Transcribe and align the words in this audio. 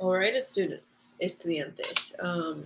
All 0.00 0.12
right, 0.12 0.34
students, 0.36 1.16
estudiantes. 1.22 2.14
Um, 2.24 2.64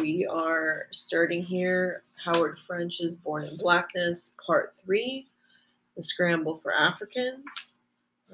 we 0.00 0.26
are 0.26 0.88
starting 0.90 1.44
here. 1.44 2.02
Howard 2.24 2.58
French 2.58 3.00
is 3.00 3.14
Born 3.14 3.44
in 3.44 3.56
Blackness, 3.56 4.34
Part 4.44 4.74
3, 4.74 5.24
The 5.96 6.02
Scramble 6.02 6.56
for 6.56 6.74
Africans. 6.74 7.78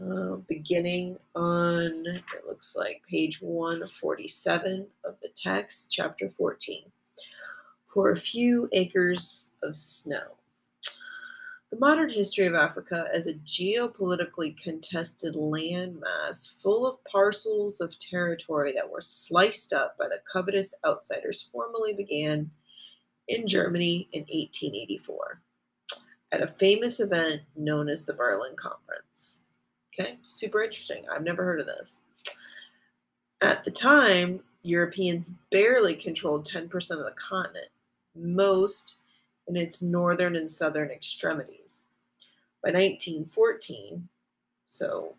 Uh, 0.01 0.37
beginning 0.49 1.19
on, 1.35 1.91
it 2.07 2.46
looks 2.46 2.75
like 2.75 3.02
page 3.07 3.43
147 3.43 4.87
of 5.05 5.16
the 5.21 5.29
text, 5.37 5.91
chapter 5.91 6.27
14. 6.27 6.85
For 7.85 8.12
a 8.12 8.16
few 8.16 8.71
acres 8.73 9.50
of 9.62 9.77
snow. 9.77 10.38
The 11.71 11.79
modern 11.79 12.09
history 12.09 12.46
of 12.46 12.55
Africa 12.55 13.05
as 13.14 13.27
a 13.27 13.34
geopolitically 13.34 14.57
contested 14.57 15.34
landmass 15.34 16.62
full 16.62 16.87
of 16.87 17.02
parcels 17.05 17.83
of 17.83 17.98
territory 17.98 18.73
that 18.73 18.91
were 18.91 19.02
sliced 19.02 19.75
up 19.75 19.98
by 19.98 20.06
the 20.06 20.20
covetous 20.33 20.75
outsiders 20.87 21.42
formally 21.42 21.92
began 21.92 22.51
in 23.28 23.47
Germany 23.47 24.09
in 24.12 24.23
1884 24.23 25.42
at 26.33 26.42
a 26.42 26.47
famous 26.47 27.01
event 27.01 27.42
known 27.55 27.91
as 27.91 28.05
the 28.05 28.14
Berlin 28.14 28.56
Conference. 28.56 29.41
Okay, 29.92 30.19
super 30.23 30.62
interesting. 30.62 31.05
I've 31.12 31.23
never 31.23 31.45
heard 31.45 31.61
of 31.61 31.66
this. 31.66 32.00
At 33.42 33.64
the 33.64 33.70
time, 33.70 34.41
Europeans 34.62 35.34
barely 35.50 35.95
controlled 35.95 36.47
10% 36.47 36.73
of 36.92 37.05
the 37.05 37.14
continent. 37.16 37.69
Most 38.14 38.98
in 39.48 39.57
its 39.57 39.83
northern 39.83 40.37
and 40.37 40.51
southern 40.51 40.91
extremities. 40.91 41.87
By 42.62 42.70
1914, 42.70 44.09
so 44.65 45.15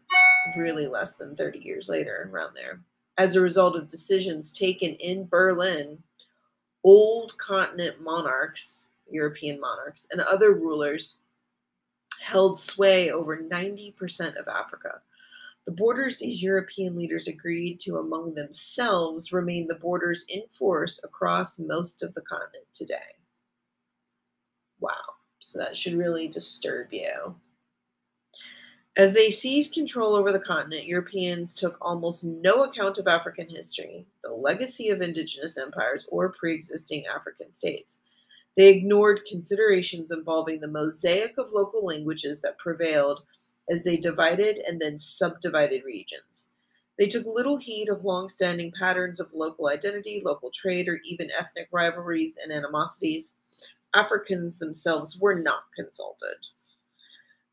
really 0.57 0.87
less 0.87 1.15
than 1.15 1.35
30 1.35 1.59
years 1.59 1.89
later, 1.89 2.29
around 2.31 2.55
there, 2.55 2.81
as 3.17 3.35
a 3.35 3.41
result 3.41 3.75
of 3.75 3.87
decisions 3.87 4.53
taken 4.53 4.91
in 4.95 5.27
Berlin, 5.27 6.03
old 6.83 7.37
continent 7.37 8.01
monarchs, 8.01 8.85
European 9.09 9.59
monarchs, 9.59 10.07
and 10.11 10.21
other 10.21 10.53
rulers 10.53 11.19
held 12.21 12.57
sway 12.57 13.11
over 13.11 13.37
90% 13.37 14.35
of 14.35 14.47
Africa. 14.47 15.01
The 15.65 15.71
borders 15.71 16.17
these 16.17 16.41
European 16.41 16.95
leaders 16.95 17.27
agreed 17.27 17.79
to 17.81 17.97
among 17.97 18.35
themselves 18.35 19.33
remain 19.33 19.67
the 19.67 19.75
borders 19.75 20.25
in 20.29 20.43
force 20.49 20.99
across 21.03 21.59
most 21.59 22.01
of 22.01 22.13
the 22.13 22.21
continent 22.21 22.65
today. 22.73 23.18
Wow. 24.79 24.91
So 25.39 25.59
that 25.59 25.77
should 25.77 25.93
really 25.93 26.27
disturb 26.27 26.87
you. 26.91 27.35
As 28.97 29.13
they 29.13 29.29
seized 29.31 29.73
control 29.73 30.15
over 30.15 30.31
the 30.31 30.39
continent, 30.39 30.85
Europeans 30.85 31.55
took 31.55 31.77
almost 31.79 32.23
no 32.23 32.63
account 32.63 32.97
of 32.97 33.07
African 33.07 33.47
history, 33.49 34.05
the 34.23 34.33
legacy 34.33 34.89
of 34.89 35.01
indigenous 35.01 35.57
empires, 35.57 36.07
or 36.11 36.33
pre 36.33 36.53
existing 36.53 37.05
African 37.05 37.53
states. 37.53 37.99
They 38.57 38.69
ignored 38.69 39.21
considerations 39.25 40.11
involving 40.11 40.59
the 40.59 40.67
mosaic 40.67 41.37
of 41.37 41.53
local 41.53 41.85
languages 41.85 42.41
that 42.41 42.57
prevailed 42.57 43.21
as 43.69 43.85
they 43.85 43.95
divided 43.95 44.59
and 44.67 44.81
then 44.81 44.97
subdivided 44.97 45.85
regions. 45.85 46.51
They 46.97 47.07
took 47.07 47.25
little 47.25 47.55
heed 47.55 47.87
of 47.87 48.03
long 48.03 48.27
standing 48.27 48.73
patterns 48.77 49.21
of 49.21 49.31
local 49.33 49.69
identity, 49.69 50.21
local 50.25 50.51
trade, 50.51 50.89
or 50.89 50.99
even 51.05 51.29
ethnic 51.31 51.69
rivalries 51.71 52.37
and 52.43 52.51
animosities 52.51 53.33
Africans 53.93 54.59
themselves 54.59 55.19
were 55.19 55.35
not 55.35 55.63
consulted. 55.75 56.47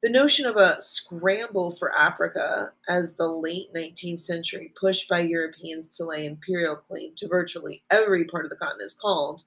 The 0.03 0.11
notion 0.11 0.47
of 0.47 0.57
a 0.57 0.77
scramble 0.81 1.71
for 1.71 1.97
Africa 1.97 2.73
as 2.89 3.15
the 3.15 3.29
late 3.29 3.73
19th 3.75 4.21
century 4.21 4.73
push 4.79 5.09
by 5.09 5.21
Europeans 5.21 5.97
to 5.97 6.05
lay 6.05 6.27
imperial 6.27 6.77
claim 6.77 7.13
to 7.17 7.29
virtually 7.29 7.83
every 7.91 8.25
part 8.25 8.45
of 8.45 8.51
the 8.51 8.57
continent 8.57 8.87
is 8.87 8.95
called 8.95 9.45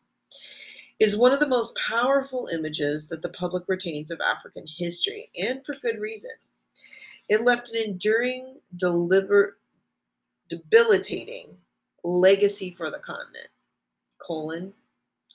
is 1.00 1.16
one 1.16 1.31
of 1.31 1.40
the 1.40 1.48
most 1.48 1.78
powerful 1.78 2.50
images 2.52 3.08
that 3.08 3.22
the 3.22 3.30
public 3.30 3.63
retains 3.68 4.12
of 4.12 4.19
African 4.19 4.66
history, 4.78 5.30
and 5.40 5.66
for 5.66 5.75
good 5.75 5.97
reason. 5.97 6.31
It 7.30 7.44
left 7.44 7.69
an 7.69 7.81
enduring, 7.81 8.58
deliber- 8.75 9.53
debilitating 10.50 11.58
legacy 12.03 12.72
for 12.72 12.90
the 12.90 13.00
continent. 13.00 13.47
Colon, 14.18 14.74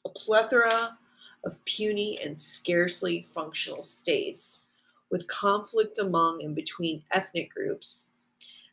a 0.05 0.11
plethora 0.11 0.99
of 1.45 1.63
puny 1.65 2.19
and 2.25 2.39
scarcely 2.39 3.23
functional 3.23 3.83
states, 3.83 4.63
with 5.11 5.29
conflict 5.29 5.99
among 5.99 6.43
and 6.43 6.55
between 6.55 7.03
ethnic 7.13 7.51
groups, 7.53 8.31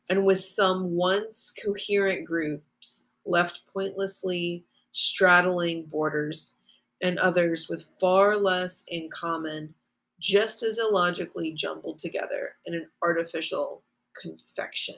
and 0.09 0.25
with 0.25 0.39
some 0.39 0.91
once 0.91 1.53
coherent 1.63 2.25
groups 2.25 3.05
left 3.25 3.61
pointlessly 3.71 4.65
straddling 4.91 5.85
borders, 5.85 6.55
and 7.01 7.17
others 7.19 7.67
with 7.69 7.89
far 7.99 8.37
less 8.37 8.83
in 8.87 9.09
common, 9.09 9.73
just 10.19 10.63
as 10.63 10.77
illogically 10.77 11.51
jumbled 11.51 11.97
together 11.97 12.55
in 12.65 12.75
an 12.75 12.87
artificial 13.01 13.83
confection. 14.21 14.95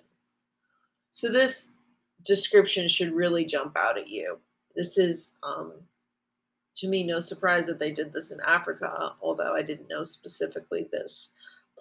So, 1.12 1.30
this 1.30 1.74
description 2.24 2.88
should 2.88 3.14
really 3.14 3.46
jump 3.46 3.78
out 3.78 3.98
at 3.98 4.10
you. 4.10 4.40
This 4.76 4.98
is 4.98 5.38
um, 5.44 5.74
to 6.76 6.88
me 6.88 7.04
no 7.04 7.20
surprise 7.20 7.68
that 7.68 7.80
they 7.80 7.92
did 7.92 8.14
this 8.14 8.32
in 8.32 8.40
Africa, 8.46 9.14
although 9.22 9.56
I 9.56 9.62
didn't 9.62 9.90
know 9.90 10.04
specifically 10.04 10.88
this 10.92 11.32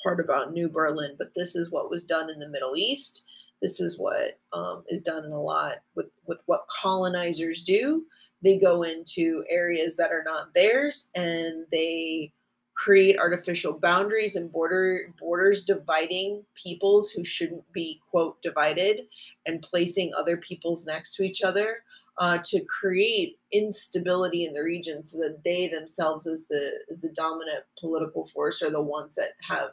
part 0.02 0.20
about 0.20 0.52
New 0.52 0.68
Berlin. 0.68 1.14
But 1.18 1.34
this 1.34 1.56
is 1.56 1.70
what 1.70 1.90
was 1.90 2.04
done 2.04 2.30
in 2.30 2.38
the 2.38 2.48
Middle 2.48 2.76
East. 2.76 3.24
This 3.60 3.80
is 3.80 3.98
what 3.98 4.38
um, 4.52 4.82
is 4.88 5.02
done 5.02 5.24
a 5.24 5.40
lot 5.40 5.76
with, 5.94 6.10
with 6.26 6.42
what 6.46 6.66
colonizers 6.68 7.62
do. 7.62 8.04
They 8.42 8.58
go 8.58 8.82
into 8.82 9.44
areas 9.48 9.96
that 9.96 10.10
are 10.10 10.24
not 10.24 10.52
theirs 10.52 11.10
and 11.14 11.64
they 11.70 12.32
create 12.74 13.18
artificial 13.18 13.72
boundaries 13.74 14.34
and 14.34 14.50
border 14.50 15.12
borders 15.20 15.64
dividing 15.64 16.42
peoples 16.54 17.10
who 17.10 17.22
shouldn't 17.22 17.70
be 17.72 18.00
quote 18.10 18.40
divided 18.40 19.02
and 19.46 19.62
placing 19.62 20.10
other 20.14 20.38
peoples 20.38 20.86
next 20.86 21.14
to 21.14 21.22
each 21.22 21.42
other 21.42 21.84
uh, 22.18 22.38
to 22.44 22.60
create 22.64 23.38
instability 23.52 24.44
in 24.44 24.52
the 24.52 24.62
region 24.62 25.02
so 25.02 25.18
that 25.18 25.42
they 25.44 25.68
themselves 25.68 26.26
as 26.26 26.46
the 26.46 26.72
as 26.90 27.00
the 27.00 27.08
dominant 27.10 27.64
political 27.78 28.24
force 28.24 28.62
are 28.62 28.70
the 28.70 28.80
ones 28.80 29.14
that 29.14 29.32
have 29.48 29.70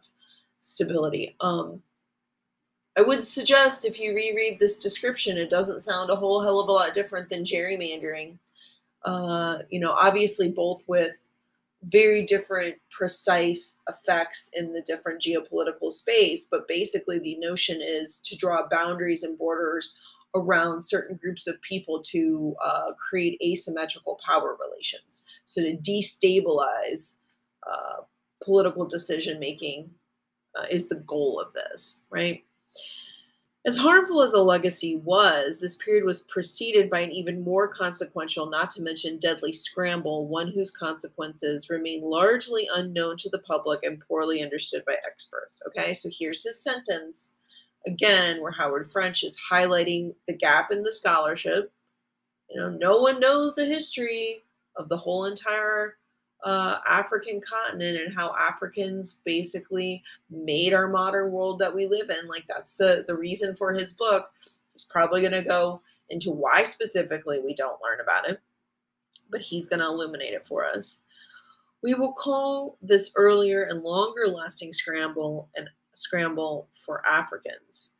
stability. 0.58 1.36
Um, 1.42 1.82
i 2.98 3.02
would 3.02 3.24
suggest 3.24 3.86
if 3.86 4.00
you 4.00 4.14
reread 4.16 4.60
this 4.60 4.78
description 4.78 5.38
it 5.38 5.50
doesn't 5.50 5.84
sound 5.84 6.10
a 6.10 6.16
whole 6.16 6.42
hell 6.42 6.60
of 6.60 6.68
a 6.68 6.72
lot 6.72 6.94
different 6.94 7.30
than 7.30 7.44
gerrymandering. 7.44 8.38
Uh, 9.06 9.60
you 9.70 9.80
know 9.80 9.92
obviously 9.92 10.50
both 10.50 10.84
with 10.88 11.16
very 11.84 12.26
different 12.26 12.76
precise 12.92 13.80
effects 13.88 14.50
in 14.54 14.74
the 14.74 14.82
different 14.82 15.22
geopolitical 15.22 15.92
space 15.92 16.48
but 16.52 16.68
basically 16.68 17.20
the 17.20 17.38
notion 17.38 17.80
is 17.82 18.20
to 18.20 18.36
draw 18.36 18.68
boundaries 18.68 19.24
and 19.24 19.38
borders 19.38 19.96
around 20.35 20.84
certain 20.84 21.17
groups 21.17 21.47
of 21.47 21.62
people 21.62 22.01
to 22.01 22.56
uh, 22.63 22.91
create 22.94 23.41
asymmetrical 23.44 24.19
power 24.25 24.57
relations. 24.59 25.25
So 25.45 25.62
to 25.62 25.75
destabilize 25.78 27.17
uh, 27.69 28.03
political 28.44 28.85
decision 28.85 29.40
making 29.40 29.90
uh, 30.57 30.66
is 30.69 30.88
the 30.88 30.95
goal 30.95 31.40
of 31.40 31.53
this, 31.53 32.01
right? 32.09 32.44
As 33.66 33.78
harmful 33.78 34.22
as 34.22 34.31
the 34.31 34.41
legacy 34.41 34.95
was, 34.95 35.59
this 35.59 35.75
period 35.75 36.06
was 36.06 36.22
preceded 36.22 36.90
by 36.90 37.01
an 37.01 37.11
even 37.11 37.44
more 37.44 37.67
consequential, 37.67 38.50
not 38.50 38.72
to 38.72 38.81
mention 38.81 39.19
deadly 39.19 39.51
scramble, 39.51 40.28
one 40.28 40.47
whose 40.47 40.72
consequences 40.72 41.69
remain 41.69 42.01
largely 42.01 42.67
unknown 42.73 43.17
to 43.17 43.29
the 43.29 43.40
public 43.40 43.84
and 43.84 44.00
poorly 44.00 44.41
understood 44.41 44.84
by 44.85 44.96
experts. 45.06 45.61
Okay, 45.67 45.94
so 45.94 46.09
here's 46.11 46.44
his 46.44 46.63
sentence 46.63 47.35
again, 47.90 48.42
where 48.42 48.52
Howard 48.52 48.88
French 48.88 49.24
is 49.24 49.40
highlighting 49.52 50.14
the 50.28 50.36
gap 50.36 50.72
in 50.72 50.84
the 50.84 50.91
scholarship. 50.91 51.72
You 52.50 52.62
know, 52.62 52.70
no 52.70 53.02
one 53.02 53.20
knows 53.20 53.56
the 53.56 53.66
history 53.66 54.44
of 54.76 54.90
the 54.90 54.97
whole 54.97 55.26
entire 55.26 55.97
uh, 56.44 56.78
African 56.88 57.41
continent 57.41 57.97
and 57.97 58.16
how 58.16 58.36
Africans 58.38 59.20
basically 59.26 60.03
made 60.30 60.74
our 60.74 60.88
modern 60.88 61.32
world 61.32 61.59
that 61.59 61.76
we 61.76 61.88
live 61.88 62.09
in. 62.09 62.28
Like 62.28 62.46
that's 62.47 62.76
the 62.76 63.03
the 63.08 63.16
reason 63.16 63.56
for 63.56 63.74
his 63.74 63.94
book. 63.94 64.30
He's 64.74 64.85
probably 64.85 65.22
going 65.22 65.34
to 65.34 65.42
go 65.42 65.82
into 66.09 66.32
why 66.32 66.64
specifically 66.64 67.42
we 67.44 67.53
don't 67.53 67.82
learn 67.82 68.00
about 68.00 68.30
it, 68.30 68.40
but 69.30 69.42
he's 69.42 69.68
going 69.68 69.82
to 69.82 69.88
illuminate 69.88 70.34
it 70.34 70.47
for 70.47 70.66
us. 70.66 71.02
We 71.84 71.94
will 71.94 72.14
call 72.14 72.78
this 72.82 73.12
earlier 73.16 73.64
and 73.64 73.84
longer 73.84 74.28
lasting 74.28 74.74
scramble 74.74 75.50
an 75.56 75.70
scramble 75.99 76.67
for 76.72 77.05
Africans 77.05 77.91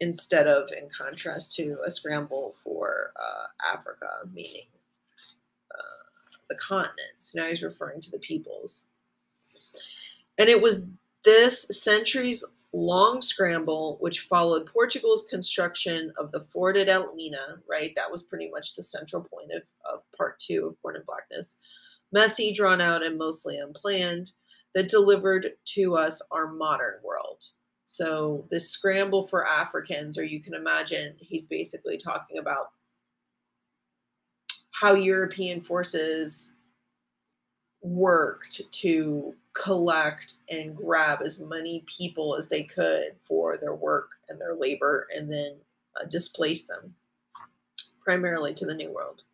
instead 0.00 0.46
of, 0.46 0.70
in 0.72 0.88
contrast 0.88 1.54
to, 1.56 1.76
a 1.86 1.90
scramble 1.90 2.52
for 2.64 3.12
uh, 3.16 3.72
Africa, 3.72 4.08
meaning 4.32 4.66
uh, 5.70 6.36
the 6.48 6.56
continent. 6.56 7.14
So 7.18 7.40
now 7.40 7.48
he's 7.48 7.62
referring 7.62 8.00
to 8.00 8.10
the 8.10 8.18
peoples. 8.18 8.88
And 10.38 10.48
it 10.48 10.60
was 10.60 10.86
this 11.24 11.68
centuries 11.70 12.44
long 12.72 13.20
scramble, 13.20 13.98
which 14.00 14.20
followed 14.20 14.66
Portugal's 14.66 15.24
construction 15.30 16.12
of 16.18 16.32
the 16.32 16.40
Fort 16.40 16.76
at 16.76 16.88
Elmina, 16.88 17.58
right? 17.70 17.92
That 17.94 18.10
was 18.10 18.22
pretty 18.22 18.50
much 18.50 18.74
the 18.74 18.82
central 18.82 19.22
point 19.22 19.52
of, 19.52 19.62
of 19.92 20.00
part 20.16 20.40
two 20.40 20.68
of 20.68 20.82
Born 20.82 20.96
in 20.96 21.02
Blackness. 21.06 21.58
Messy, 22.12 22.52
drawn 22.52 22.80
out, 22.80 23.04
and 23.04 23.16
mostly 23.16 23.58
unplanned, 23.58 24.32
that 24.74 24.88
delivered 24.88 25.52
to 25.74 25.96
us 25.96 26.22
our 26.30 26.50
modern 26.50 26.94
world. 27.04 27.42
So, 27.84 28.46
this 28.50 28.70
scramble 28.70 29.24
for 29.24 29.46
Africans, 29.46 30.16
or 30.16 30.24
you 30.24 30.40
can 30.40 30.54
imagine 30.54 31.14
he's 31.18 31.46
basically 31.46 31.96
talking 31.96 32.38
about 32.38 32.70
how 34.70 34.94
European 34.94 35.60
forces 35.60 36.54
worked 37.82 38.62
to 38.70 39.34
collect 39.54 40.34
and 40.48 40.76
grab 40.76 41.20
as 41.22 41.40
many 41.40 41.84
people 41.86 42.36
as 42.36 42.48
they 42.48 42.62
could 42.62 43.16
for 43.22 43.56
their 43.56 43.74
work 43.74 44.12
and 44.28 44.40
their 44.40 44.54
labor 44.54 45.06
and 45.14 45.30
then 45.30 45.56
uh, 46.00 46.04
displace 46.04 46.66
them 46.66 46.94
primarily 48.00 48.54
to 48.54 48.64
the 48.64 48.74
New 48.74 48.92
World. 48.92 49.24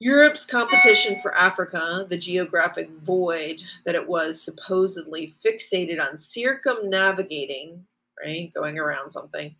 Europe's 0.00 0.46
competition 0.46 1.20
for 1.20 1.36
Africa, 1.36 2.06
the 2.08 2.16
geographic 2.16 2.88
void 2.90 3.62
that 3.84 3.96
it 3.96 4.06
was 4.06 4.40
supposedly 4.40 5.26
fixated 5.44 6.00
on 6.00 6.16
circumnavigating, 6.16 7.84
right, 8.24 8.52
going 8.54 8.78
around 8.78 9.10
something, 9.10 9.56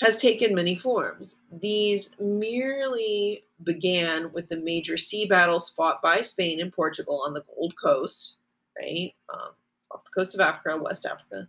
has 0.00 0.20
taken 0.20 0.54
many 0.54 0.76
forms. 0.76 1.40
These 1.60 2.14
merely 2.20 3.44
began 3.64 4.32
with 4.32 4.46
the 4.46 4.60
major 4.60 4.96
sea 4.96 5.26
battles 5.26 5.70
fought 5.70 6.00
by 6.02 6.20
Spain 6.22 6.60
and 6.60 6.72
Portugal 6.72 7.22
on 7.26 7.34
the 7.34 7.44
Gold 7.54 7.74
Coast, 7.82 8.38
right, 8.80 9.12
um, 9.34 9.50
off 9.90 10.04
the 10.04 10.10
coast 10.10 10.34
of 10.34 10.40
Africa, 10.40 10.80
West 10.80 11.04
Africa, 11.04 11.48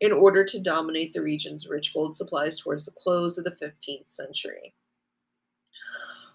in 0.00 0.12
order 0.12 0.44
to 0.44 0.60
dominate 0.60 1.12
the 1.12 1.22
region's 1.22 1.68
rich 1.68 1.92
gold 1.92 2.16
supplies 2.16 2.60
towards 2.60 2.84
the 2.84 2.92
close 2.92 3.36
of 3.36 3.44
the 3.44 3.50
15th 3.50 4.10
century. 4.10 4.74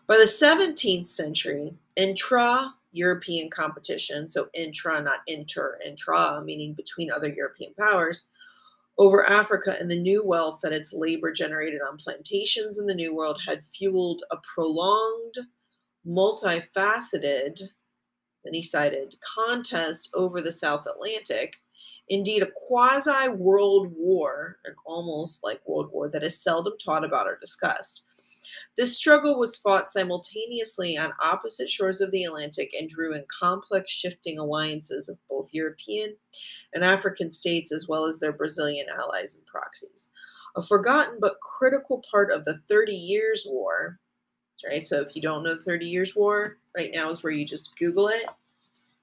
By 0.08 0.16
the 0.16 0.24
17th 0.24 1.10
century, 1.10 1.74
intra 1.98 2.74
European 2.94 3.50
competition, 3.50 4.30
so 4.30 4.48
intra, 4.54 5.02
not 5.02 5.20
inter, 5.28 5.78
intra, 5.86 6.42
meaning 6.42 6.74
between 6.74 7.12
other 7.12 7.28
European 7.28 7.74
powers, 7.78 8.30
over 8.98 9.30
Africa 9.30 9.76
and 9.80 9.92
the 9.92 10.00
new 10.00 10.26
wealth 10.26 10.60
that 10.64 10.72
its 10.74 10.94
labor 10.94 11.32
generated 11.32 11.82
on 11.82 11.98
plantations 11.98 12.80
in 12.80 12.88
the 12.88 12.96
New 12.96 13.14
World 13.14 13.40
had 13.46 13.62
fueled 13.62 14.24
a 14.32 14.38
prolonged, 14.56 15.36
multifaceted, 16.08 17.62
many 18.46 18.64
sided 18.64 19.16
contest 19.36 20.10
over 20.16 20.42
the 20.42 20.54
South 20.54 20.88
Atlantic. 20.88 21.58
Indeed, 22.08 22.44
a 22.44 22.52
quasi 22.68 23.28
world 23.28 23.94
war, 23.96 24.58
almost 24.86 25.44
like 25.44 25.60
world 25.68 25.92
war 25.92 26.10
that 26.10 26.24
is 26.24 26.42
seldom 26.42 26.74
taught 26.84 27.04
about 27.04 27.28
or 27.28 27.38
discussed. 27.40 28.06
This 28.78 28.96
struggle 28.96 29.40
was 29.40 29.58
fought 29.58 29.88
simultaneously 29.88 30.96
on 30.98 31.14
opposite 31.20 31.68
shores 31.68 32.00
of 32.00 32.12
the 32.12 32.24
Atlantic 32.24 32.74
and 32.78 32.88
drew 32.88 33.12
in 33.14 33.26
complex 33.28 33.92
shifting 33.92 34.38
alliances 34.38 35.10
of 35.10 35.18
both 35.28 35.50
European 35.52 36.16
and 36.74 36.84
African 36.84 37.32
states, 37.32 37.72
as 37.72 37.88
well 37.88 38.06
as 38.06 38.20
their 38.20 38.32
Brazilian 38.32 38.86
allies 38.96 39.36
and 39.36 39.46
proxies. 39.48 40.12
A 40.56 40.62
forgotten 40.62 41.18
but 41.20 41.40
critical 41.40 42.04
part 42.10 42.32
of 42.32 42.46
the 42.46 42.56
Thirty 42.56 42.96
Years' 42.96 43.48
War, 43.50 44.00
right? 44.68 44.86
So 44.86 45.02
if 45.02 45.16
you 45.16 45.24
don't 45.24 45.44
know 45.44 45.56
the 45.56 45.64
Thirty 45.64 45.88
Years' 45.88 46.16
War, 46.16 46.58
right 46.76 46.92
now 46.94 47.10
is 47.10 47.24
where 47.24 47.34
you 47.34 47.46
just 47.46 47.78
Google 47.80 48.10
it, 48.10 48.26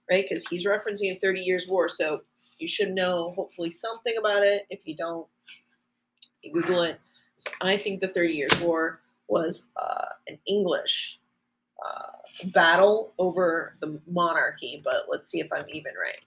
right? 0.09 0.25
Because 0.29 0.47
he's 0.47 0.65
referencing 0.67 1.12
a 1.12 1.19
Thirty 1.21 1.41
Years' 1.41 1.69
War. 1.69 1.88
So 1.88 2.23
you 2.61 2.69
should 2.69 2.93
know 2.93 3.32
hopefully 3.35 3.73
something 3.73 4.15
about 4.19 4.44
it. 4.44 4.67
If 4.71 4.81
you 4.85 4.94
don't, 4.94 5.26
you 6.43 6.53
Google 6.53 6.82
it. 6.82 7.00
So 7.38 7.50
I 7.61 7.76
think 7.76 8.00
the 8.00 8.09
Thirty 8.09 8.35
Years' 8.35 8.61
War 8.61 9.00
was 9.29 9.69
uh, 9.76 10.06
an 10.29 10.38
English 10.47 11.21
uh, 11.85 12.12
battle 12.47 13.12
over 13.19 13.76
the 13.81 14.00
monarchy, 14.06 14.81
but 14.85 15.06
let's 15.11 15.29
see 15.29 15.41
if 15.41 15.53
I'm 15.53 15.67
even 15.73 15.93
right. 16.00 16.21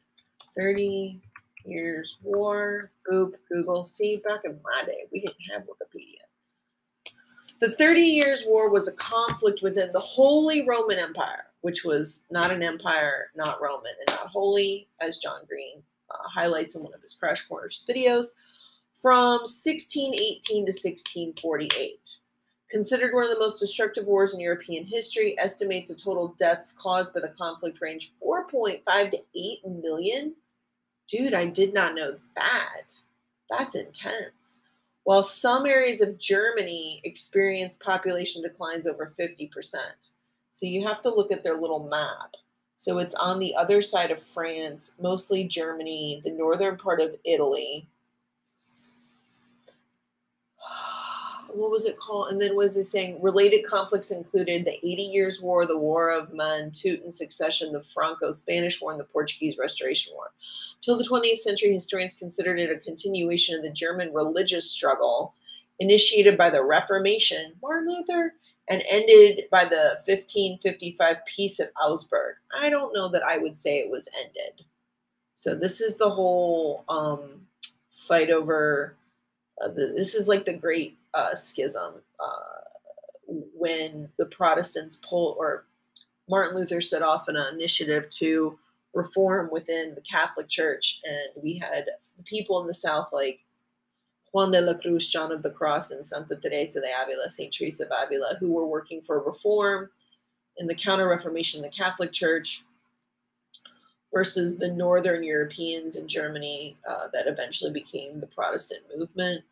30 0.56 1.20
years 1.68 2.18
war, 2.24 2.92
boop, 3.10 3.34
Google. 3.52 3.86
See, 3.86 4.18
back 4.18 4.42
in 4.46 4.60
my 4.64 4.84
day, 4.86 5.04
we 5.12 5.20
didn't 5.22 5.36
have 5.52 5.64
Wikipedia. 5.64 6.28
The 7.60 7.72
Thirty 7.72 8.02
Years' 8.04 8.46
War 8.48 8.70
was 8.70 8.88
a 8.88 8.94
conflict 8.94 9.62
within 9.64 9.92
the 9.92 10.00
Holy 10.00 10.64
Roman 10.68 11.00
Empire, 11.00 11.48
which 11.62 11.84
was 11.84 12.26
not 12.30 12.52
an 12.52 12.62
empire, 12.62 13.32
not 13.36 13.60
Roman, 13.60 13.94
and 14.00 14.16
not 14.16 14.28
holy, 14.28 14.88
as 15.02 15.18
John 15.18 15.42
Green 15.48 15.82
uh, 16.12 16.30
highlights 16.30 16.76
in 16.76 16.84
one 16.84 16.94
of 16.94 17.02
his 17.02 17.16
Crash 17.16 17.48
Course 17.48 17.84
videos, 17.90 18.28
from 18.94 19.40
1618 19.40 20.68
to 20.68 20.72
1648. 20.72 22.20
Considered 22.69 23.14
one 23.14 23.24
of 23.24 23.30
the 23.30 23.40
most 23.40 23.60
destructive 23.60 24.06
wars 24.06 24.34
in 24.34 24.42
European 24.42 24.86
history, 24.86 25.38
estimates 25.40 25.90
the 25.90 25.96
total 25.96 26.36
deaths 26.38 26.74
caused 26.74 27.14
by 27.14 27.22
the 27.22 27.30
conflict 27.30 27.80
range 27.81 28.12
4.5 28.22 29.12
to 29.12 29.19
8 29.36 29.60
million. 29.81 30.36
Dude, 31.08 31.34
I 31.34 31.46
did 31.46 31.74
not 31.74 31.96
know 31.96 32.18
that. 32.36 33.00
That's 33.50 33.75
intense. 33.75 34.60
While 35.06 35.24
some 35.24 35.66
areas 35.66 36.02
of 36.02 36.18
Germany 36.18 37.00
experienced 37.06 37.80
population 37.80 38.42
declines 38.42 38.86
over 38.86 39.06
50%. 39.06 39.50
So 40.50 40.66
you 40.66 40.86
have 40.86 41.02
to 41.04 41.10
look 41.13 41.31
at 41.31 41.44
their 41.44 41.56
little 41.56 41.88
map. 41.88 42.36
So 42.75 43.00
it's 43.00 43.16
on 43.16 43.40
the 43.40 43.56
other 43.56 43.81
side 43.81 44.12
of 44.12 44.22
France, 44.22 44.96
mostly 45.00 45.46
Germany, 45.46 46.20
the 46.25 46.31
northern 46.31 46.75
part 46.75 47.00
of 47.00 47.16
Italy, 47.24 47.88
what 51.57 51.71
was 51.71 51.86
it 51.86 52.00
called? 52.00 52.31
And 52.31 52.39
then 52.39 52.56
was 52.56 52.77
it 52.77 52.86
saying 52.86 53.21
related 53.21 53.65
conflicts 53.65 54.12
included 54.12 54.65
the 54.65 54.77
80 54.86 55.04
Years' 55.04 55.42
War, 55.42 55.65
the 55.65 55.77
War 55.77 56.12
of 56.12 56.30
Mantuan 56.30 57.12
Succession, 57.12 57.74
the 57.74 57.81
Franco-Spanish 57.81 58.81
War, 58.81 58.92
and 58.92 59.00
the 59.00 59.06
Portuguese 59.06 59.57
Restoration 59.57 60.13
War. 60.15 60.31
Till 60.81 60.98
the 60.98 61.04
20th 61.04 61.38
century, 61.38 61.74
historians 61.74 62.13
considered 62.13 62.59
it 62.59 62.71
a 62.71 62.77
continuation 62.77 63.56
of 63.56 63.63
the 63.63 63.71
German 63.71 64.13
religious 64.13 64.71
struggle 64.71 65.33
initiated 65.80 66.38
by 66.38 66.50
the 66.50 66.63
Reformation, 66.63 67.54
Martin 67.62 67.88
Luther, 67.88 68.33
and 68.69 68.83
ended 68.89 69.45
by 69.50 69.63
the 69.63 69.98
1555 70.06 71.18
peace 71.25 71.60
at 71.60 71.71
Augsburg. 71.81 72.36
I 72.60 72.69
don't 72.69 72.94
know 72.94 73.07
that 73.10 73.24
I 73.24 73.38
would 73.38 73.56
say 73.56 73.77
it 73.77 73.89
was 73.89 74.10
ended. 74.19 74.65
So 75.36 75.56
this 75.56 75.81
is 75.81 75.98
the 75.98 76.10
whole 76.10 76.83
um, 76.89 77.42
fight 77.92 78.30
over. 78.30 78.95
Uh, 79.63 79.69
the, 79.69 79.94
this 79.95 80.15
is 80.15 80.27
like 80.27 80.45
the 80.45 80.53
great 80.53 80.97
uh, 81.13 81.36
schism 81.36 81.96
when 83.27 84.10
the 84.17 84.25
Protestants 84.25 84.98
pull 84.98 85.36
or 85.38 85.65
Martin 86.29 86.58
Luther 86.58 86.82
set 86.82 87.01
off 87.01 87.27
an 87.27 87.38
initiative 87.53 88.10
to 88.10 88.58
reform 88.93 89.50
within 89.51 89.96
the 89.96 90.01
Catholic 90.01 90.48
Church, 90.48 91.01
and 91.03 91.43
we 91.43 91.58
had 91.58 91.86
people 92.25 92.62
in 92.62 92.67
the 92.67 92.74
South 92.74 93.10
like 93.13 93.39
Juan 94.32 94.51
de 94.51 94.62
la 94.62 94.74
Cruz, 94.74 95.08
John 95.08 95.32
of 95.32 95.41
the 95.41 95.51
Cross, 95.51 95.91
and 95.91 96.05
Santa 96.05 96.36
Teresa 96.36 96.82
de 96.82 96.88
Avila, 97.01 97.29
Saint 97.29 97.53
Teresa 97.53 97.86
of 97.86 97.91
Avila, 98.03 98.36
who 98.39 98.51
were 98.51 98.67
working 98.67 99.01
for 99.01 99.24
reform 99.24 99.89
in 100.58 100.67
the 100.67 100.75
Counter 100.75 101.08
Reformation 101.08 101.63
in 101.63 101.70
the 101.70 101.75
Catholic 101.75 102.12
Church 102.12 102.63
versus 104.13 104.58
the 104.58 104.70
Northern 104.70 105.24
Europeans 105.24 105.96
in 105.96 106.08
Germany 106.08 106.77
uh, 106.89 107.08
that 107.13 107.27
eventually 107.27 107.72
became 107.72 108.20
the 108.20 108.27
Protestant 108.27 108.82
movement 108.98 109.43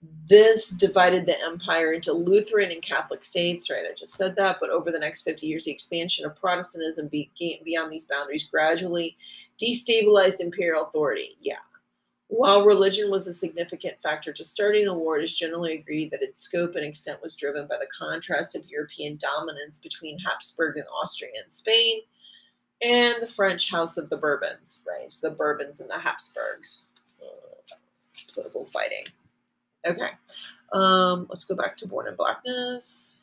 this 0.00 0.70
divided 0.70 1.26
the 1.26 1.40
empire 1.42 1.92
into 1.92 2.12
Lutheran 2.12 2.70
and 2.70 2.82
Catholic 2.82 3.24
states, 3.24 3.68
right? 3.70 3.84
I 3.90 3.94
just 3.94 4.14
said 4.14 4.36
that. 4.36 4.58
But 4.60 4.70
over 4.70 4.92
the 4.92 4.98
next 4.98 5.22
50 5.22 5.46
years, 5.46 5.64
the 5.64 5.72
expansion 5.72 6.24
of 6.24 6.36
Protestantism 6.36 7.08
beyond 7.08 7.90
these 7.90 8.04
boundaries 8.04 8.46
gradually 8.46 9.16
destabilized 9.60 10.40
imperial 10.40 10.84
authority. 10.84 11.30
Yeah. 11.40 11.56
While 12.28 12.64
religion 12.64 13.10
was 13.10 13.26
a 13.26 13.32
significant 13.32 14.00
factor 14.00 14.32
to 14.34 14.44
starting 14.44 14.84
the 14.84 14.94
war, 14.94 15.18
it 15.18 15.24
is 15.24 15.36
generally 15.36 15.74
agreed 15.74 16.10
that 16.10 16.22
its 16.22 16.40
scope 16.40 16.76
and 16.76 16.84
extent 16.84 17.22
was 17.22 17.34
driven 17.34 17.66
by 17.66 17.76
the 17.78 17.88
contrast 17.98 18.54
of 18.54 18.66
European 18.66 19.16
dominance 19.16 19.78
between 19.78 20.18
Habsburg 20.18 20.76
and 20.76 20.86
Austria 21.02 21.32
and 21.42 21.50
Spain 21.50 22.02
and 22.82 23.16
the 23.22 23.26
French 23.26 23.70
House 23.70 23.96
of 23.96 24.10
the 24.10 24.16
Bourbons, 24.18 24.82
right? 24.86 25.10
So 25.10 25.30
the 25.30 25.34
Bourbons 25.34 25.80
and 25.80 25.90
the 25.90 25.98
Habsburgs. 25.98 26.88
Political 28.34 28.66
fighting. 28.66 29.04
Okay. 29.88 30.10
Um, 30.72 31.26
let's 31.30 31.44
go 31.44 31.56
back 31.56 31.76
to 31.78 31.88
Born 31.88 32.08
in 32.08 32.14
Blackness. 32.14 33.20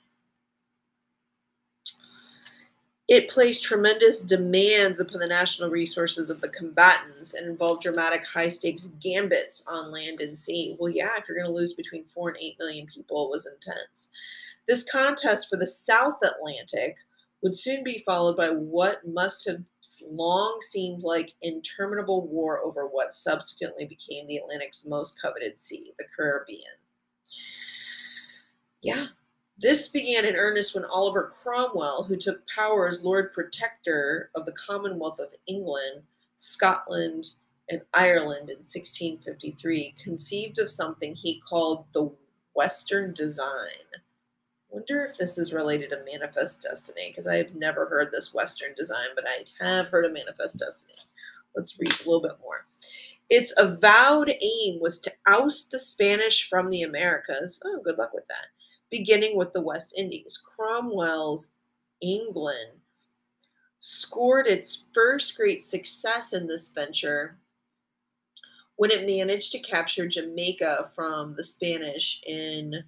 It 3.07 3.29
placed 3.29 3.63
tremendous 3.63 4.23
demands 4.23 4.99
upon 4.99 5.19
the 5.19 5.27
national 5.27 5.69
resources 5.69 6.31
of 6.31 6.41
the 6.41 6.49
combatants 6.49 7.35
and 7.35 7.47
involved 7.47 7.83
dramatic 7.83 8.25
high 8.25 8.49
stakes 8.49 8.87
gambits 8.99 9.63
on 9.71 9.91
land 9.91 10.21
and 10.21 10.37
sea. 10.37 10.75
Well, 10.79 10.91
yeah, 10.91 11.11
if 11.17 11.27
you're 11.27 11.37
going 11.37 11.49
to 11.49 11.55
lose 11.55 11.73
between 11.73 12.05
four 12.05 12.29
and 12.29 12.37
eight 12.41 12.55
million 12.57 12.87
people, 12.87 13.25
it 13.25 13.29
was 13.29 13.45
intense. 13.45 14.09
This 14.67 14.83
contest 14.83 15.49
for 15.49 15.57
the 15.57 15.67
South 15.67 16.17
Atlantic 16.23 16.97
would 17.43 17.55
soon 17.55 17.83
be 17.83 18.01
followed 18.07 18.37
by 18.37 18.49
what 18.49 19.07
must 19.07 19.47
have 19.47 19.61
long 20.09 20.59
seemed 20.61 21.03
like 21.03 21.33
interminable 21.41 22.27
war 22.27 22.59
over 22.63 22.87
what 22.87 23.13
subsequently 23.13 23.85
became 23.85 24.27
the 24.27 24.37
Atlantic's 24.37 24.85
most 24.85 25.21
coveted 25.21 25.59
sea, 25.59 25.91
the 25.97 26.05
Caribbean. 26.15 26.61
Yeah, 28.81 29.07
this 29.57 29.87
began 29.87 30.25
in 30.25 30.35
earnest 30.35 30.75
when 30.75 30.85
Oliver 30.85 31.31
Cromwell, 31.41 32.03
who 32.03 32.17
took 32.17 32.47
power 32.47 32.87
as 32.87 33.03
Lord 33.03 33.31
Protector 33.31 34.29
of 34.35 34.45
the 34.45 34.51
Commonwealth 34.51 35.19
of 35.19 35.33
England, 35.47 36.03
Scotland, 36.35 37.25
and 37.69 37.81
Ireland 37.93 38.49
in 38.49 38.57
1653, 38.57 39.95
conceived 40.03 40.59
of 40.59 40.69
something 40.69 41.15
he 41.15 41.41
called 41.41 41.85
the 41.93 42.11
Western 42.53 43.13
Design. 43.13 43.85
Wonder 44.75 45.05
if 45.05 45.17
this 45.17 45.37
is 45.37 45.53
related 45.53 45.91
to 45.91 46.03
Manifest 46.05 46.63
Destiny, 46.63 47.07
because 47.07 47.27
I 47.27 47.37
have 47.37 47.55
never 47.55 47.87
heard 47.87 48.11
this 48.11 48.33
Western 48.33 48.73
design, 48.75 49.07
but 49.15 49.23
I 49.25 49.45
have 49.63 49.87
heard 49.87 50.03
of 50.03 50.11
Manifest 50.11 50.59
Destiny. 50.59 50.95
Let's 51.55 51.79
read 51.79 51.93
a 51.93 52.09
little 52.09 52.21
bit 52.21 52.37
more. 52.41 52.65
Its 53.29 53.53
avowed 53.57 54.29
aim 54.29 54.81
was 54.81 54.99
to 54.99 55.13
oust 55.27 55.71
the 55.71 55.79
Spanish 55.79 56.49
from 56.49 56.69
the 56.69 56.81
Americas. 56.81 57.57
Oh, 57.63 57.79
good 57.85 57.97
luck 57.97 58.13
with 58.13 58.27
that 58.27 58.47
beginning 58.91 59.37
with 59.37 59.53
the 59.53 59.61
West 59.61 59.93
Indies. 59.97 60.37
Cromwell's 60.37 61.51
England 62.01 62.81
scored 63.79 64.45
its 64.45 64.83
first 64.93 65.37
great 65.37 65.63
success 65.63 66.33
in 66.33 66.47
this 66.47 66.67
venture 66.67 67.37
when 68.75 68.91
it 68.91 69.07
managed 69.07 69.53
to 69.53 69.59
capture 69.59 70.05
Jamaica 70.05 70.89
from 70.93 71.33
the 71.35 71.45
Spanish 71.45 72.21
in 72.27 72.83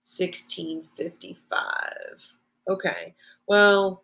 1655. 0.00 2.36
Okay, 2.68 3.14
well, 3.46 4.02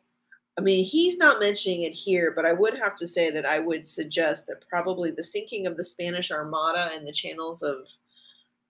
I 0.58 0.62
mean, 0.62 0.84
he's 0.84 1.18
not 1.18 1.38
mentioning 1.38 1.82
it 1.82 1.92
here, 1.92 2.32
but 2.34 2.46
I 2.46 2.54
would 2.54 2.78
have 2.78 2.96
to 2.96 3.06
say 3.06 3.30
that 3.30 3.44
I 3.44 3.58
would 3.58 3.86
suggest 3.86 4.46
that 4.46 4.66
probably 4.68 5.10
the 5.10 5.22
sinking 5.22 5.66
of 5.66 5.76
the 5.76 5.84
Spanish 5.84 6.32
Armada 6.32 6.90
in 6.96 7.04
the 7.04 7.12
channels 7.12 7.62
of 7.62 7.86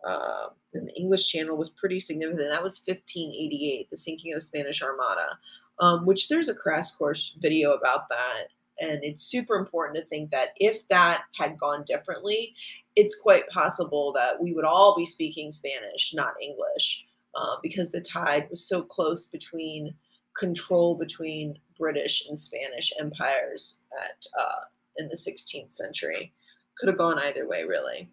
uh, 0.06 0.49
the 0.73 0.92
English 0.97 1.30
Channel 1.30 1.56
was 1.56 1.71
pretty 1.71 2.00
significant. 2.00 2.50
That 2.50 2.62
was 2.62 2.83
1588, 2.85 3.90
the 3.90 3.97
sinking 3.97 4.33
of 4.33 4.38
the 4.38 4.47
Spanish 4.47 4.83
Armada, 4.83 5.38
um, 5.78 6.06
which 6.06 6.28
there's 6.28 6.49
a 6.49 6.54
crash 6.54 6.92
course 6.92 7.37
video 7.40 7.73
about 7.73 8.09
that. 8.09 8.45
And 8.78 9.02
it's 9.02 9.23
super 9.23 9.54
important 9.54 9.97
to 9.97 10.04
think 10.04 10.30
that 10.33 10.50
if 10.56 10.87
that 10.88 11.23
had 11.38 11.59
gone 11.59 11.85
differently, 11.87 12.54
it's 12.95 13.18
quite 13.18 13.49
possible 13.49 14.12
that 14.12 14.40
we 14.40 14.52
would 14.52 14.64
all 14.64 14.95
be 14.97 15.06
speaking 15.06 15.50
Spanish, 15.50 16.12
not 16.14 16.35
English, 16.42 17.05
uh, 17.37 17.57
because 17.62 17.90
the 17.90 18.00
tide 18.00 18.49
was 18.50 18.66
so 18.66 18.83
close 18.83 19.26
between 19.26 19.95
control 20.37 20.95
between 20.95 21.59
British 21.78 22.28
and 22.28 22.38
Spanish 22.38 22.93
empires 22.99 23.81
at 24.05 24.26
uh, 24.38 24.64
in 24.99 25.09
the 25.09 25.16
16th 25.16 25.73
century. 25.73 26.33
Could 26.76 26.88
have 26.88 26.99
gone 26.99 27.19
either 27.19 27.49
way, 27.49 27.64
really. 27.64 28.11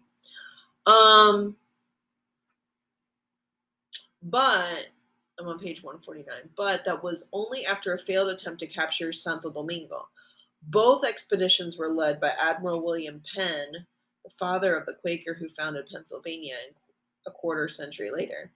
Um, 0.86 1.56
but 4.22 4.88
I'm 5.38 5.48
on 5.48 5.58
page 5.58 5.82
149. 5.82 6.50
But 6.56 6.84
that 6.84 7.02
was 7.02 7.28
only 7.32 7.66
after 7.66 7.92
a 7.92 7.98
failed 7.98 8.28
attempt 8.28 8.60
to 8.60 8.66
capture 8.66 9.12
Santo 9.12 9.50
Domingo. 9.50 10.08
Both 10.62 11.04
expeditions 11.04 11.76
were 11.76 11.90
led 11.90 12.20
by 12.20 12.32
Admiral 12.40 12.82
William 12.82 13.22
Penn, 13.34 13.86
the 14.24 14.30
father 14.30 14.74
of 14.74 14.86
the 14.86 14.94
Quaker 14.94 15.34
who 15.34 15.48
founded 15.48 15.86
Pennsylvania 15.92 16.56
a 17.26 17.30
quarter 17.30 17.68
century 17.68 18.10
later. 18.10 18.50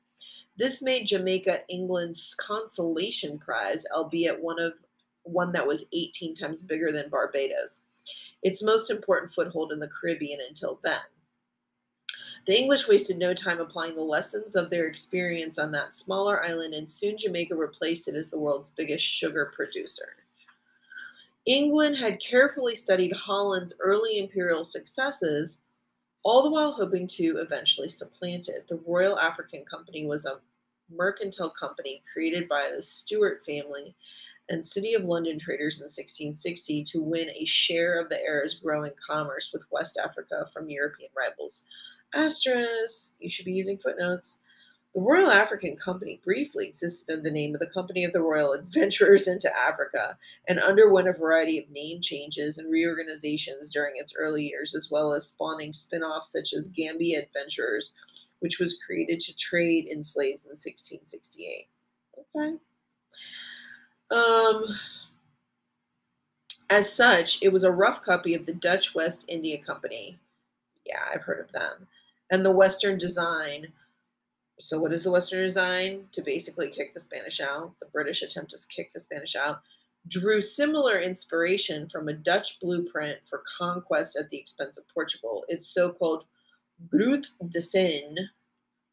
This 0.59 0.83
made 0.83 1.07
Jamaica 1.07 1.61
England's 1.69 2.35
consolation 2.35 3.39
prize, 3.39 3.85
albeit 3.95 4.43
one 4.43 4.59
of 4.59 4.81
one 5.23 5.53
that 5.53 5.67
was 5.67 5.85
18 5.93 6.35
times 6.35 6.65
bigger 6.65 6.91
than 6.91 7.11
Barbados. 7.11 7.83
Its 8.43 8.63
most 8.63 8.91
important 8.91 9.31
foothold 9.31 9.71
in 9.71 9.79
the 9.79 9.89
Caribbean 9.89 10.41
until 10.47 10.81
then. 10.83 11.01
The 12.47 12.59
English 12.59 12.89
wasted 12.89 13.19
no 13.19 13.35
time 13.35 13.61
applying 13.61 13.95
the 13.95 14.03
lessons 14.03 14.57
of 14.57 14.71
their 14.71 14.87
experience 14.87 15.59
on 15.59 15.71
that 15.73 15.95
smaller 15.95 16.43
island, 16.43 16.75
and 16.75 16.91
soon 16.91 17.19
Jamaica 17.19 17.55
replaced 17.55 18.09
it 18.09 18.17
as 18.17 18.31
the 18.31 18.39
world's 18.39 18.71
biggest 18.71 19.05
sugar 19.05 19.53
producer. 19.55 20.17
England 21.47 21.99
had 21.99 22.21
carefully 22.21 22.75
studied 22.75 23.13
Holland's 23.13 23.75
early 23.81 24.19
imperial 24.19 24.65
successes, 24.65 25.63
all 26.25 26.43
the 26.43 26.51
while 26.51 26.73
hoping 26.73 27.07
to 27.07 27.39
eventually 27.39 27.89
supplant 27.89 28.49
it. 28.49 28.67
The 28.67 28.81
Royal 28.87 29.19
African 29.19 29.65
Company 29.65 30.07
was 30.07 30.27
a 30.27 30.41
mercantile 30.91 31.51
company 31.51 32.03
created 32.13 32.49
by 32.49 32.71
the 32.75 32.83
Stuart 32.83 33.43
family 33.45 33.95
and 34.49 34.65
City 34.65 34.95
of 34.95 35.05
London 35.05 35.39
traders 35.39 35.79
in 35.79 35.85
1660 35.85 36.85
to 36.85 37.03
win 37.03 37.29
a 37.31 37.45
share 37.45 38.01
of 38.01 38.09
the 38.09 38.21
era's 38.21 38.55
growing 38.55 38.93
commerce 39.07 39.51
with 39.53 39.67
West 39.71 39.99
Africa 40.03 40.47
from 40.53 40.71
European 40.71 41.11
rivals. 41.17 41.65
Asterisk, 42.15 43.15
you 43.19 43.29
should 43.29 43.45
be 43.45 43.53
using 43.53 43.79
footnotes. 43.79 44.39
The 44.95 45.03
Royal 45.03 45.31
African 45.31 45.77
Company 45.77 46.19
briefly 46.25 46.67
existed 46.67 47.13
under 47.13 47.23
the 47.23 47.31
name 47.31 47.55
of 47.55 47.61
the 47.61 47.69
Company 47.69 48.05
of 48.05 48.13
the 48.13 48.23
Royal 48.23 48.55
Adventurers 48.55 49.29
into 49.29 49.55
Africa 49.55 50.17
and 50.49 50.59
underwent 50.59 51.09
a 51.09 51.13
variety 51.13 51.59
of 51.59 51.71
name 51.71 52.01
changes 52.01 52.57
and 52.57 52.71
reorganizations 52.73 53.71
during 53.71 53.93
its 53.97 54.15
early 54.19 54.45
years, 54.45 54.75
as 54.75 54.89
well 54.91 55.13
as 55.13 55.29
spawning 55.29 55.75
spin 55.75 56.03
offs 56.03 56.33
such 56.33 56.55
as 56.55 56.69
Gambia 56.69 57.23
Adventurers, 57.23 57.95
which 58.41 58.59
was 58.59 58.81
created 58.85 59.21
to 59.21 59.37
trade 59.37 59.87
in 59.89 60.03
slaves 60.03 60.47
in 60.47 60.51
1668. 60.51 61.67
Okay. 62.19 62.57
Um, 64.11 64.65
as 66.71 66.93
such, 66.93 67.43
it 67.43 67.53
was 67.53 67.65
a 67.65 67.73
rough 67.73 68.03
copy 68.03 68.35
of 68.35 68.47
the 68.47 68.55
Dutch 68.55 68.95
West 68.95 69.25
India 69.29 69.59
Company. 69.59 70.19
Yeah, 70.87 71.01
I've 71.13 71.23
heard 71.23 71.41
of 71.41 71.53
them 71.53 71.89
and 72.31 72.45
the 72.45 72.51
Western 72.51 72.99
design. 72.99 73.69
So, 74.59 74.81
what 74.81 74.93
is 74.93 75.05
the 75.05 75.11
Western 75.11 75.43
design? 75.43 76.05
To 76.13 76.23
basically 76.23 76.69
kick 76.69 76.95
the 76.95 77.01
Spanish 77.01 77.41
out. 77.41 77.75
The 77.81 77.87
British 77.87 78.23
attempt 78.23 78.51
to 78.51 78.59
kick 78.69 78.93
the 78.93 79.01
Spanish 79.01 79.37
out 79.37 79.63
drew 80.07 80.41
similar 80.41 80.99
inspiration 80.99 81.89
from 81.89 82.09
a 82.09 82.15
Dutch 82.15 82.59
blueprint 82.61 83.19
for 83.25 83.43
conquest 83.59 84.17
at 84.19 84.31
the 84.31 84.39
expense 84.39 84.79
of 84.79 84.89
Portugal. 84.89 85.45
Its 85.49 85.69
so 85.69 85.91
called 85.91 86.25
Groot 86.91 87.29
Design, 87.49 88.31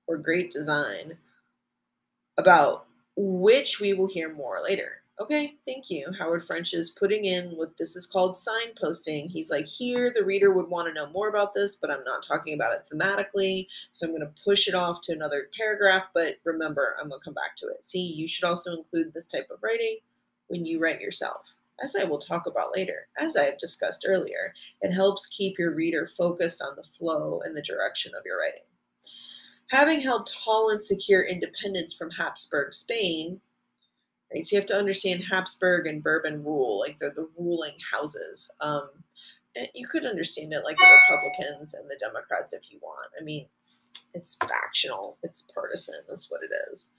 or 0.07 0.17
Great 0.17 0.51
Design, 0.51 1.17
about 2.37 2.87
which 3.15 3.79
we 3.79 3.93
will 3.93 4.07
hear 4.07 4.33
more 4.33 4.61
later. 4.63 5.01
Okay, 5.17 5.55
thank 5.65 5.89
you. 5.89 6.05
Howard 6.19 6.43
French 6.43 6.73
is 6.73 6.89
putting 6.89 7.23
in 7.23 7.51
what 7.51 7.77
this 7.77 7.95
is 7.95 8.05
called 8.05 8.35
signposting. 8.35 9.31
He's 9.31 9.49
like, 9.49 9.65
here, 9.65 10.11
the 10.13 10.25
reader 10.25 10.51
would 10.51 10.67
want 10.67 10.89
to 10.89 10.93
know 10.93 11.09
more 11.11 11.29
about 11.29 11.53
this, 11.53 11.77
but 11.77 11.89
I'm 11.89 12.03
not 12.03 12.21
talking 12.21 12.53
about 12.53 12.73
it 12.73 12.85
thematically. 12.91 13.67
So 13.91 14.05
I'm 14.05 14.11
going 14.11 14.27
to 14.27 14.43
push 14.43 14.67
it 14.67 14.75
off 14.75 14.99
to 15.03 15.13
another 15.13 15.49
paragraph. 15.57 16.09
But 16.13 16.35
remember, 16.43 16.97
I'm 16.99 17.07
going 17.07 17.21
to 17.21 17.23
come 17.23 17.33
back 17.33 17.55
to 17.57 17.67
it. 17.67 17.85
See, 17.85 18.05
you 18.05 18.27
should 18.27 18.43
also 18.43 18.75
include 18.75 19.13
this 19.13 19.29
type 19.29 19.47
of 19.49 19.63
writing 19.63 19.99
when 20.47 20.65
you 20.65 20.81
write 20.81 20.99
yourself. 20.99 21.55
As 21.83 21.95
I 21.95 22.05
will 22.05 22.19
talk 22.19 22.47
about 22.47 22.75
later, 22.75 23.07
as 23.19 23.35
I 23.35 23.43
have 23.43 23.57
discussed 23.57 24.05
earlier, 24.07 24.53
it 24.81 24.93
helps 24.93 25.27
keep 25.27 25.59
your 25.59 25.73
reader 25.73 26.07
focused 26.07 26.61
on 26.61 26.75
the 26.75 26.83
flow 26.83 27.41
and 27.43 27.55
the 27.55 27.61
direction 27.61 28.13
of 28.17 28.23
your 28.25 28.39
writing. 28.39 28.61
Having 29.71 30.01
helped 30.01 30.33
Holland 30.33 30.83
secure 30.83 31.27
independence 31.27 31.93
from 31.93 32.11
Habsburg 32.11 32.73
Spain, 32.73 33.41
Right? 34.33 34.45
So 34.45 34.55
you 34.55 34.59
have 34.59 34.67
to 34.67 34.77
understand 34.77 35.23
Habsburg 35.23 35.87
and 35.87 36.03
Bourbon 36.03 36.43
rule, 36.43 36.79
like 36.79 36.99
they're 36.99 37.11
the 37.11 37.29
ruling 37.37 37.75
houses. 37.91 38.51
Um, 38.59 38.89
you 39.73 39.87
could 39.87 40.05
understand 40.05 40.51
it 40.51 40.63
like 40.63 40.77
the 40.77 40.99
Republicans 41.09 41.73
and 41.73 41.89
the 41.89 41.97
Democrats 41.99 42.51
if 42.53 42.71
you 42.71 42.79
want. 42.81 43.07
I 43.19 43.23
mean, 43.23 43.47
it's 44.13 44.35
factional, 44.35 45.17
it's 45.23 45.47
partisan. 45.53 45.95
That's 46.09 46.29
what 46.29 46.41
it 46.43 46.51
is. 46.71 46.91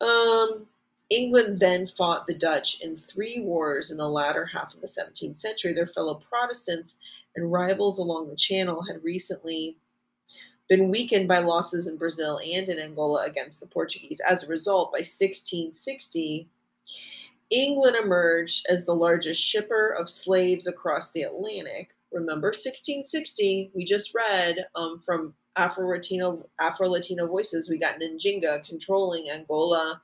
Um, 0.00 0.66
England 1.10 1.58
then 1.58 1.86
fought 1.86 2.26
the 2.26 2.34
Dutch 2.34 2.80
in 2.80 2.96
three 2.96 3.40
wars 3.40 3.90
in 3.90 3.98
the 3.98 4.08
latter 4.08 4.46
half 4.46 4.74
of 4.74 4.80
the 4.80 4.86
17th 4.86 5.38
century. 5.38 5.72
Their 5.72 5.86
fellow 5.86 6.14
Protestants 6.14 6.98
and 7.34 7.52
rivals 7.52 7.98
along 7.98 8.28
the 8.28 8.36
Channel 8.36 8.84
had 8.86 9.02
recently 9.02 9.76
been 10.68 10.88
weakened 10.88 11.26
by 11.26 11.40
losses 11.40 11.88
in 11.88 11.96
Brazil 11.96 12.38
and 12.38 12.68
in 12.68 12.78
Angola 12.78 13.24
against 13.26 13.58
the 13.58 13.66
Portuguese. 13.66 14.20
As 14.28 14.44
a 14.44 14.48
result, 14.48 14.92
by 14.92 14.98
1660, 14.98 16.48
England 17.50 17.96
emerged 17.96 18.64
as 18.70 18.86
the 18.86 18.94
largest 18.94 19.42
shipper 19.42 19.90
of 19.98 20.08
slaves 20.08 20.68
across 20.68 21.10
the 21.10 21.22
Atlantic. 21.22 21.96
Remember, 22.12 22.48
1660, 22.48 23.72
we 23.74 23.84
just 23.84 24.14
read 24.14 24.66
um, 24.76 25.00
from 25.00 25.34
Afro 25.56 25.88
Latino 25.88 26.44
Afro 26.60 26.88
Latino 26.88 27.26
voices. 27.26 27.68
We 27.68 27.76
got 27.76 27.98
Njinga 28.00 28.64
controlling 28.66 29.28
Angola 29.28 30.00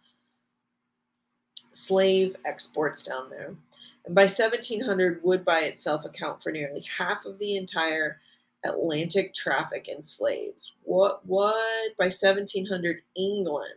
slave 1.76 2.36
exports 2.44 3.06
down 3.06 3.30
there. 3.30 3.54
And 4.04 4.14
by 4.14 4.22
1700, 4.22 5.20
would 5.22 5.44
by 5.44 5.60
itself 5.60 6.04
account 6.04 6.42
for 6.42 6.52
nearly 6.52 6.84
half 6.98 7.26
of 7.26 7.38
the 7.38 7.56
entire 7.56 8.20
Atlantic 8.64 9.34
traffic 9.34 9.88
in 9.88 10.02
slaves. 10.02 10.74
What 10.82 11.24
what 11.26 11.96
by 11.96 12.06
1700 12.06 13.02
England 13.14 13.70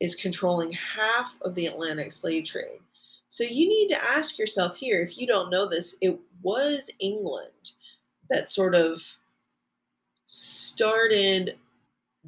is 0.00 0.14
controlling 0.14 0.72
half 0.72 1.38
of 1.42 1.54
the 1.54 1.66
Atlantic 1.66 2.12
slave 2.12 2.44
trade. 2.44 2.80
So 3.28 3.44
you 3.44 3.68
need 3.68 3.88
to 3.88 4.04
ask 4.04 4.38
yourself 4.38 4.76
here 4.76 5.00
if 5.00 5.16
you 5.16 5.26
don't 5.26 5.50
know 5.50 5.66
this, 5.66 5.96
it 6.00 6.18
was 6.42 6.90
England 6.98 7.72
that 8.28 8.48
sort 8.48 8.74
of 8.74 9.18
started 10.26 11.56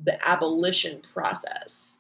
the 0.03 0.29
abolition 0.29 1.01
process. 1.01 1.99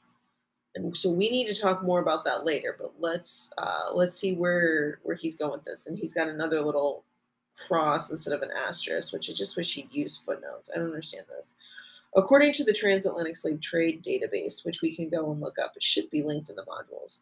And 0.75 0.97
so 0.97 1.11
we 1.11 1.31
need 1.31 1.47
to 1.47 1.61
talk 1.61 1.85
more 1.85 2.01
about 2.01 2.25
that 2.25 2.45
later, 2.45 2.77
but 2.79 2.95
let's 2.99 3.53
uh, 3.59 3.93
let's 3.95 4.17
see 4.17 4.35
where 4.35 4.99
where 5.03 5.17
he's 5.17 5.37
going 5.37 5.53
with 5.53 5.65
this. 5.65 5.87
And 5.87 5.97
he's 5.97 6.13
got 6.13 6.29
another 6.29 6.61
little 6.61 7.05
cross 7.69 8.11
instead 8.11 8.35
of 8.35 8.43
an 8.43 8.51
asterisk, 8.67 9.13
which 9.13 9.31
I 9.31 9.33
just 9.33 9.57
wish 9.57 9.75
he'd 9.75 9.93
use 9.93 10.17
footnotes. 10.17 10.71
I 10.75 10.79
don't 10.79 10.89
understand 10.89 11.27
this. 11.29 11.55
According 12.17 12.53
to 12.55 12.65
the 12.65 12.73
Transatlantic 12.73 13.37
Slave 13.37 13.61
Trade 13.61 14.05
Database, 14.05 14.65
which 14.65 14.83
we 14.83 14.95
can 14.95 15.11
go 15.11 15.31
and 15.33 15.41
look 15.41 15.59
up, 15.59 15.73
it 15.77 15.83
should 15.83 16.09
be 16.11 16.23
linked 16.23 16.49
in 16.49 16.57
the 16.57 16.63
modules. 16.63 17.21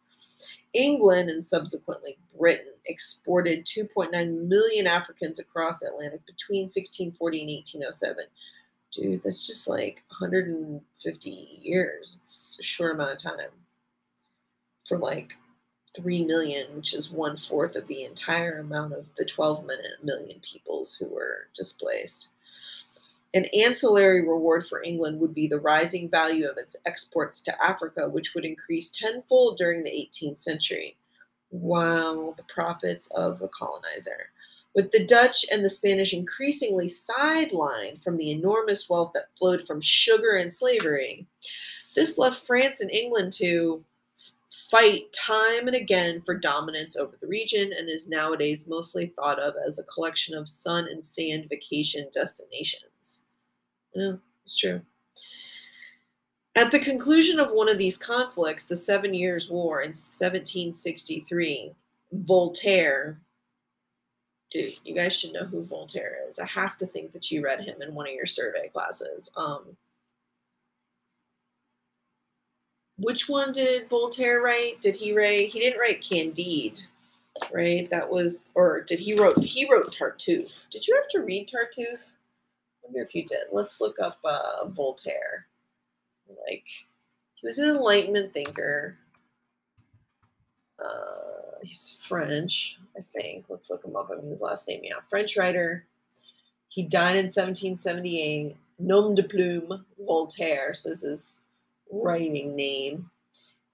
England 0.73 1.29
and 1.29 1.43
subsequently 1.43 2.17
Britain 2.37 2.73
exported 2.85 3.65
2.9 3.65 4.47
million 4.47 4.87
Africans 4.87 5.39
across 5.39 5.81
Atlantic 5.81 6.25
between 6.25 6.63
1640 6.63 7.41
and 7.41 7.49
1807. 7.49 8.25
Dude, 8.93 9.23
that's 9.23 9.47
just 9.47 9.67
like 9.67 10.03
150 10.09 11.29
years. 11.29 12.17
It's 12.21 12.57
a 12.59 12.63
short 12.63 12.93
amount 12.93 13.11
of 13.13 13.17
time 13.17 13.49
for 14.85 14.99
like 14.99 15.33
3 15.95 16.25
million, 16.25 16.75
which 16.75 16.93
is 16.93 17.11
one 17.11 17.35
fourth 17.35 17.75
of 17.75 17.87
the 17.87 18.03
entire 18.03 18.59
amount 18.59 18.93
of 18.93 19.09
the 19.15 19.25
12 19.25 19.65
million 20.03 20.39
peoples 20.41 20.95
who 20.95 21.07
were 21.07 21.47
displaced. 21.55 22.29
An 23.33 23.45
ancillary 23.59 24.21
reward 24.21 24.63
for 24.63 24.83
England 24.83 25.19
would 25.19 25.33
be 25.33 25.47
the 25.47 25.59
rising 25.59 26.07
value 26.07 26.45
of 26.45 26.57
its 26.57 26.75
exports 26.85 27.41
to 27.41 27.63
Africa, 27.63 28.07
which 28.07 28.35
would 28.35 28.45
increase 28.45 28.91
tenfold 28.91 29.57
during 29.57 29.81
the 29.81 29.89
18th 29.89 30.37
century. 30.37 30.97
Wow, 31.49 32.35
the 32.37 32.43
profits 32.43 33.07
of 33.15 33.41
a 33.41 33.47
colonizer. 33.47 34.29
With 34.75 34.91
the 34.91 35.05
Dutch 35.05 35.45
and 35.51 35.63
the 35.63 35.69
Spanish 35.69 36.13
increasingly 36.13 36.87
sidelined 36.87 38.03
from 38.03 38.17
the 38.17 38.31
enormous 38.31 38.89
wealth 38.89 39.11
that 39.13 39.37
flowed 39.37 39.61
from 39.61 39.79
sugar 39.79 40.35
and 40.35 40.51
slavery, 40.51 41.27
this 41.95 42.17
left 42.17 42.45
France 42.45 42.81
and 42.81 42.89
England 42.89 43.33
to 43.33 43.83
fight 44.49 45.13
time 45.13 45.67
and 45.67 45.75
again 45.75 46.21
for 46.21 46.35
dominance 46.35 46.95
over 46.95 47.15
the 47.19 47.27
region 47.27 47.71
and 47.77 47.89
is 47.89 48.07
nowadays 48.07 48.67
mostly 48.67 49.07
thought 49.07 49.39
of 49.39 49.53
as 49.67 49.77
a 49.77 49.83
collection 49.83 50.35
of 50.35 50.49
sun 50.49 50.87
and 50.87 51.05
sand 51.05 51.47
vacation 51.49 52.07
destinations. 52.11 53.25
Oh, 53.95 53.99
yeah, 53.99 54.13
it's 54.43 54.57
true. 54.57 54.81
At 56.55 56.71
the 56.71 56.79
conclusion 56.79 57.39
of 57.39 57.49
one 57.51 57.69
of 57.69 57.79
these 57.79 57.97
conflicts, 57.97 58.67
the 58.67 58.77
Seven 58.77 59.13
Years' 59.13 59.49
War 59.49 59.81
in 59.81 59.89
1763, 59.89 61.71
Voltaire, 62.11 63.19
dude, 64.53 64.75
you 64.85 64.93
guys 64.93 65.13
should 65.13 65.33
know 65.33 65.45
who 65.45 65.63
Voltaire 65.63 66.19
is. 66.29 66.37
I 66.37 66.45
have 66.45 66.77
to 66.77 66.85
think 66.85 67.11
that 67.11 67.31
you 67.31 67.43
read 67.43 67.61
him 67.61 67.81
in 67.81 67.95
one 67.95 68.07
of 68.07 68.13
your 68.13 68.27
survey 68.27 68.69
classes. 68.69 69.31
Um, 69.35 69.75
which 72.97 73.27
one 73.27 73.51
did 73.51 73.89
Voltaire 73.89 74.41
write? 74.41 74.79
Did 74.79 74.95
he 74.95 75.17
write? 75.17 75.49
He 75.49 75.59
didn't 75.59 75.79
write 75.79 76.01
Candide, 76.07 76.79
right? 77.51 77.89
That 77.89 78.09
was, 78.09 78.51
or 78.55 78.81
did 78.81 78.99
he 78.99 79.19
wrote? 79.19 79.39
He 79.43 79.67
wrote 79.69 79.91
Tartuffe. 79.91 80.69
Did 80.69 80.87
you 80.87 80.95
have 80.95 81.09
to 81.09 81.21
read 81.21 81.49
Tartuffe? 81.49 82.11
I 82.11 82.83
wonder 82.83 83.01
if 83.01 83.15
you 83.15 83.25
did. 83.25 83.45
Let's 83.51 83.81
look 83.81 83.97
up 83.99 84.19
uh, 84.23 84.67
Voltaire. 84.67 85.47
Like, 86.47 86.67
he 87.33 87.47
was 87.47 87.57
an 87.57 87.69
Enlightenment 87.69 88.31
thinker. 88.31 88.97
Uh, 90.79 91.59
he's 91.61 91.97
French, 92.01 92.79
I 92.97 93.01
think. 93.01 93.45
Let's 93.49 93.69
look 93.69 93.83
him 93.83 93.95
up. 93.95 94.09
I 94.11 94.21
mean, 94.21 94.31
his 94.31 94.41
last 94.41 94.67
name, 94.67 94.81
yeah. 94.83 94.99
French 95.01 95.37
writer. 95.37 95.85
He 96.67 96.83
died 96.83 97.15
in 97.15 97.25
1778. 97.25 98.55
Nom 98.79 99.15
de 99.15 99.23
plume, 99.23 99.85
Voltaire. 99.99 100.73
So 100.73 100.89
this 100.89 101.03
is 101.03 101.41
writing 101.91 102.55
name. 102.55 103.09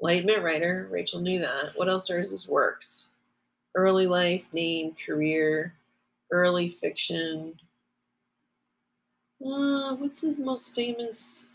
Enlightenment 0.02 0.44
writer. 0.44 0.88
Rachel 0.92 1.22
knew 1.22 1.40
that. 1.40 1.72
What 1.76 1.90
else 1.90 2.10
are 2.10 2.20
his 2.20 2.48
works? 2.48 3.10
Early 3.76 4.08
life, 4.08 4.54
name, 4.54 4.94
career, 5.06 5.74
early 6.32 6.70
fiction, 6.70 7.56
uh, 9.46 9.96
what's 9.96 10.22
his 10.22 10.40
most 10.40 10.76
famous 10.76 11.48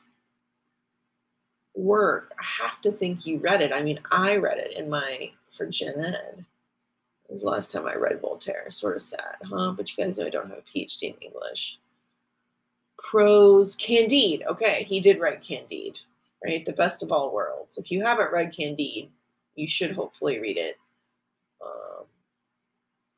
work? 1.75 2.33
I 2.39 2.45
have 2.65 2.81
to 2.83 2.93
think 2.93 3.27
you 3.27 3.39
read 3.39 3.63
it. 3.63 3.73
I 3.73 3.83
mean, 3.83 3.99
I 4.11 4.37
read 4.37 4.59
it 4.59 4.77
in 4.79 4.89
my 4.89 5.31
for 5.49 5.67
Gen 5.67 6.05
Ed. 6.05 6.45
It 7.29 7.33
was 7.33 7.43
the 7.43 7.49
last 7.49 7.73
time 7.73 7.87
I 7.87 7.95
read 7.95 8.21
Voltaire. 8.21 8.71
Sort 8.71 8.97
of 8.97 9.03
sad, 9.03 9.37
huh? 9.45 9.73
But 9.77 9.91
you 9.97 10.05
guys 10.05 10.19
know 10.19 10.27
I 10.27 10.31
don't 10.31 10.49
have 10.49 10.59
a 10.59 10.63
PhD 10.63 11.05
in 11.05 11.15
English. 11.21 11.79
Crows, 12.97 13.77
Candide. 13.77 14.45
Okay, 14.47 14.85
he 14.85 15.01
did 15.01 15.21
write 15.21 15.43
Candide, 15.43 16.01
right? 16.45 16.65
The 16.65 16.73
best 16.73 17.03
of 17.03 17.13
all 17.13 17.33
worlds. 17.33 17.79
If 17.79 17.91
you 17.91 18.03
haven't 18.03 18.33
read 18.33 18.55
Candide, 18.55 19.09
you 19.55 19.67
should 19.67 19.93
hopefully 19.93 20.39
read 20.39 20.59
it. 20.59 20.79
Um, 21.65 22.05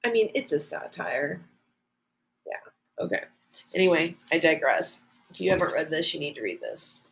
I 0.04 0.12
mean, 0.12 0.30
it's 0.34 0.52
a 0.52 0.60
satire. 0.60 1.40
Yeah. 2.46 3.04
Okay. 3.04 3.24
Anyway, 3.74 4.16
I 4.32 4.38
digress. 4.38 5.04
If 5.30 5.40
you 5.40 5.50
haven't 5.50 5.72
read 5.72 5.90
this, 5.90 6.14
you 6.14 6.20
need 6.20 6.34
to 6.36 6.42
read 6.42 6.60
this. 6.60 7.04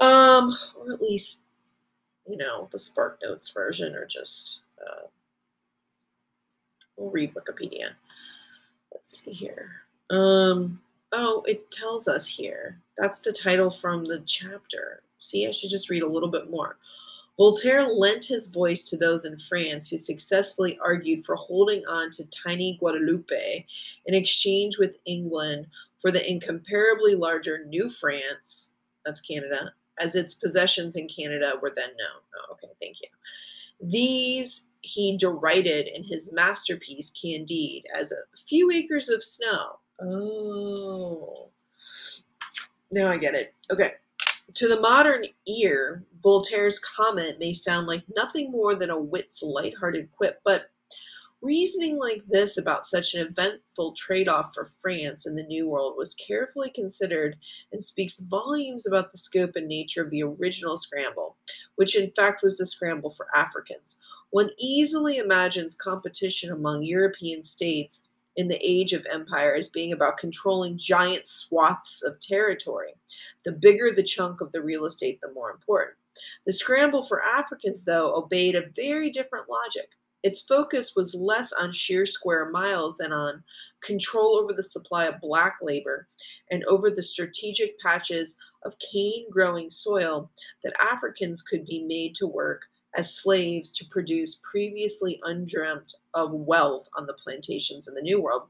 Um, 0.00 0.56
or 0.76 0.92
at 0.92 1.02
least, 1.02 1.44
you 2.28 2.36
know, 2.36 2.68
the 2.72 2.78
Spark 2.78 3.18
Notes 3.22 3.50
version, 3.50 3.94
or 3.94 4.06
just 4.06 4.62
uh, 4.80 5.06
we'll 6.96 7.10
read 7.10 7.34
Wikipedia. 7.34 7.90
Let's 8.92 9.18
see 9.22 9.32
here. 9.32 9.82
Um, 10.10 10.80
oh, 11.12 11.44
it 11.46 11.70
tells 11.70 12.08
us 12.08 12.26
here. 12.26 12.78
That's 12.96 13.20
the 13.20 13.32
title 13.32 13.70
from 13.70 14.04
the 14.04 14.20
chapter. 14.26 15.02
See, 15.18 15.46
I 15.46 15.50
should 15.50 15.70
just 15.70 15.90
read 15.90 16.02
a 16.02 16.08
little 16.08 16.30
bit 16.30 16.50
more. 16.50 16.78
Voltaire 17.36 17.88
lent 17.88 18.24
his 18.26 18.48
voice 18.48 18.84
to 18.90 18.98
those 18.98 19.24
in 19.24 19.36
France 19.38 19.88
who 19.88 19.96
successfully 19.96 20.78
argued 20.82 21.24
for 21.24 21.36
holding 21.36 21.82
on 21.86 22.10
to 22.10 22.24
tiny 22.26 22.76
Guadeloupe 22.78 23.64
in 24.04 24.14
exchange 24.14 24.78
with 24.78 24.98
England 25.06 25.66
for 25.98 26.10
the 26.10 26.28
incomparably 26.28 27.14
larger 27.14 27.64
New 27.64 27.88
France, 27.88 28.74
that's 29.06 29.22
Canada, 29.22 29.72
as 30.00 30.14
its 30.14 30.34
possessions 30.34 30.96
in 30.96 31.08
Canada 31.08 31.52
were 31.60 31.72
then 31.74 31.90
known. 31.90 32.22
Oh, 32.36 32.52
okay, 32.54 32.72
thank 32.80 33.00
you. 33.00 33.08
These 33.80 34.66
he 34.82 35.16
derided 35.16 35.88
in 35.88 36.04
his 36.04 36.32
masterpiece 36.32 37.10
Candide 37.10 37.84
as 37.98 38.12
a 38.12 38.36
few 38.36 38.70
acres 38.70 39.08
of 39.08 39.22
snow. 39.22 39.78
Oh, 40.00 41.50
now 42.90 43.08
I 43.08 43.18
get 43.18 43.34
it. 43.34 43.54
Okay. 43.70 43.90
To 44.54 44.68
the 44.68 44.80
modern 44.80 45.26
ear, 45.46 46.04
Voltaire's 46.22 46.80
comment 46.80 47.38
may 47.38 47.52
sound 47.52 47.86
like 47.86 48.02
nothing 48.16 48.50
more 48.50 48.74
than 48.74 48.90
a 48.90 48.98
wit's 48.98 49.42
light-hearted 49.42 50.10
quip, 50.16 50.40
but 50.44 50.70
reasoning 51.42 51.98
like 51.98 52.22
this 52.28 52.58
about 52.58 52.84
such 52.84 53.14
an 53.14 53.26
eventful 53.26 53.92
trade-off 53.92 54.52
for 54.54 54.66
France 54.80 55.26
in 55.26 55.36
the 55.36 55.44
New 55.44 55.68
World 55.68 55.94
was 55.96 56.14
carefully 56.14 56.70
considered 56.70 57.36
and 57.72 57.82
speaks 57.82 58.20
volumes 58.20 58.86
about 58.86 59.12
the 59.12 59.18
scope 59.18 59.56
and 59.56 59.66
nature 59.66 60.02
of 60.02 60.10
the 60.10 60.22
original 60.22 60.76
scramble, 60.76 61.36
which 61.76 61.96
in 61.96 62.10
fact 62.12 62.42
was 62.42 62.58
the 62.58 62.66
scramble 62.66 63.10
for 63.10 63.26
Africans. 63.34 63.98
One 64.30 64.50
easily 64.58 65.18
imagines 65.18 65.74
competition 65.74 66.52
among 66.52 66.82
European 66.82 67.42
states 67.42 68.02
in 68.36 68.48
the 68.48 68.60
age 68.62 68.92
of 68.92 69.06
empire 69.12 69.54
as 69.54 69.68
being 69.68 69.92
about 69.92 70.16
controlling 70.16 70.78
giant 70.78 71.26
swaths 71.26 72.02
of 72.02 72.20
territory. 72.20 72.92
The 73.44 73.52
bigger 73.52 73.90
the 73.90 74.02
chunk 74.02 74.40
of 74.40 74.52
the 74.52 74.62
real 74.62 74.84
estate, 74.84 75.20
the 75.20 75.32
more 75.32 75.50
important. 75.50 75.96
The 76.46 76.52
scramble 76.52 77.02
for 77.02 77.22
Africans, 77.24 77.84
though, 77.84 78.14
obeyed 78.14 78.54
a 78.54 78.68
very 78.74 79.10
different 79.10 79.46
logic. 79.48 79.90
Its 80.22 80.42
focus 80.42 80.94
was 80.94 81.14
less 81.14 81.52
on 81.52 81.72
sheer 81.72 82.04
square 82.04 82.50
miles 82.50 82.96
than 82.98 83.12
on 83.12 83.42
control 83.80 84.36
over 84.36 84.52
the 84.52 84.62
supply 84.62 85.06
of 85.06 85.20
black 85.20 85.56
labor 85.62 86.06
and 86.50 86.64
over 86.64 86.90
the 86.90 87.02
strategic 87.02 87.78
patches 87.80 88.36
of 88.64 88.78
cane 88.78 89.26
growing 89.30 89.70
soil 89.70 90.30
that 90.62 90.74
Africans 90.80 91.40
could 91.40 91.64
be 91.64 91.84
made 91.84 92.14
to 92.16 92.26
work 92.26 92.66
as 92.94 93.14
slaves 93.14 93.72
to 93.72 93.86
produce 93.86 94.40
previously 94.42 95.18
undreamt 95.24 95.94
of 96.14 96.34
wealth 96.34 96.88
on 96.96 97.06
the 97.06 97.14
plantations 97.14 97.88
in 97.88 97.94
the 97.94 98.02
New 98.02 98.20
World. 98.20 98.42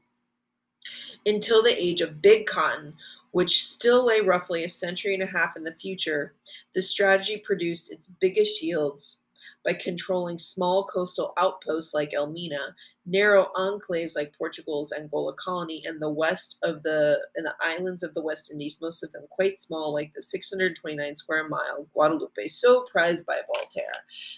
Until 1.27 1.61
the 1.61 1.79
age 1.79 2.01
of 2.01 2.21
big 2.21 2.47
cotton, 2.47 2.95
which 3.31 3.63
still 3.63 4.03
lay 4.03 4.21
roughly 4.21 4.63
a 4.63 4.69
century 4.69 5.13
and 5.13 5.21
a 5.21 5.27
half 5.27 5.55
in 5.55 5.63
the 5.63 5.75
future, 5.75 6.33
the 6.73 6.81
strategy 6.81 7.37
produced 7.37 7.91
its 7.91 8.11
biggest 8.19 8.63
yields 8.63 9.19
by 9.65 9.73
controlling 9.73 10.39
small 10.39 10.85
coastal 10.85 11.33
outposts 11.37 11.93
like 11.93 12.13
Elmina, 12.13 12.75
narrow 13.05 13.47
enclaves 13.55 14.15
like 14.15 14.35
Portugal's 14.37 14.91
Angola 14.91 15.33
colony, 15.33 15.83
and 15.85 16.01
the 16.01 16.09
west 16.09 16.57
of 16.63 16.83
the 16.83 17.23
and 17.35 17.45
the 17.45 17.53
islands 17.61 18.03
of 18.03 18.13
the 18.13 18.23
West 18.23 18.51
Indies, 18.51 18.79
most 18.81 19.03
of 19.03 19.11
them 19.11 19.25
quite 19.29 19.59
small, 19.59 19.93
like 19.93 20.11
the 20.13 20.21
629 20.21 21.15
square 21.15 21.47
mile 21.47 21.87
Guadeloupe, 21.93 22.49
so 22.49 22.85
prized 22.91 23.25
by 23.25 23.41
Voltaire. 23.53 23.85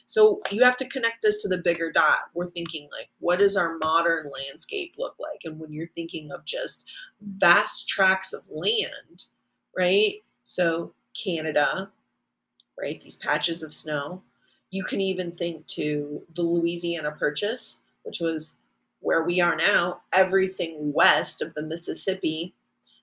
So 0.05 0.39
you 0.51 0.63
have 0.63 0.77
to 0.77 0.87
connect 0.87 1.21
this 1.21 1.41
to 1.43 1.49
the 1.49 1.61
bigger 1.61 1.91
dot. 1.91 2.29
We're 2.33 2.45
thinking 2.45 2.89
like, 2.91 3.09
what 3.19 3.39
does 3.39 3.55
our 3.57 3.77
modern 3.77 4.29
landscape 4.29 4.95
look 4.97 5.15
like? 5.19 5.41
And 5.45 5.59
when 5.59 5.71
you're 5.73 5.87
thinking 5.87 6.31
of 6.31 6.45
just 6.45 6.85
vast 7.21 7.87
tracts 7.87 8.33
of 8.33 8.43
land, 8.49 9.25
right? 9.77 10.15
So 10.43 10.93
Canada, 11.21 11.91
right? 12.79 12.99
These 12.99 13.17
patches 13.17 13.63
of 13.63 13.73
snow. 13.73 14.23
You 14.73 14.83
can 14.83 15.01
even 15.01 15.31
think 15.31 15.67
to 15.67 16.23
the 16.33 16.41
Louisiana 16.41 17.11
Purchase, 17.11 17.83
which 18.01 18.19
was 18.19 18.57
where 19.01 19.21
we 19.21 19.39
are 19.39 19.55
now, 19.55 20.01
everything 20.13 20.91
west 20.91 21.43
of 21.43 21.53
the 21.53 21.61
Mississippi. 21.61 22.55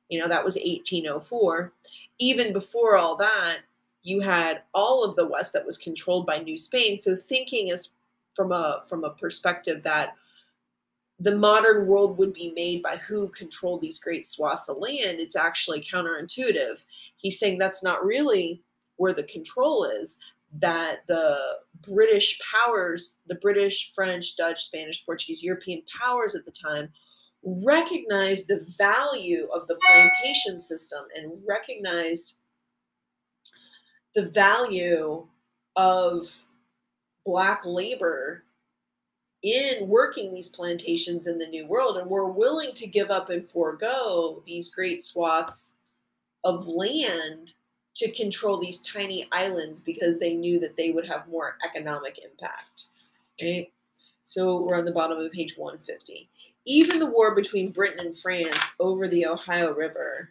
You 0.09 0.18
know, 0.18 0.26
that 0.26 0.44
was 0.44 0.56
1804. 0.56 1.72
Even 2.18 2.52
before 2.52 2.96
all 2.96 3.14
that, 3.18 3.59
you 4.02 4.18
had 4.18 4.62
all 4.74 5.04
of 5.04 5.14
the 5.14 5.28
west 5.28 5.52
that 5.52 5.64
was 5.64 5.78
controlled 5.78 6.26
by 6.26 6.40
New 6.40 6.59
Spain. 6.59 6.98
So 6.98 7.14
thinking 7.14 7.68
is 7.68 7.90
from 8.35 8.50
a 8.50 8.83
from 8.88 9.04
a 9.04 9.11
perspective 9.11 9.85
that 9.85 10.16
the 11.20 11.37
modern 11.37 11.87
world 11.87 12.18
would 12.18 12.33
be 12.33 12.52
made 12.56 12.83
by 12.83 12.96
who 12.96 13.28
controlled 13.28 13.80
these 13.80 14.00
great 14.00 14.26
swaths 14.26 14.68
of 14.68 14.78
land, 14.78 15.20
it's 15.20 15.37
actually 15.37 15.83
counterintuitive. 15.83 16.85
He's 17.16 17.38
saying 17.38 17.59
that's 17.59 17.85
not 17.85 18.04
really 18.04 18.61
where 18.96 19.12
the 19.12 19.22
control 19.22 19.85
is, 19.85 20.18
that 20.58 21.06
the 21.06 21.36
British 21.82 22.40
powers, 22.40 23.18
the 23.26 23.36
British, 23.36 23.92
French, 23.94 24.36
Dutch, 24.36 24.64
Spanish, 24.64 25.04
Portuguese, 25.04 25.42
European 25.42 25.82
powers 26.00 26.34
at 26.34 26.44
the 26.44 26.52
time, 26.52 26.90
recognized 27.42 28.48
the 28.48 28.66
value 28.76 29.46
of 29.54 29.66
the 29.66 29.78
plantation 29.86 30.60
system 30.60 31.04
and 31.16 31.32
recognized 31.48 32.36
the 34.14 34.28
value 34.30 35.26
of 35.76 36.46
black 37.24 37.62
labor 37.64 38.44
in 39.42 39.88
working 39.88 40.32
these 40.32 40.48
plantations 40.48 41.26
in 41.26 41.38
the 41.38 41.46
New 41.46 41.66
World, 41.66 41.96
and 41.96 42.10
were 42.10 42.30
willing 42.30 42.74
to 42.74 42.86
give 42.86 43.10
up 43.10 43.30
and 43.30 43.48
forego 43.48 44.42
these 44.44 44.70
great 44.70 45.02
swaths 45.02 45.78
of 46.44 46.66
land 46.66 47.54
to 48.00 48.10
control 48.12 48.56
these 48.56 48.80
tiny 48.80 49.28
islands 49.30 49.82
because 49.82 50.18
they 50.18 50.32
knew 50.32 50.58
that 50.58 50.74
they 50.76 50.90
would 50.90 51.06
have 51.06 51.28
more 51.28 51.58
economic 51.64 52.18
impact. 52.24 52.86
Right? 53.42 53.70
So 54.24 54.64
we're 54.64 54.78
on 54.78 54.86
the 54.86 54.92
bottom 54.92 55.18
of 55.18 55.30
page 55.32 55.54
150. 55.58 56.28
Even 56.64 56.98
the 56.98 57.06
war 57.06 57.34
between 57.34 57.72
Britain 57.72 58.06
and 58.06 58.16
France 58.16 58.74
over 58.80 59.06
the 59.06 59.26
Ohio 59.26 59.74
River. 59.74 60.30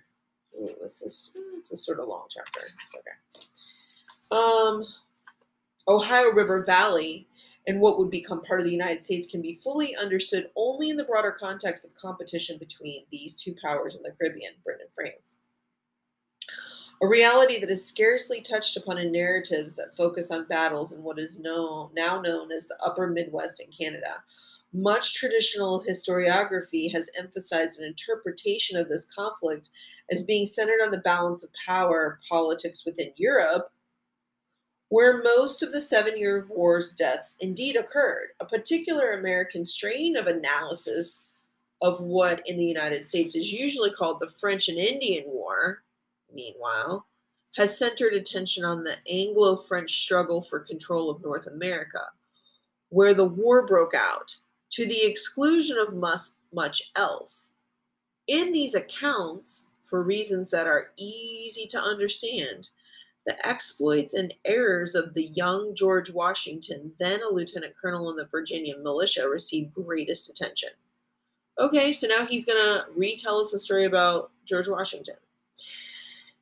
Ooh, 0.60 0.74
this 0.82 1.04
is 1.04 1.32
it's 1.58 1.72
a 1.72 1.78
sort 1.78 2.00
of 2.00 2.08
long 2.08 2.26
chapter. 2.30 2.62
It's 2.66 2.96
okay. 2.96 4.36
Um, 4.36 4.84
Ohio 5.88 6.32
River 6.32 6.64
Valley 6.66 7.28
and 7.68 7.80
what 7.80 8.00
would 8.00 8.10
become 8.10 8.42
part 8.42 8.60
of 8.60 8.66
the 8.66 8.72
United 8.72 9.06
States 9.06 9.30
can 9.30 9.44
be 9.44 9.54
fully 9.54 9.96
understood 9.96 10.50
only 10.56 10.90
in 10.90 10.98
the 10.98 11.04
broader 11.04 11.32
context 11.32 11.86
of 11.86 11.94
competition 11.94 12.58
between 12.58 13.04
these 13.12 13.40
two 13.40 13.54
powers 13.64 13.96
in 13.96 14.02
the 14.02 14.12
Caribbean, 14.12 14.54
Britain 14.64 14.86
and 14.86 14.94
France. 14.94 15.38
A 17.02 17.08
reality 17.08 17.60
that 17.60 17.70
is 17.70 17.88
scarcely 17.88 18.42
touched 18.42 18.76
upon 18.76 18.98
in 18.98 19.12
narratives 19.12 19.76
that 19.78 19.96
focus 19.96 20.32
on 20.32 20.48
battles 20.48 20.92
in 20.92 21.02
what 21.02 21.18
is 21.18 21.40
known, 21.40 21.92
now 21.96 22.20
known 22.20 22.52
as 22.52 22.68
the 22.68 22.78
upper 22.86 23.08
Midwest 23.08 23.62
in 23.62 23.72
Canada. 23.72 24.24
Much 24.74 25.16
traditional 25.16 25.84
historiography 25.90 26.92
has 26.92 27.10
emphasized 27.18 27.80
an 27.80 27.86
interpretation 27.86 28.78
of 28.78 28.90
this 28.90 29.06
conflict 29.06 29.70
as 30.12 30.26
being 30.26 30.46
centered 30.46 30.82
on 30.84 30.92
the 30.92 31.00
balance 31.00 31.44
of 31.44 31.50
power 31.66 32.20
politics 32.30 32.86
within 32.86 33.12
Europe 33.16 33.70
where 34.90 35.22
most 35.22 35.62
of 35.64 35.72
the 35.72 35.82
Seven 35.82 36.18
Year 36.18 36.48
War's 36.50 36.92
deaths 36.94 37.38
indeed 37.40 37.76
occurred. 37.76 38.30
A 38.40 38.46
particular 38.46 39.12
American 39.12 39.64
strain 39.64 40.18
of 40.18 40.28
analysis 40.28 41.26
of 41.82 42.02
what 42.02 42.42
in 42.46 42.58
the 42.58 42.66
United 42.66 43.08
States 43.08 43.36
is 43.36 43.54
usually 43.54 43.92
called 43.92 44.20
the 44.20 44.30
French 44.42 44.68
and 44.68 44.78
Indian 44.78 45.24
War, 45.28 45.39
meanwhile, 46.34 47.08
has 47.56 47.78
centered 47.78 48.14
attention 48.14 48.64
on 48.64 48.84
the 48.84 48.96
Anglo 49.10 49.56
French 49.56 50.02
struggle 50.02 50.42
for 50.42 50.60
control 50.60 51.10
of 51.10 51.24
North 51.24 51.48
America, 51.48 52.02
where 52.90 53.14
the 53.14 53.26
war 53.26 53.66
broke 53.66 53.94
out 53.94 54.36
to 54.72 54.86
the 54.86 55.04
exclusion 55.06 55.78
of 55.78 55.96
much, 55.96 56.22
much 56.54 56.92
else. 56.96 57.56
In 58.28 58.52
these 58.52 58.76
accounts, 58.76 59.72
for 59.84 60.04
reasons 60.04 60.52
that 60.52 60.68
are 60.68 60.92
easy 60.98 61.66
to 61.68 61.80
understand, 61.80 62.70
the 63.26 63.48
exploits 63.48 64.14
and 64.14 64.34
errors 64.46 64.96
of 64.96 65.14
the 65.14 65.26
young 65.26 65.76
George 65.76 66.12
Washington, 66.12 66.92
then 67.00 67.20
a 67.22 67.34
lieutenant 67.34 67.74
colonel 67.80 68.10
in 68.10 68.16
the 68.16 68.26
Virginia 68.26 68.76
militia, 68.78 69.28
received 69.28 69.74
greatest 69.74 70.30
attention. 70.30 70.70
Okay, 71.60 71.92
so 71.92 72.08
now 72.08 72.26
he's 72.26 72.46
going 72.46 72.64
to 72.64 72.86
retell 72.96 73.40
us 73.40 73.54
a 73.54 73.60
story 73.60 73.86
about 73.86 74.32
George 74.46 74.68
Washington. 74.68 75.16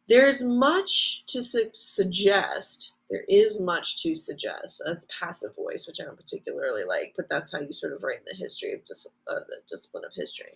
There's 0.07 0.41
much 0.41 1.25
to 1.27 1.41
su- 1.41 1.69
suggest. 1.73 2.93
There 3.09 3.25
is 3.27 3.59
much 3.61 4.01
to 4.03 4.15
suggest. 4.15 4.81
That's 4.85 5.07
passive 5.19 5.55
voice, 5.55 5.87
which 5.87 5.99
I 6.01 6.05
don't 6.05 6.17
particularly 6.17 6.83
like, 6.83 7.13
but 7.15 7.29
that's 7.29 7.53
how 7.53 7.59
you 7.59 7.71
sort 7.73 7.93
of 7.93 8.03
write 8.03 8.19
in 8.19 8.25
the 8.31 8.37
history 8.37 8.73
of 8.73 8.83
dis- 8.85 9.07
uh, 9.27 9.41
the 9.47 9.57
discipline 9.69 10.05
of 10.05 10.13
history. 10.13 10.51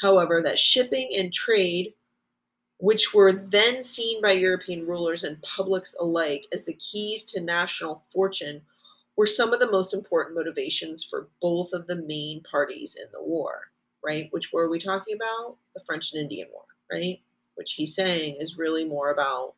However, 0.00 0.42
that 0.42 0.58
shipping 0.58 1.10
and 1.16 1.32
trade 1.32 1.94
which 2.78 3.12
were 3.12 3.32
then 3.32 3.82
seen 3.82 4.22
by 4.22 4.32
European 4.32 4.86
rulers 4.86 5.24
and 5.24 5.42
publics 5.42 5.94
alike 6.00 6.46
as 6.52 6.64
the 6.64 6.74
keys 6.74 7.24
to 7.24 7.40
national 7.40 8.04
fortune, 8.08 8.62
were 9.16 9.26
some 9.26 9.52
of 9.52 9.58
the 9.58 9.70
most 9.70 9.92
important 9.92 10.36
motivations 10.36 11.02
for 11.02 11.28
both 11.42 11.72
of 11.72 11.88
the 11.88 12.02
main 12.02 12.40
parties 12.42 12.94
in 12.94 13.06
the 13.12 13.22
war, 13.22 13.72
right? 14.04 14.28
Which 14.30 14.52
war 14.52 14.62
are 14.64 14.70
we 14.70 14.78
talking 14.78 15.16
about? 15.16 15.56
The 15.74 15.80
French 15.80 16.12
and 16.12 16.22
Indian 16.22 16.46
War, 16.52 16.64
right? 16.92 17.20
Which 17.58 17.72
he's 17.72 17.94
saying 17.96 18.36
is 18.38 18.56
really 18.56 18.84
more 18.84 19.10
about 19.10 19.54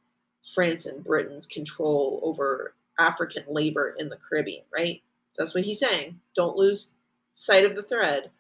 France 0.55 0.87
and 0.87 1.05
Britain's 1.05 1.45
control 1.47 2.19
over 2.25 2.73
African 2.99 3.45
labor 3.47 3.95
in 3.99 4.09
the 4.09 4.17
Caribbean, 4.17 4.65
right? 4.75 5.03
That's 5.37 5.55
what 5.55 5.65
he's 5.65 5.81
saying. 5.81 6.19
Don't 6.35 6.57
lose 6.57 6.95
sight 7.35 7.67
of 7.67 7.77
the 7.77 7.83
thread. 7.83 8.31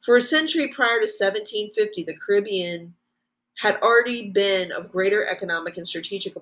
For 0.00 0.16
a 0.16 0.20
century 0.20 0.66
prior 0.66 0.98
to 0.98 1.06
1750, 1.06 2.02
the 2.02 2.16
Caribbean 2.16 2.94
had 3.58 3.80
already 3.80 4.30
been 4.30 4.72
of 4.72 4.90
greater 4.90 5.24
economic 5.26 5.76
and 5.76 5.86
strategic 5.86 6.34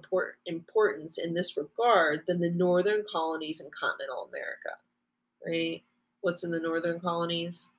importance 0.46 1.18
in 1.18 1.34
this 1.34 1.56
regard 1.56 2.22
than 2.26 2.40
the 2.40 2.50
northern 2.50 3.04
colonies 3.10 3.60
in 3.60 3.70
continental 3.70 4.28
America. 4.30 4.70
Right? 5.46 5.82
What's 6.22 6.44
in 6.44 6.50
the 6.50 6.60
northern 6.60 6.98
colonies? 6.98 7.72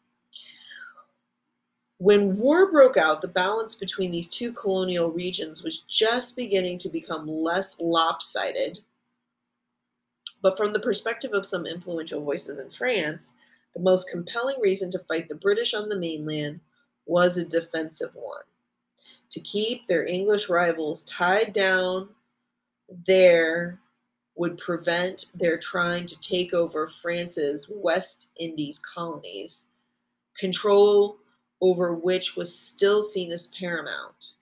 When 1.99 2.37
war 2.37 2.71
broke 2.71 2.97
out, 2.97 3.21
the 3.21 3.27
balance 3.27 3.73
between 3.73 4.11
these 4.11 4.29
two 4.29 4.53
colonial 4.53 5.11
regions 5.11 5.63
was 5.63 5.81
just 5.83 6.35
beginning 6.35 6.77
to 6.79 6.89
become 6.89 7.27
less 7.27 7.79
lopsided. 7.79 8.79
But 10.43 10.57
from 10.57 10.73
the 10.73 10.79
perspective 10.79 11.33
of 11.33 11.45
some 11.45 11.65
influential 11.65 12.23
voices 12.23 12.59
in 12.59 12.69
France, 12.69 13.33
the 13.73 13.79
most 13.79 14.09
compelling 14.11 14.57
reason 14.61 14.91
to 14.91 14.99
fight 14.99 15.27
the 15.27 15.35
British 15.35 15.73
on 15.73 15.89
the 15.89 15.97
mainland 15.97 16.59
was 17.05 17.37
a 17.37 17.45
defensive 17.45 18.13
one 18.13 18.43
to 19.29 19.39
keep 19.39 19.85
their 19.87 20.05
English 20.05 20.49
rivals 20.49 21.03
tied 21.03 21.53
down 21.53 22.09
there 23.05 23.79
would 24.35 24.57
prevent 24.57 25.25
their 25.35 25.57
trying 25.57 26.05
to 26.05 26.19
take 26.21 26.53
over 26.53 26.87
France's 26.87 27.69
West 27.69 28.29
Indies 28.39 28.79
colonies, 28.79 29.67
control 30.37 31.17
over 31.61 31.93
which 31.93 32.35
was 32.35 32.57
still 32.57 33.01
seen 33.01 33.31
as 33.31 33.47
paramount. 33.59 34.33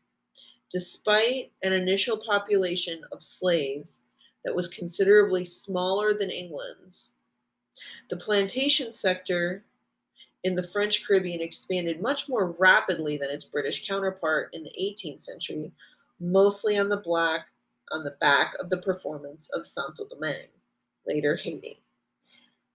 Despite 0.72 1.52
an 1.64 1.74
initial 1.74 2.18
population 2.18 3.02
of 3.12 3.22
slaves 3.22 4.04
that 4.44 4.56
was 4.56 4.68
considerably 4.68 5.46
smaller 5.46 6.14
than 6.14 6.30
England's, 6.30 7.14
the 8.10 8.18
plantation 8.18 8.92
sector 8.94 9.64
in 10.44 10.56
the 10.56 10.64
French 10.64 11.06
Caribbean 11.08 11.42
expanded 11.42 12.02
much 12.02 12.30
more 12.30 12.56
rapidly 12.60 13.18
than 13.18 13.32
its 13.32 13.46
British 13.46 13.88
counterpart 13.88 14.50
in 14.54 14.64
the 14.64 14.74
18th 14.80 15.22
century, 15.22 15.72
mostly 16.20 16.78
on 16.78 16.90
the 16.90 16.98
black 16.98 17.48
on 17.92 18.04
the 18.04 18.16
back 18.20 18.54
of 18.60 18.70
the 18.70 18.78
performance 18.78 19.50
of 19.54 19.66
Santo 19.66 20.06
Domingue, 20.06 20.50
later 21.08 21.36
Haiti. 21.36 21.80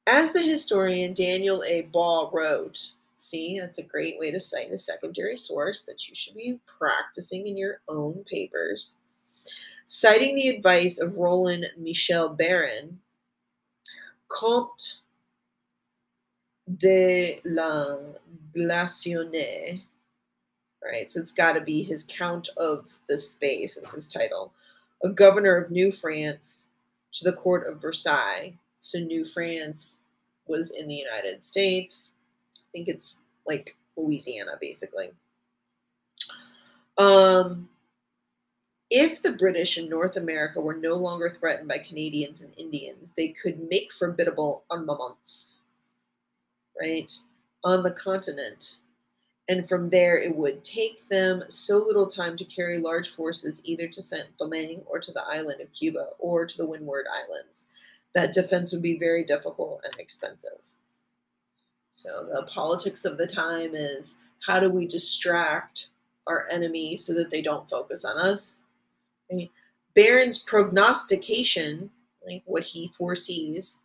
As 0.07 0.33
the 0.33 0.43
historian 0.43 1.15
Daniel 1.15 1.63
A. 1.65 1.83
Baugh 1.83 2.31
wrote, 2.33 2.93
see, 3.21 3.59
that's 3.61 3.79
a 3.79 3.83
great 3.83 4.19
way 4.19 4.31
to 4.31 4.41
cite 4.41 4.71
a 4.71 4.79
secondary 4.79 5.37
source 5.37 5.85
that 5.85 6.09
you 6.09 6.15
should 6.15 6.35
be 6.35 6.59
practicing 6.67 7.47
in 7.47 7.57
your 7.57 7.81
own 7.89 8.25
papers. 8.31 8.97
Citing 9.87 10.35
the 10.35 10.49
advice 10.49 11.01
of 11.01 11.17
Roland 11.17 11.67
Michel 11.77 12.35
Barrin, 12.35 12.99
Comte 14.29 15.01
de 16.79 17.41
la 17.45 17.97
Glaçonne, 18.57 19.83
right? 20.83 21.11
So 21.11 21.21
it's 21.21 21.33
got 21.33 21.53
to 21.53 21.61
be 21.61 21.83
his 21.83 22.05
Count 22.05 22.49
of 22.57 22.87
the 23.09 23.19
Space, 23.19 23.77
it's 23.77 23.95
his 23.95 24.09
title. 24.09 24.53
A 25.03 25.09
governor 25.09 25.57
of 25.57 25.71
New 25.71 25.93
France 25.93 26.69
to 27.13 27.25
the 27.25 27.37
court 27.37 27.67
of 27.67 27.83
Versailles. 27.83 28.55
So 28.81 28.99
New 28.99 29.25
France 29.25 30.05
was 30.47 30.71
in 30.71 30.89
the 30.89 30.95
United 30.95 31.43
States. 31.43 32.13
I 32.71 32.79
think 32.79 32.89
it's 32.89 33.23
like 33.47 33.77
Louisiana, 33.97 34.53
basically. 34.61 35.11
Um, 36.97 37.69
if 38.91 39.23
the 39.23 39.33
British 39.33 39.77
in 39.77 39.89
North 39.89 40.17
America 40.17 40.61
were 40.61 40.77
no 40.77 40.95
longer 40.95 41.29
threatened 41.29 41.69
by 41.69 41.79
Canadians 41.79 42.43
and 42.43 42.53
Indians, 42.57 43.13
they 43.17 43.29
could 43.29 43.69
make 43.69 43.93
formidable 43.93 44.65
armaments, 44.71 45.63
right, 46.81 47.11
on 47.65 47.83
the 47.83 47.91
continent. 47.91 48.79
And 49.49 49.69
from 49.69 49.91
there, 49.91 50.17
it 50.17 50.37
would 50.37 50.63
take 50.63 51.09
them 51.09 51.43
so 51.49 51.79
little 51.79 52.07
time 52.07 52.37
to 52.37 52.45
carry 52.45 52.79
large 52.79 53.09
forces 53.09 53.61
either 53.65 53.89
to 53.89 54.03
Saint 54.03 54.37
Domingue 54.39 54.83
or 54.87 55.01
to 55.01 55.11
the 55.11 55.25
island 55.27 55.61
of 55.61 55.73
Cuba 55.73 56.11
or 56.21 56.47
to 56.47 56.57
the 56.57 56.67
Windward 56.67 57.07
Islands 57.13 57.67
that 58.15 58.33
defense 58.33 58.73
would 58.73 58.83
be 58.83 58.99
very 58.99 59.25
difficult 59.25 59.81
and 59.85 59.95
expensive. 59.99 60.77
So 61.91 62.29
the 62.33 62.45
politics 62.45 63.05
of 63.05 63.19
the 63.19 63.27
time 63.27 63.75
is 63.75 64.19
how 64.47 64.61
do 64.61 64.71
we 64.71 64.87
distract 64.87 65.91
our 66.27 66.49
enemy 66.51 66.97
so 66.97 67.13
that 67.15 67.31
they 67.31 67.43
don't 67.43 67.69
focus 67.69 68.05
on 68.05 68.19
us? 68.19 68.65
Right? 69.31 69.51
Barrin's 69.95 70.39
prognostication, 70.39 71.91
like 72.27 72.43
what 72.47 72.65
he 72.65 72.93
foresees, 72.97 73.81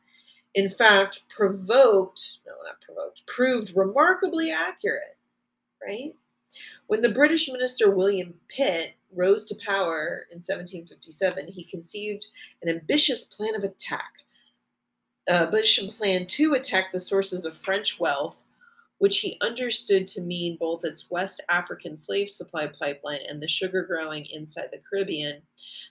in 0.53 0.69
fact 0.69 1.25
provoked, 1.29 2.39
no, 2.45 2.53
not 2.63 2.81
provoked, 2.81 3.25
proved 3.27 3.75
remarkably 3.75 4.51
accurate, 4.51 5.17
right? 5.85 6.15
When 6.87 7.01
the 7.01 7.09
British 7.09 7.49
minister 7.49 7.89
William 7.89 8.35
Pitt 8.47 8.93
rose 9.13 9.45
to 9.45 9.55
power 9.65 10.25
in 10.31 10.37
1757, 10.37 11.47
he 11.47 11.63
conceived 11.63 12.27
an 12.61 12.69
ambitious 12.69 13.25
plan 13.25 13.55
of 13.55 13.63
attack. 13.63 14.24
Uh, 15.27 15.47
planned 15.97 16.29
to 16.29 16.53
attack 16.53 16.91
the 16.91 16.99
sources 16.99 17.45
of 17.45 17.57
French 17.57 17.99
wealth, 17.99 18.43
which 18.99 19.19
he 19.19 19.37
understood 19.41 20.07
to 20.07 20.21
mean 20.21 20.57
both 20.59 20.85
its 20.85 21.09
West 21.09 21.41
African 21.49 21.97
slave 21.97 22.29
supply 22.29 22.67
pipeline 22.67 23.21
and 23.27 23.41
the 23.41 23.47
sugar 23.47 23.83
growing 23.83 24.27
inside 24.31 24.69
the 24.71 24.81
Caribbean 24.89 25.41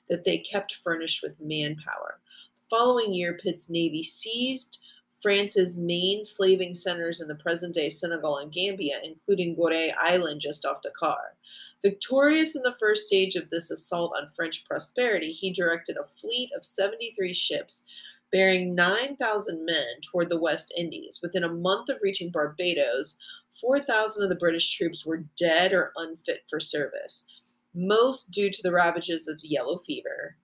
that 0.09 0.25
they 0.25 0.39
kept 0.39 0.75
furnished 0.75 1.23
with 1.23 1.41
manpower. 1.41 2.21
The 2.57 2.63
following 2.71 3.13
year, 3.13 3.35
Pitt's 3.35 3.69
navy 3.69 4.05
seized 4.05 4.79
France's 5.25 5.77
main 5.77 6.23
slaving 6.23 6.75
centers 6.75 7.21
in 7.21 7.29
the 7.29 7.35
present 7.35 7.75
day 7.75 7.89
Senegal 7.89 8.37
and 8.37 8.53
Gambia, 8.53 9.01
including 9.03 9.57
Gorée 9.57 9.93
Island 9.99 10.43
just 10.43 10.67
off 10.67 10.83
Dakar. 10.83 11.37
Victorious 11.83 12.55
in 12.55 12.63
the 12.63 12.77
first 12.79 13.07
stage 13.07 13.35
of 13.35 13.51
this 13.51 13.71
assault 13.71 14.13
on 14.17 14.27
French 14.27 14.65
prosperity, 14.67 15.33
he 15.33 15.51
directed 15.51 15.97
a 15.97 16.05
fleet 16.05 16.51
of 16.55 16.65
73 16.65 17.33
ships 17.33 17.87
bearing 18.35 18.75
9,000 18.75 19.65
men 19.65 20.01
toward 20.03 20.29
the 20.29 20.41
West 20.41 20.75
Indies. 20.77 21.21
Within 21.23 21.45
a 21.45 21.53
month 21.53 21.89
of 21.89 21.99
reaching 22.03 22.33
Barbados, 22.33 23.17
4,000 23.61 24.25
of 24.25 24.29
the 24.29 24.35
British 24.35 24.77
troops 24.77 25.07
were 25.07 25.29
dead 25.39 25.73
or 25.73 25.93
unfit 25.97 26.43
for 26.51 26.59
service, 26.59 27.27
most 27.73 28.33
due 28.33 28.51
to 28.51 28.63
the 28.65 28.73
ravages 28.73 29.29
of 29.29 29.39
yellow 29.45 29.77
fever. 29.77 30.37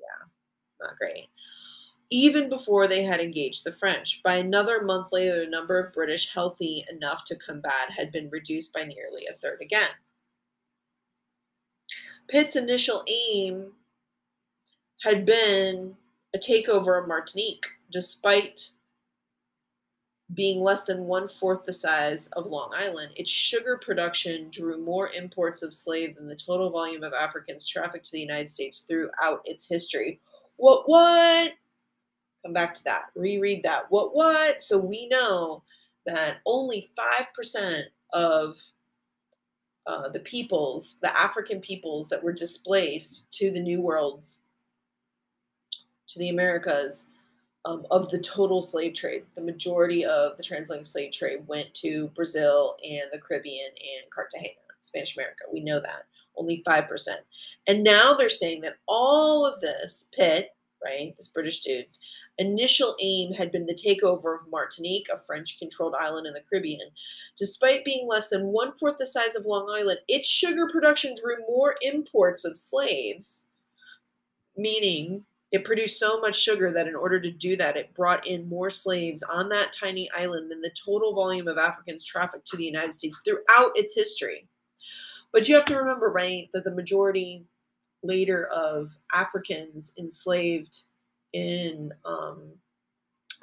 Yeah, 0.00 0.26
not 0.80 0.98
great 0.98 1.28
even 2.10 2.48
before 2.48 2.88
they 2.88 3.02
had 3.02 3.20
engaged 3.20 3.64
the 3.64 3.72
French. 3.72 4.22
By 4.22 4.36
another 4.36 4.82
month 4.82 5.12
later, 5.12 5.44
the 5.44 5.50
number 5.50 5.78
of 5.78 5.92
British 5.92 6.32
healthy 6.32 6.84
enough 6.90 7.24
to 7.26 7.36
combat 7.36 7.92
had 7.96 8.10
been 8.10 8.30
reduced 8.30 8.72
by 8.72 8.84
nearly 8.84 9.26
a 9.28 9.34
third 9.34 9.58
again. 9.60 9.90
Pitt's 12.28 12.56
initial 12.56 13.04
aim 13.06 13.72
had 15.02 15.24
been 15.24 15.96
a 16.34 16.38
takeover 16.38 17.00
of 17.00 17.08
Martinique, 17.08 17.66
despite 17.90 18.70
being 20.34 20.62
less 20.62 20.84
than 20.84 21.04
one 21.04 21.26
fourth 21.26 21.64
the 21.64 21.72
size 21.72 22.28
of 22.28 22.46
Long 22.46 22.70
Island. 22.76 23.12
Its 23.16 23.30
sugar 23.30 23.78
production 23.78 24.50
drew 24.50 24.78
more 24.78 25.10
imports 25.10 25.62
of 25.62 25.72
slave 25.72 26.16
than 26.16 26.26
the 26.26 26.36
total 26.36 26.70
volume 26.70 27.02
of 27.02 27.14
Africans 27.14 27.66
trafficked 27.66 28.04
to 28.06 28.12
the 28.12 28.20
United 28.20 28.50
States 28.50 28.80
throughout 28.80 29.40
its 29.44 29.66
history. 29.68 30.20
What? 30.58 30.82
What? 30.86 31.54
Come 32.44 32.52
back 32.52 32.74
to 32.74 32.84
that. 32.84 33.06
Reread 33.16 33.62
that. 33.62 33.84
What, 33.88 34.14
what? 34.14 34.62
So 34.62 34.78
we 34.78 35.08
know 35.08 35.62
that 36.04 36.38
only 36.44 36.90
5% 36.98 37.82
of 38.12 38.56
uh, 39.86 40.10
the 40.10 40.20
peoples, 40.20 40.98
the 41.00 41.18
African 41.18 41.60
peoples 41.60 42.10
that 42.10 42.22
were 42.22 42.32
displaced 42.32 43.32
to 43.32 43.50
the 43.50 43.60
New 43.60 43.80
Worlds, 43.80 44.42
to 46.08 46.18
the 46.18 46.28
Americas, 46.28 47.08
um, 47.64 47.84
of 47.90 48.10
the 48.10 48.18
total 48.18 48.62
slave 48.62 48.94
trade. 48.94 49.24
The 49.34 49.42
majority 49.42 50.04
of 50.04 50.36
the 50.36 50.42
transatlantic 50.42 50.86
slave 50.86 51.12
trade 51.12 51.46
went 51.46 51.74
to 51.74 52.08
Brazil 52.08 52.76
and 52.88 53.04
the 53.12 53.18
Caribbean 53.18 53.68
and 53.68 54.10
Cartagena, 54.10 54.54
Spanish 54.80 55.16
America. 55.16 55.44
We 55.52 55.60
know 55.60 55.80
that. 55.80 56.04
Only 56.36 56.62
5%. 56.66 56.86
And 57.66 57.82
now 57.82 58.14
they're 58.14 58.30
saying 58.30 58.62
that 58.62 58.76
all 58.86 59.44
of 59.44 59.60
this, 59.60 60.08
Pitt, 60.16 60.50
right, 60.84 61.12
this 61.16 61.28
British 61.28 61.60
dudes, 61.60 61.98
initial 62.38 62.94
aim 63.02 63.32
had 63.32 63.50
been 63.50 63.66
the 63.66 63.74
takeover 63.74 64.36
of 64.36 64.48
Martinique, 64.50 65.08
a 65.12 65.18
French 65.18 65.58
controlled 65.58 65.96
island 65.98 66.26
in 66.26 66.34
the 66.34 66.42
Caribbean. 66.48 66.88
Despite 67.36 67.84
being 67.84 68.06
less 68.08 68.28
than 68.28 68.46
one 68.46 68.72
fourth 68.72 68.96
the 68.98 69.06
size 69.06 69.34
of 69.34 69.44
Long 69.44 69.68
Island, 69.68 69.98
its 70.06 70.28
sugar 70.28 70.68
production 70.72 71.16
drew 71.20 71.38
more 71.48 71.74
imports 71.82 72.44
of 72.44 72.56
slaves, 72.56 73.48
meaning 74.56 75.24
it 75.50 75.64
produced 75.64 75.98
so 75.98 76.20
much 76.20 76.38
sugar 76.38 76.72
that 76.72 76.88
in 76.88 76.94
order 76.94 77.18
to 77.20 77.30
do 77.30 77.56
that, 77.56 77.76
it 77.76 77.94
brought 77.94 78.26
in 78.26 78.48
more 78.48 78.70
slaves 78.70 79.22
on 79.22 79.48
that 79.48 79.72
tiny 79.72 80.10
island 80.16 80.50
than 80.50 80.60
the 80.60 80.70
total 80.70 81.14
volume 81.14 81.48
of 81.48 81.56
Africans 81.56 82.04
trafficked 82.04 82.46
to 82.48 82.56
the 82.56 82.64
United 82.64 82.94
States 82.94 83.20
throughout 83.24 83.72
its 83.74 83.94
history. 83.94 84.46
But 85.32 85.48
you 85.48 85.54
have 85.54 85.64
to 85.66 85.76
remember, 85.76 86.10
right, 86.10 86.48
that 86.52 86.64
the 86.64 86.74
majority 86.74 87.44
later 88.02 88.46
of 88.46 88.96
Africans 89.12 89.92
enslaved 89.98 90.82
in 91.32 91.92
um, 92.04 92.42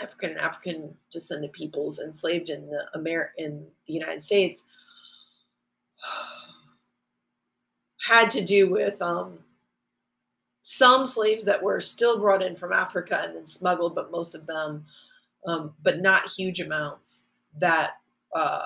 African 0.02 0.32
and 0.32 0.40
African 0.40 0.96
descendant 1.12 1.54
peoples 1.54 2.00
enslaved 2.00 2.50
in 2.50 2.68
the 2.68 2.86
Amer- 2.96 3.34
in 3.38 3.66
the 3.88 3.94
United 3.94 4.22
States 4.22 4.66
had 8.08 8.30
to 8.32 8.44
do 8.44 8.70
with 8.70 9.02
um, 9.02 9.40
some 10.68 11.06
slaves 11.06 11.46
that 11.46 11.62
were 11.62 11.80
still 11.80 12.18
brought 12.18 12.42
in 12.42 12.56
from 12.56 12.74
Africa 12.74 13.22
and 13.24 13.36
then 13.36 13.46
smuggled, 13.46 13.94
but 13.94 14.10
most 14.10 14.34
of 14.34 14.48
them, 14.48 14.84
um, 15.46 15.76
but 15.84 16.02
not 16.02 16.28
huge 16.28 16.60
amounts, 16.60 17.30
that 17.60 17.98
uh, 18.34 18.66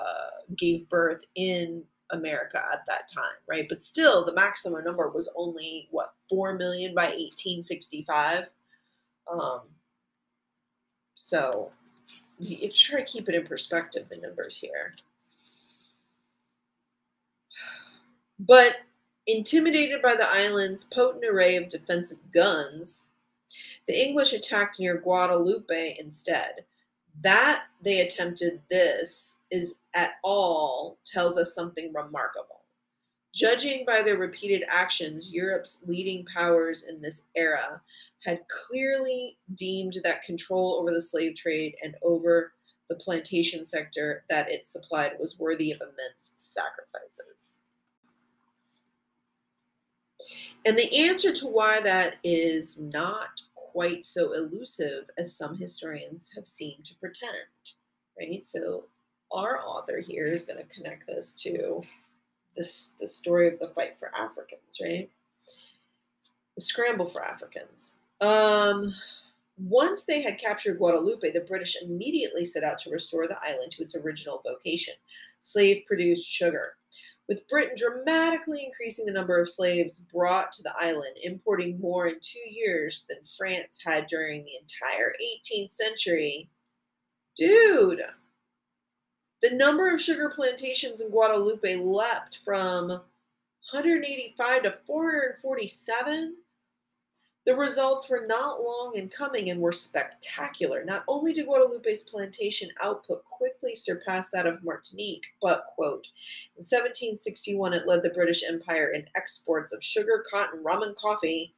gave 0.56 0.88
birth 0.88 1.26
in 1.34 1.82
America 2.10 2.58
at 2.72 2.86
that 2.88 3.06
time, 3.14 3.36
right? 3.46 3.66
But 3.68 3.82
still, 3.82 4.24
the 4.24 4.32
maximum 4.32 4.82
number 4.82 5.10
was 5.10 5.30
only 5.36 5.88
what 5.90 6.14
four 6.26 6.54
million 6.54 6.94
by 6.94 7.08
1865. 7.08 8.46
Um, 9.30 9.60
so 11.14 11.70
you 12.38 12.70
try 12.70 13.00
to 13.00 13.04
keep 13.04 13.28
it 13.28 13.34
in 13.34 13.46
perspective, 13.46 14.08
the 14.08 14.16
numbers 14.16 14.56
here. 14.56 14.94
But 18.42 18.76
intimidated 19.32 20.02
by 20.02 20.14
the 20.14 20.30
island's 20.30 20.84
potent 20.84 21.24
array 21.24 21.56
of 21.56 21.68
defensive 21.68 22.18
guns, 22.32 23.08
the 23.86 24.00
English 24.00 24.32
attacked 24.32 24.78
near 24.78 24.96
Guadeloupe 24.96 25.98
instead. 25.98 26.64
That 27.22 27.64
they 27.82 28.00
attempted 28.00 28.62
this 28.70 29.40
is 29.50 29.80
at 29.94 30.12
all 30.22 30.98
tells 31.04 31.36
us 31.36 31.54
something 31.54 31.92
remarkable. 31.92 32.62
Judging 33.34 33.84
by 33.86 34.02
their 34.02 34.16
repeated 34.16 34.64
actions, 34.68 35.32
Europe's 35.32 35.82
leading 35.86 36.24
powers 36.24 36.84
in 36.88 37.00
this 37.00 37.28
era 37.34 37.80
had 38.24 38.40
clearly 38.48 39.38
deemed 39.54 39.96
that 40.04 40.22
control 40.22 40.74
over 40.74 40.92
the 40.92 41.00
slave 41.00 41.34
trade 41.34 41.74
and 41.82 41.94
over 42.02 42.52
the 42.88 42.96
plantation 42.96 43.64
sector 43.64 44.24
that 44.28 44.50
it 44.50 44.66
supplied 44.66 45.12
was 45.18 45.38
worthy 45.38 45.70
of 45.70 45.80
immense 45.80 46.34
sacrifices. 46.38 47.62
And 50.66 50.78
the 50.78 51.08
answer 51.08 51.32
to 51.32 51.46
why 51.46 51.80
that 51.80 52.16
is 52.22 52.80
not 52.80 53.40
quite 53.54 54.04
so 54.04 54.32
elusive 54.32 55.04
as 55.16 55.36
some 55.36 55.56
historians 55.56 56.30
have 56.34 56.46
seemed 56.46 56.84
to 56.86 56.94
pretend, 56.96 57.34
right? 58.18 58.44
So 58.46 58.84
our 59.32 59.60
author 59.64 60.00
here 60.00 60.26
is 60.26 60.44
going 60.44 60.58
to 60.58 60.74
connect 60.74 61.06
this 61.06 61.34
to 61.42 61.82
this 62.54 62.94
the 63.00 63.08
story 63.08 63.48
of 63.48 63.58
the 63.58 63.68
fight 63.68 63.96
for 63.96 64.10
Africans, 64.14 64.80
right? 64.82 65.08
The 66.56 66.62
scramble 66.62 67.06
for 67.06 67.24
Africans. 67.24 67.96
Um, 68.20 68.92
Once 69.68 70.04
they 70.04 70.22
had 70.22 70.38
captured 70.38 70.78
Guadeloupe, 70.78 71.32
the 71.34 71.44
British 71.46 71.76
immediately 71.82 72.44
set 72.44 72.64
out 72.64 72.78
to 72.78 72.90
restore 72.90 73.28
the 73.28 73.38
island 73.42 73.70
to 73.72 73.82
its 73.82 73.94
original 73.94 74.40
vocation 74.42 74.94
slave 75.40 75.84
produced 75.86 76.30
sugar. 76.30 76.76
With 77.30 77.46
Britain 77.46 77.76
dramatically 77.76 78.64
increasing 78.64 79.06
the 79.06 79.12
number 79.12 79.40
of 79.40 79.48
slaves 79.48 80.00
brought 80.00 80.50
to 80.54 80.64
the 80.64 80.74
island, 80.76 81.16
importing 81.22 81.80
more 81.80 82.08
in 82.08 82.16
two 82.20 82.50
years 82.50 83.06
than 83.08 83.22
France 83.22 83.80
had 83.86 84.08
during 84.08 84.42
the 84.42 84.56
entire 84.60 85.14
18th 85.22 85.70
century. 85.70 86.50
Dude! 87.36 88.02
The 89.42 89.54
number 89.54 89.94
of 89.94 90.00
sugar 90.00 90.32
plantations 90.34 91.00
in 91.00 91.12
Guadeloupe 91.12 91.62
leapt 91.62 92.36
from 92.36 92.88
185 92.88 94.64
to 94.64 94.72
447 94.84 96.36
the 97.46 97.56
results 97.56 98.08
were 98.08 98.26
not 98.26 98.62
long 98.62 98.92
in 98.94 99.08
coming 99.08 99.48
and 99.48 99.60
were 99.60 99.72
spectacular. 99.72 100.84
Not 100.84 101.04
only 101.08 101.32
did 101.32 101.46
Guadeloupe's 101.46 102.02
plantation 102.02 102.68
output 102.82 103.24
quickly 103.24 103.74
surpass 103.74 104.30
that 104.30 104.46
of 104.46 104.62
Martinique, 104.62 105.26
but, 105.40 105.64
quote, 105.74 106.08
in 106.56 106.62
1761 106.62 107.72
it 107.72 107.86
led 107.86 108.02
the 108.02 108.10
British 108.10 108.42
Empire 108.46 108.92
in 108.94 109.06
exports 109.16 109.72
of 109.72 109.82
sugar, 109.82 110.22
cotton, 110.30 110.62
rum, 110.62 110.82
and 110.82 110.94
coffee, 110.96 111.54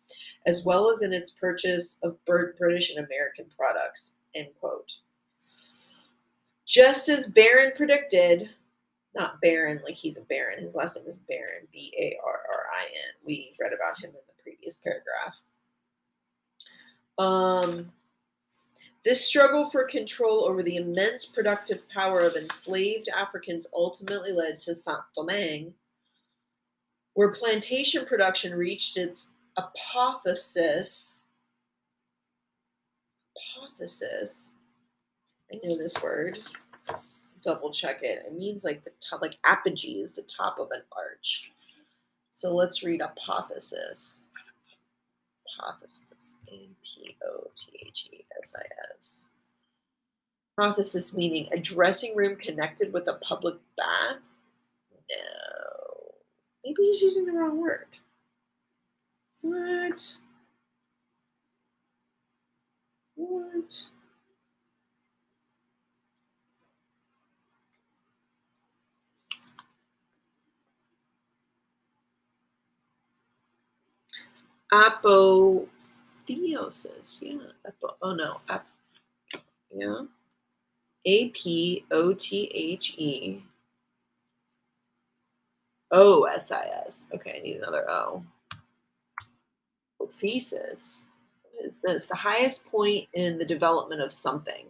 as 0.47 0.64
well 0.64 0.88
as 0.88 1.03
in 1.03 1.12
its 1.12 1.33
purchase 1.33 1.99
of 2.03 2.16
British 2.25 2.95
and 2.95 3.05
American 3.05 3.47
products, 3.57 4.16
end 4.35 4.49
quote. 4.61 5.01
Just 6.64 7.09
as 7.09 7.29
Barrin 7.29 7.73
predicted, 7.75 8.49
not 9.14 9.40
Baron 9.42 9.81
like 9.85 9.97
he's 9.97 10.16
a 10.16 10.23
Baron, 10.23 10.62
his 10.62 10.77
last 10.77 10.97
name 10.97 11.07
is 11.07 11.18
Barrin, 11.29 11.66
B 11.73 11.92
A 12.01 12.16
R 12.25 12.40
R 12.51 12.64
I 12.73 12.85
N. 12.85 13.14
We 13.27 13.53
read 13.61 13.73
about 13.73 13.99
him 14.03 14.11
in 14.11 14.23
the 14.27 14.42
previous 14.42 14.77
paragraph. 14.77 15.42
Um, 17.22 17.92
this 19.04 19.24
struggle 19.24 19.70
for 19.70 19.85
control 19.85 20.44
over 20.44 20.61
the 20.61 20.74
immense 20.74 21.24
productive 21.24 21.88
power 21.88 22.20
of 22.20 22.35
enslaved 22.35 23.08
Africans 23.08 23.68
ultimately 23.72 24.32
led 24.32 24.58
to 24.61 24.74
Saint 24.74 24.98
Domingue, 25.14 25.72
where 27.14 27.30
plantation 27.30 28.04
production 28.06 28.58
reached 28.58 28.96
its 28.96 29.35
apotheosis. 29.56 31.22
Apotheosis. 33.37 34.54
I 35.52 35.61
know 35.62 35.78
this 35.78 36.02
word. 36.02 36.40
Let's 36.88 37.30
double 37.40 37.70
check 37.70 38.00
it. 38.02 38.24
It 38.26 38.35
means 38.35 38.64
like 38.64 38.85
the 38.85 38.90
top, 39.00 39.22
like 39.22 39.38
apogee 39.44 40.00
is 40.00 40.16
the 40.16 40.22
top 40.22 40.58
of 40.58 40.72
an 40.72 40.82
arch. 40.96 41.52
So 42.30 42.52
let's 42.52 42.82
read 42.82 43.00
apotheosis 43.00 44.26
hypothesis. 45.59 46.38
A 46.49 46.69
P 46.85 47.17
O 47.25 47.47
T 47.55 47.73
H 47.87 48.09
E 48.12 48.23
S 48.41 48.55
I 48.59 48.65
S. 48.95 49.31
Hypothesis 50.59 51.15
meaning 51.15 51.49
a 51.53 51.59
dressing 51.59 52.15
room 52.15 52.37
connected 52.37 52.93
with 52.93 53.09
a 53.09 53.15
public 53.15 53.57
bath? 53.77 54.29
No. 55.11 56.15
Maybe 56.65 56.83
he's 56.83 57.03
using 57.03 57.25
the 57.27 57.33
wrong 57.33 57.61
word. 57.61 57.99
What? 59.41 60.17
What? 63.15 63.87
Apotheosis. 74.72 75.68
Yeah. 77.22 77.37
Apo, 77.66 77.96
oh 78.02 78.14
no. 78.14 78.38
Ap, 78.48 78.66
yeah. 79.70 80.00
A 81.04 81.28
P 81.30 81.85
O 81.90 82.14
T 82.14 82.50
H 82.54 82.94
E 82.96 83.42
O 85.90 86.24
S 86.24 86.50
I 86.50 86.64
S. 86.87 87.08
Okay, 87.14 87.38
I 87.38 87.42
need 87.42 87.56
another 87.56 87.88
O. 87.90 88.24
Thesis. 90.18 91.06
What 91.42 91.66
is 91.66 91.78
this? 91.78 92.06
The 92.06 92.16
highest 92.16 92.66
point 92.66 93.06
in 93.14 93.38
the 93.38 93.44
development 93.44 94.00
of 94.00 94.11
something, 94.11 94.66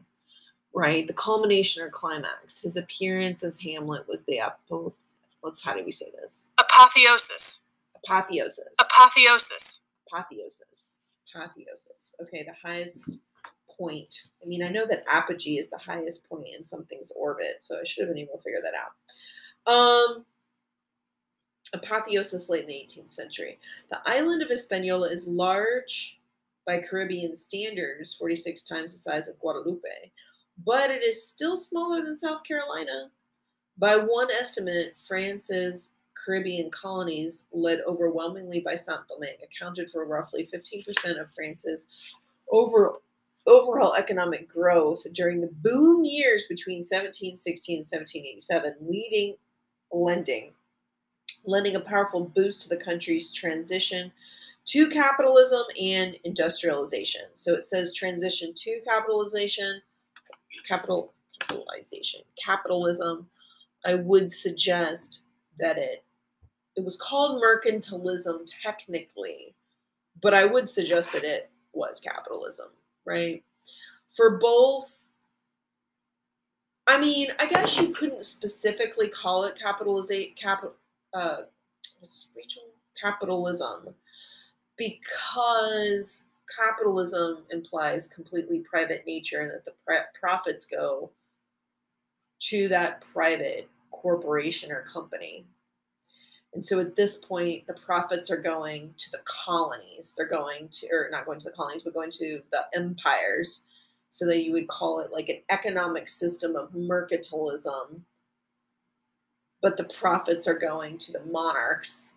right? 0.74 1.06
The 1.06 1.14
culmination 1.14 1.82
or 1.82 1.88
climax. 1.90 2.60
His 2.60 2.76
appearance 2.76 3.42
as 3.44 3.58
Hamlet 3.60 4.06
was 4.08 4.24
the 4.24 4.40
apoth. 4.42 4.98
What's 5.40 5.62
how 5.62 5.74
do 5.74 5.84
we 5.84 5.90
say 5.90 6.10
this? 6.20 6.50
Apotheosis. 6.58 7.60
Apotheosis. 8.04 8.74
Apotheosis 8.80 9.81
apotheosis. 10.12 10.98
Apotheosis. 11.34 12.14
Okay, 12.20 12.44
the 12.44 12.68
highest 12.68 13.22
point. 13.78 14.14
I 14.42 14.46
mean, 14.46 14.62
I 14.62 14.68
know 14.68 14.86
that 14.86 15.04
apogee 15.10 15.58
is 15.58 15.70
the 15.70 15.78
highest 15.78 16.28
point 16.28 16.48
in 16.56 16.64
something's 16.64 17.12
orbit, 17.12 17.56
so 17.60 17.78
I 17.78 17.84
should 17.84 18.06
have 18.06 18.14
been 18.14 18.22
able 18.22 18.36
to 18.36 18.42
figure 18.42 18.60
that 18.62 18.74
out. 18.74 19.72
Um, 19.72 20.24
apotheosis 21.74 22.48
late 22.50 22.62
in 22.62 22.68
the 22.68 22.74
18th 22.74 23.10
century. 23.10 23.58
The 23.90 24.00
island 24.06 24.42
of 24.42 24.48
Hispaniola 24.48 25.08
is 25.08 25.26
large 25.26 26.20
by 26.66 26.78
Caribbean 26.78 27.34
standards, 27.36 28.14
46 28.14 28.68
times 28.68 28.92
the 28.92 28.98
size 28.98 29.28
of 29.28 29.38
Guadeloupe, 29.38 30.12
but 30.64 30.90
it 30.90 31.02
is 31.02 31.28
still 31.28 31.56
smaller 31.56 32.02
than 32.02 32.16
South 32.16 32.44
Carolina. 32.44 33.10
By 33.78 33.96
one 33.96 34.28
estimate, 34.30 34.96
France's 34.96 35.94
Caribbean 36.14 36.70
colonies, 36.70 37.46
led 37.52 37.80
overwhelmingly 37.86 38.60
by 38.60 38.76
Saint 38.76 39.00
Domingue, 39.08 39.38
accounted 39.42 39.88
for 39.88 40.06
roughly 40.06 40.46
15% 40.46 41.20
of 41.20 41.30
France's 41.30 42.14
over, 42.50 42.94
overall 43.46 43.94
economic 43.94 44.48
growth 44.48 45.06
during 45.12 45.40
the 45.40 45.50
boom 45.62 46.04
years 46.04 46.46
between 46.48 46.78
1716 46.78 47.76
and 47.76 47.86
1787, 47.86 48.76
leading 48.80 49.36
lending 49.92 50.52
lending 51.44 51.76
a 51.76 51.80
powerful 51.80 52.24
boost 52.24 52.62
to 52.62 52.68
the 52.68 52.82
country's 52.82 53.32
transition 53.32 54.12
to 54.64 54.88
capitalism 54.88 55.62
and 55.80 56.16
industrialization. 56.24 57.22
So 57.34 57.54
it 57.54 57.64
says 57.64 57.94
transition 57.94 58.52
to 58.54 58.80
capitalization, 58.86 59.82
capital 60.66 61.12
capitalization, 61.40 62.20
capitalism. 62.42 63.28
I 63.84 63.94
would 63.96 64.30
suggest 64.30 65.24
that 65.58 65.78
it 65.78 66.04
it 66.76 66.84
was 66.84 66.96
called 66.96 67.42
mercantilism 67.42 68.50
technically, 68.62 69.54
but 70.20 70.34
I 70.34 70.44
would 70.46 70.68
suggest 70.68 71.12
that 71.12 71.24
it 71.24 71.50
was 71.72 72.00
capitalism, 72.00 72.68
right? 73.06 73.42
For 74.08 74.38
both 74.38 75.06
I 76.86 77.00
mean, 77.00 77.28
I 77.38 77.46
guess 77.46 77.80
you 77.80 77.88
couldn't 77.94 78.24
specifically 78.24 79.08
call 79.08 79.44
it 79.44 79.58
capitalizate 79.60 80.36
capital 80.36 80.74
uh 81.14 81.42
what's 82.00 82.28
Rachel 82.36 82.64
capitalism 83.00 83.94
because 84.76 86.26
capitalism 86.58 87.44
implies 87.50 88.08
completely 88.08 88.60
private 88.60 89.06
nature 89.06 89.40
and 89.40 89.50
that 89.50 89.64
the 89.64 89.74
profits 90.18 90.66
go 90.66 91.10
to 92.40 92.68
that 92.68 93.00
private 93.00 93.68
corporation 93.92 94.72
or 94.72 94.82
company 94.82 95.46
and 96.54 96.64
so 96.64 96.80
at 96.80 96.96
this 96.96 97.16
point, 97.16 97.66
the 97.66 97.74
profits 97.74 98.30
are 98.30 98.36
going 98.36 98.94
to 98.98 99.10
the 99.10 99.20
colonies. 99.24 100.14
They're 100.16 100.26
going 100.26 100.68
to, 100.68 100.88
or 100.92 101.08
not 101.10 101.24
going 101.24 101.40
to 101.40 101.48
the 101.48 101.56
colonies, 101.56 101.82
but 101.82 101.94
going 101.94 102.10
to 102.12 102.42
the 102.50 102.66
empires. 102.74 103.66
So 104.10 104.26
that 104.26 104.42
you 104.42 104.52
would 104.52 104.68
call 104.68 105.00
it 105.00 105.10
like 105.10 105.30
an 105.30 105.40
economic 105.48 106.06
system 106.06 106.54
of 106.54 106.72
mercantilism. 106.72 108.00
But 109.62 109.78
the 109.78 109.84
profits 109.84 110.46
are 110.46 110.58
going 110.58 110.98
to 110.98 111.12
the 111.12 111.24
monarchs. 111.24 112.12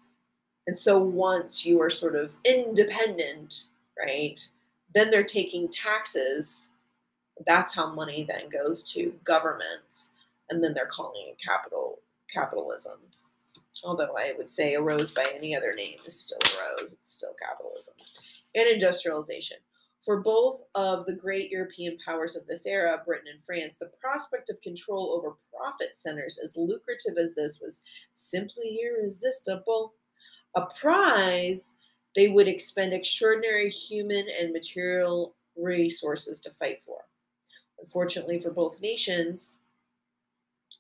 And 0.67 0.77
so 0.77 0.97
once 0.97 1.65
you 1.65 1.81
are 1.81 1.89
sort 1.89 2.15
of 2.15 2.35
independent, 2.43 3.69
right, 3.97 4.45
then 4.93 5.09
they're 5.09 5.23
taking 5.23 5.69
taxes. 5.69 6.67
That's 7.45 7.73
how 7.73 7.93
money 7.93 8.25
then 8.27 8.49
goes 8.49 8.91
to 8.93 9.13
governments. 9.23 10.09
And 10.49 10.63
then 10.63 10.73
they're 10.73 10.85
calling 10.85 11.27
it 11.27 11.41
capital 11.43 12.01
capitalism 12.33 12.99
although 13.83 14.15
I 14.17 14.33
would 14.37 14.49
say 14.49 14.73
a 14.73 14.81
rose 14.81 15.13
by 15.13 15.31
any 15.35 15.55
other 15.55 15.73
name 15.73 15.97
is 16.05 16.19
still 16.19 16.37
a 16.43 16.77
rose, 16.77 16.93
it's 16.93 17.17
still 17.17 17.35
capitalism, 17.41 17.95
and 18.53 18.67
industrialization. 18.67 19.57
For 20.01 20.21
both 20.21 20.61
of 20.75 21.05
the 21.07 21.15
great 21.15 21.49
European 21.49 21.97
powers 22.05 22.35
of 22.35 22.45
this 22.45 22.67
era, 22.67 23.01
Britain 23.05 23.27
and 23.31 23.41
France, 23.41 23.77
the 23.77 23.91
prospect 23.99 24.51
of 24.51 24.61
control 24.61 25.13
over 25.13 25.35
profit 25.51 25.95
centers, 25.95 26.39
as 26.43 26.55
lucrative 26.55 27.17
as 27.17 27.33
this, 27.33 27.59
was 27.59 27.81
simply 28.13 28.79
irresistible. 28.83 29.95
A 30.55 30.67
prize 30.79 31.77
they 32.15 32.27
would 32.27 32.47
expend 32.47 32.93
extraordinary 32.93 33.69
human 33.69 34.25
and 34.39 34.53
material 34.53 35.35
resources 35.57 36.39
to 36.41 36.51
fight 36.51 36.81
for. 36.81 36.99
Unfortunately 37.79 38.39
for 38.39 38.51
both 38.51 38.79
nations, 38.81 39.59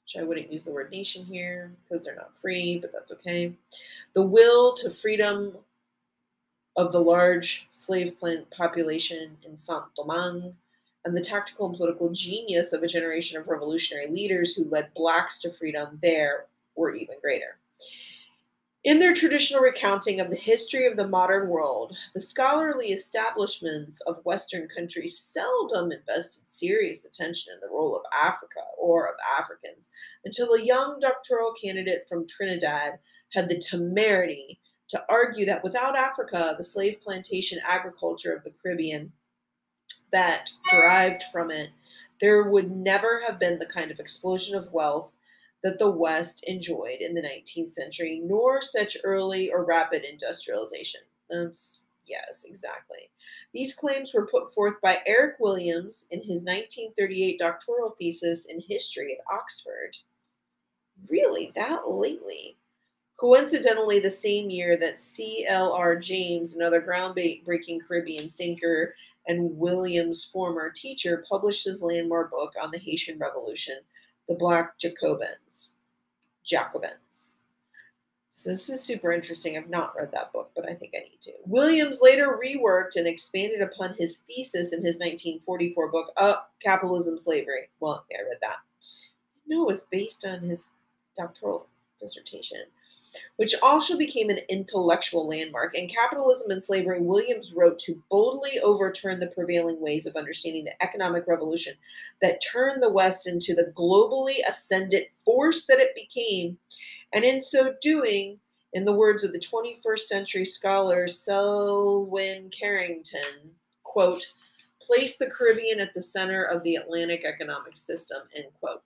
which 0.05 0.21
I 0.21 0.23
wouldn't 0.23 0.51
use 0.51 0.63
the 0.63 0.71
word 0.71 0.91
nation 0.91 1.25
here 1.25 1.71
because 1.83 2.05
they're 2.05 2.15
not 2.15 2.37
free, 2.37 2.77
but 2.77 2.91
that's 2.93 3.11
okay. 3.13 3.53
The 4.13 4.21
will 4.21 4.75
to 4.75 4.91
freedom 4.91 5.57
of 6.77 6.91
the 6.91 7.01
large 7.01 7.67
slave 7.71 8.19
plant 8.19 8.51
population 8.51 9.37
in 9.47 9.57
Saint 9.57 9.83
Domingue 9.95 10.55
and 11.05 11.17
the 11.17 11.21
tactical 11.21 11.67
and 11.67 11.75
political 11.75 12.11
genius 12.11 12.71
of 12.71 12.83
a 12.83 12.87
generation 12.87 13.39
of 13.39 13.47
revolutionary 13.47 14.07
leaders 14.07 14.53
who 14.53 14.69
led 14.69 14.93
blacks 14.93 15.41
to 15.41 15.49
freedom 15.49 15.97
there 16.03 16.45
were 16.75 16.93
even 16.93 17.15
greater. 17.19 17.57
In 18.85 18.99
their 18.99 19.15
traditional 19.15 19.63
recounting 19.63 20.19
of 20.19 20.29
the 20.29 20.37
history 20.37 20.85
of 20.85 20.95
the 20.95 21.07
modern 21.07 21.49
world, 21.49 21.97
the 22.13 22.21
scholarly 22.21 22.89
establishments 22.89 23.99
of 24.01 24.23
Western 24.23 24.67
countries 24.67 25.17
seldom 25.17 25.91
invested 25.91 26.47
serious 26.47 27.03
attention 27.03 27.55
in 27.55 27.59
the 27.61 27.75
role 27.75 27.95
of 27.95 28.03
Africa 28.13 28.59
or 28.77 29.07
of 29.07 29.15
Africans 29.39 29.89
until 30.23 30.53
a 30.53 30.63
young 30.63 30.99
doctoral 31.01 31.51
candidate 31.53 32.07
from 32.07 32.27
Trinidad 32.27 32.99
had 33.33 33.49
the 33.49 33.57
temerity 33.57 34.59
to 34.89 35.03
argue 35.09 35.47
that 35.47 35.63
without 35.63 35.97
Africa, 35.97 36.53
the 36.55 36.63
slave 36.63 37.01
plantation 37.01 37.57
agriculture 37.67 38.33
of 38.33 38.43
the 38.43 38.53
Caribbean 38.61 39.13
that 40.11 40.51
derived 40.69 41.23
from 41.33 41.49
it, 41.49 41.71
there 42.21 42.43
would 42.43 42.69
never 42.69 43.23
have 43.25 43.39
been 43.39 43.57
the 43.57 43.65
kind 43.65 43.89
of 43.89 43.99
explosion 43.99 44.55
of 44.55 44.71
wealth 44.71 45.11
that 45.65 45.79
the 45.79 45.89
West 45.89 46.43
enjoyed 46.47 46.99
in 46.99 47.15
the 47.15 47.23
19th 47.23 47.69
century, 47.69 48.21
nor 48.23 48.61
such 48.61 48.97
early 49.03 49.49
or 49.49 49.65
rapid 49.65 50.05
industrialization. 50.05 51.01
That's, 51.27 51.87
yes, 52.05 52.45
exactly. 52.47 53.09
These 53.51 53.73
claims 53.73 54.13
were 54.13 54.27
put 54.27 54.53
forth 54.53 54.79
by 54.79 55.01
Eric 55.07 55.37
Williams 55.39 56.07
in 56.11 56.19
his 56.19 56.45
1938 56.45 57.39
doctoral 57.39 57.95
thesis 57.97 58.45
in 58.45 58.61
history 58.61 59.17
at 59.17 59.35
Oxford. 59.35 59.97
Really, 61.09 61.51
that 61.55 61.89
lately? 61.89 62.57
Coincidentally, 63.19 63.99
the 63.99 64.11
same 64.11 64.51
year 64.51 64.77
that 64.77 64.99
C.L.R. 64.99 65.95
James, 65.95 66.55
another 66.55 66.79
groundbreaking 66.79 67.79
Caribbean 67.87 68.29
thinker 68.29 68.93
and 69.25 69.57
Williams' 69.57 70.25
former 70.25 70.69
teacher, 70.69 71.25
published 71.27 71.65
his 71.65 71.81
landmark 71.81 72.29
book 72.29 72.53
on 72.61 72.69
the 72.69 72.77
Haitian 72.77 73.17
Revolution, 73.17 73.79
The 74.27 74.35
Black 74.35 74.77
Jacobins. 74.79 75.75
Jacobins. 76.45 77.37
So 78.29 78.49
this 78.49 78.69
is 78.69 78.83
super 78.83 79.13
interesting. 79.13 79.55
I've 79.55 79.69
not 79.69 79.93
read 79.97 80.11
that 80.11 80.33
book, 80.33 80.51
but 80.55 80.69
I 80.69 80.73
think 80.73 80.93
I 80.93 81.03
need 81.03 81.21
to. 81.21 81.31
Williams 81.45 81.99
later 82.01 82.37
reworked 82.43 82.97
and 82.97 83.07
expanded 83.07 83.61
upon 83.61 83.95
his 83.97 84.17
thesis 84.27 84.73
in 84.73 84.83
his 84.83 84.95
1944 84.95 85.89
book, 85.89 86.11
uh, 86.17 86.35
Capitalism 86.61 87.17
Slavery. 87.17 87.69
Well, 87.79 88.05
yeah, 88.11 88.17
I 88.19 88.23
read 88.23 88.39
that. 88.41 88.57
No, 89.47 89.63
it 89.63 89.67
was 89.67 89.87
based 89.89 90.25
on 90.25 90.41
his 90.41 90.71
doctoral 91.15 91.67
dissertation, 91.97 92.59
which 93.37 93.55
also 93.61 93.97
became 93.97 94.29
an 94.29 94.39
intellectual 94.49 95.27
landmark. 95.27 95.75
In 95.77 95.87
Capitalism 95.87 96.51
and 96.51 96.63
Slavery, 96.63 97.01
Williams 97.01 97.53
wrote 97.55 97.79
to 97.79 98.01
boldly 98.09 98.59
overturn 98.63 99.19
the 99.19 99.27
prevailing 99.27 99.79
ways 99.81 100.05
of 100.05 100.15
understanding 100.15 100.65
the 100.65 100.83
economic 100.83 101.25
revolution 101.27 101.73
that 102.21 102.41
turned 102.41 102.81
the 102.81 102.91
West 102.91 103.27
into 103.27 103.53
the 103.53 103.71
globally 103.75 104.37
ascendant 104.47 105.07
force 105.11 105.65
that 105.65 105.79
it 105.79 105.95
became, 105.95 106.57
and 107.13 107.23
in 107.25 107.41
so 107.41 107.73
doing, 107.81 108.39
in 108.73 108.85
the 108.85 108.93
words 108.93 109.23
of 109.23 109.31
the 109.31 109.39
21st 109.39 109.99
century 109.99 110.45
scholar 110.45 111.07
Selwyn 111.07 112.49
Carrington, 112.49 113.55
quote, 113.83 114.25
place 114.81 115.17
the 115.17 115.29
Caribbean 115.29 115.79
at 115.79 115.93
the 115.93 116.01
center 116.01 116.43
of 116.43 116.61
the 116.63 116.75
Atlantic 116.75 117.25
economic 117.25 117.75
system, 117.77 118.19
end 118.35 118.47
quote. 118.59 118.83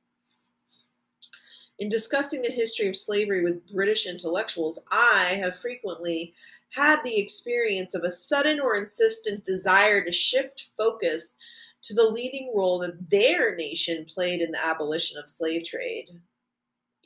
In 1.80 1.88
discussing 1.88 2.42
the 2.42 2.52
history 2.52 2.90
of 2.90 2.98
slavery 2.98 3.42
with 3.42 3.66
British 3.72 4.06
intellectuals, 4.06 4.80
I 4.92 5.40
have 5.42 5.56
frequently 5.56 6.34
had 6.76 7.02
the 7.04 7.18
experience 7.18 7.96
of 7.96 8.04
a 8.04 8.12
sudden 8.12 8.60
or 8.60 8.76
insistent 8.76 9.46
desire 9.46 10.04
to 10.04 10.12
shift 10.12 10.70
focus 10.78 11.38
to 11.84 11.94
the 11.94 12.04
leading 12.04 12.52
role 12.54 12.80
that 12.80 13.10
their 13.10 13.56
nation 13.56 14.06
played 14.06 14.42
in 14.42 14.52
the 14.52 14.64
abolition 14.64 15.18
of 15.18 15.30
slave 15.30 15.64
trade. 15.64 16.10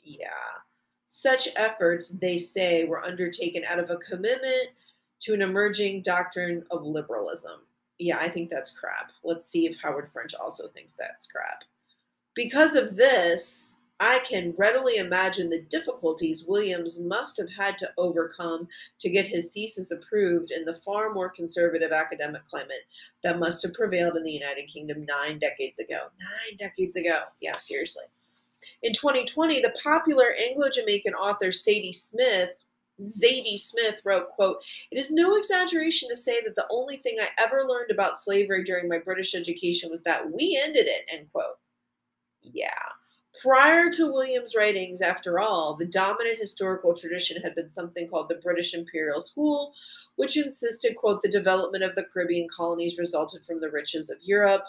Yeah. 0.02 0.28
Such 1.06 1.48
efforts, 1.56 2.08
they 2.08 2.36
say, 2.36 2.82
were 2.82 3.04
undertaken 3.04 3.62
out 3.68 3.78
of 3.78 3.90
a 3.90 3.96
commitment 3.96 4.70
to 5.20 5.34
an 5.34 5.42
emerging 5.42 6.02
doctrine 6.02 6.64
of 6.72 6.82
liberalism. 6.82 7.60
Yeah, 8.00 8.18
I 8.18 8.28
think 8.28 8.50
that's 8.50 8.76
crap. 8.76 9.12
Let's 9.22 9.46
see 9.46 9.66
if 9.66 9.80
Howard 9.80 10.08
French 10.08 10.34
also 10.34 10.66
thinks 10.66 10.94
that's 10.94 11.28
crap. 11.28 11.62
Because 12.34 12.74
of 12.74 12.96
this, 12.96 13.76
I 14.00 14.20
can 14.20 14.54
readily 14.58 14.96
imagine 14.96 15.50
the 15.50 15.62
difficulties 15.62 16.44
Williams 16.46 17.00
must 17.00 17.38
have 17.38 17.50
had 17.50 17.78
to 17.78 17.90
overcome 17.96 18.68
to 18.98 19.10
get 19.10 19.26
his 19.26 19.48
thesis 19.50 19.90
approved 19.90 20.50
in 20.50 20.64
the 20.64 20.74
far 20.74 21.12
more 21.12 21.28
conservative 21.28 21.92
academic 21.92 22.44
climate 22.44 22.86
that 23.22 23.38
must 23.38 23.62
have 23.62 23.74
prevailed 23.74 24.16
in 24.16 24.24
the 24.24 24.32
United 24.32 24.66
Kingdom 24.66 25.06
nine 25.06 25.38
decades 25.38 25.78
ago. 25.78 26.08
Nine 26.18 26.56
decades 26.56 26.96
ago. 26.96 27.20
Yeah, 27.40 27.56
seriously. 27.56 28.04
In 28.82 28.92
2020, 28.92 29.60
the 29.60 29.74
popular 29.82 30.26
Anglo-Jamaican 30.48 31.14
author 31.14 31.52
Sadie 31.52 31.92
Smith 31.92 32.50
Zadie 33.00 33.58
Smith 33.58 34.00
wrote, 34.04 34.28
quote, 34.30 34.62
It 34.90 34.98
is 34.98 35.10
no 35.10 35.36
exaggeration 35.36 36.08
to 36.08 36.16
say 36.16 36.40
that 36.44 36.54
the 36.54 36.66
only 36.70 36.96
thing 36.96 37.16
I 37.20 37.28
ever 37.42 37.64
learned 37.68 37.90
about 37.90 38.18
slavery 38.18 38.62
during 38.62 38.88
my 38.88 38.98
British 38.98 39.34
education 39.34 39.90
was 39.90 40.02
that 40.02 40.30
we 40.30 40.60
ended 40.62 40.86
it, 40.86 41.04
end 41.12 41.28
quote. 41.32 41.58
Yeah. 42.42 42.68
Prior 43.40 43.90
to 43.90 44.12
William's 44.12 44.54
writings, 44.54 45.00
after 45.00 45.40
all, 45.40 45.74
the 45.74 45.86
dominant 45.86 46.38
historical 46.38 46.94
tradition 46.94 47.42
had 47.42 47.54
been 47.54 47.70
something 47.70 48.08
called 48.08 48.28
the 48.28 48.36
British 48.36 48.74
Imperial 48.74 49.20
School, 49.20 49.74
which 50.16 50.36
insisted, 50.36 50.96
quote, 50.96 51.20
the 51.20 51.28
development 51.28 51.82
of 51.82 51.94
the 51.94 52.04
Caribbean 52.04 52.46
colonies 52.54 52.96
resulted 52.96 53.44
from 53.44 53.60
the 53.60 53.70
riches 53.70 54.08
of 54.08 54.18
Europe. 54.22 54.64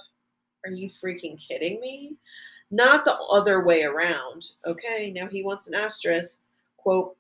Are 0.65 0.71
you 0.71 0.89
freaking 0.89 1.39
kidding 1.39 1.79
me? 1.79 2.17
Not 2.71 3.05
the 3.05 3.15
other 3.31 3.63
way 3.63 3.83
around. 3.83 4.45
Okay, 4.65 5.11
now 5.15 5.27
he 5.27 5.43
wants 5.43 5.67
an 5.67 5.75
asterisk. 5.75 6.39
Quote, 6.77 7.15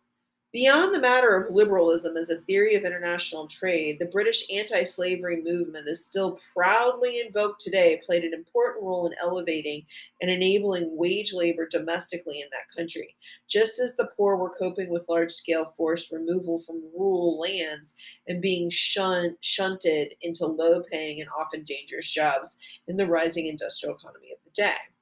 Beyond 0.55 0.95
the 0.95 1.01
matter 1.01 1.35
of 1.35 1.53
liberalism 1.53 2.15
as 2.15 2.29
a 2.29 2.37
theory 2.37 2.75
of 2.75 2.85
international 2.85 3.45
trade, 3.45 3.99
the 3.99 4.05
British 4.05 4.49
anti 4.49 4.83
slavery 4.83 5.41
movement 5.43 5.85
is 5.85 6.05
still 6.05 6.39
proudly 6.53 7.19
invoked 7.19 7.59
today, 7.59 7.99
played 8.05 8.23
an 8.23 8.33
important 8.33 8.85
role 8.85 9.05
in 9.05 9.11
elevating 9.21 9.85
and 10.21 10.31
enabling 10.31 10.95
wage 10.95 11.33
labor 11.33 11.67
domestically 11.69 12.39
in 12.39 12.47
that 12.53 12.73
country. 12.73 13.17
Just 13.49 13.81
as 13.81 13.97
the 13.97 14.07
poor 14.15 14.37
were 14.37 14.49
coping 14.57 14.89
with 14.89 15.09
large 15.09 15.33
scale 15.33 15.65
forced 15.75 16.09
removal 16.09 16.57
from 16.57 16.81
rural 16.97 17.37
lands 17.37 17.93
and 18.25 18.41
being 18.41 18.69
shun- 18.69 19.35
shunted 19.41 20.13
into 20.21 20.45
low 20.45 20.81
paying 20.89 21.19
and 21.19 21.29
often 21.37 21.63
dangerous 21.63 22.09
jobs 22.09 22.57
in 22.87 22.95
the 22.95 23.07
rising 23.07 23.47
industrial 23.47 23.97
economy 23.97 24.31
of 24.31 24.37
the 24.45 24.51
day 24.51 24.94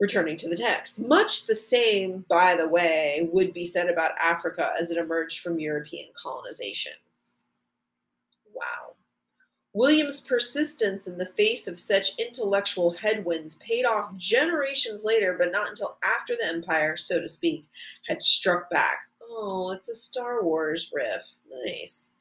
returning 0.00 0.36
to 0.36 0.48
the 0.48 0.56
text. 0.56 1.00
Much 1.00 1.46
the 1.46 1.54
same, 1.54 2.24
by 2.28 2.54
the 2.54 2.68
way, 2.68 3.28
would 3.32 3.52
be 3.52 3.66
said 3.66 3.88
about 3.88 4.18
Africa 4.18 4.72
as 4.80 4.90
it 4.90 4.98
emerged 4.98 5.40
from 5.40 5.58
European 5.58 6.06
colonization. 6.14 6.92
Wow. 8.54 8.94
William's 9.74 10.20
persistence 10.20 11.06
in 11.06 11.18
the 11.18 11.26
face 11.26 11.68
of 11.68 11.78
such 11.78 12.16
intellectual 12.18 12.92
headwinds 12.92 13.56
paid 13.56 13.84
off 13.84 14.16
generations 14.16 15.04
later, 15.04 15.36
but 15.38 15.52
not 15.52 15.70
until 15.70 15.98
after 16.02 16.34
the 16.34 16.48
Empire, 16.52 16.96
so 16.96 17.20
to 17.20 17.28
speak, 17.28 17.66
had 18.08 18.22
struck 18.22 18.70
back. 18.70 18.98
Oh, 19.22 19.72
it's 19.72 19.88
a 19.88 19.94
Star 19.94 20.42
Wars 20.42 20.90
riff. 20.94 21.36
Nice. 21.66 22.12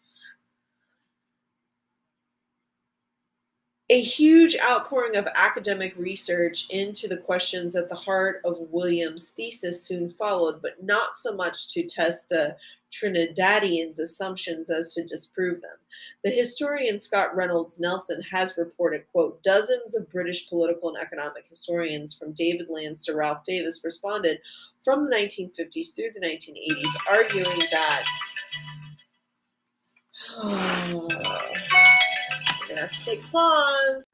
A 3.89 4.01
huge 4.01 4.57
outpouring 4.69 5.15
of 5.15 5.29
academic 5.35 5.95
research 5.97 6.67
into 6.69 7.07
the 7.07 7.15
questions 7.15 7.73
at 7.73 7.87
the 7.87 7.95
heart 7.95 8.41
of 8.43 8.59
Williams' 8.69 9.29
thesis 9.29 9.81
soon 9.81 10.09
followed, 10.09 10.61
but 10.61 10.83
not 10.83 11.15
so 11.15 11.33
much 11.33 11.69
to 11.73 11.83
test 11.83 12.27
the 12.27 12.57
Trinidadians' 12.91 13.99
assumptions 13.99 14.69
as 14.69 14.93
to 14.93 15.05
disprove 15.05 15.61
them. 15.61 15.77
The 16.23 16.31
historian 16.31 16.99
Scott 16.99 17.33
Reynolds 17.33 17.79
Nelson 17.79 18.21
has 18.29 18.57
reported, 18.57 19.05
quote, 19.13 19.41
dozens 19.41 19.95
of 19.95 20.09
British 20.09 20.49
political 20.49 20.89
and 20.89 20.97
economic 20.97 21.47
historians 21.47 22.13
from 22.13 22.33
David 22.33 22.67
Landes 22.69 23.05
to 23.05 23.15
Ralph 23.15 23.43
Davis 23.45 23.81
responded 23.85 24.39
from 24.81 25.05
the 25.05 25.15
1950s 25.15 25.95
through 25.95 26.11
the 26.13 26.19
1980s, 26.19 26.87
arguing 27.09 27.59
that 27.71 28.03
gonna 32.67 32.81
have 32.81 32.91
to 32.91 33.03
take 33.03 33.23
pause. 33.31 34.07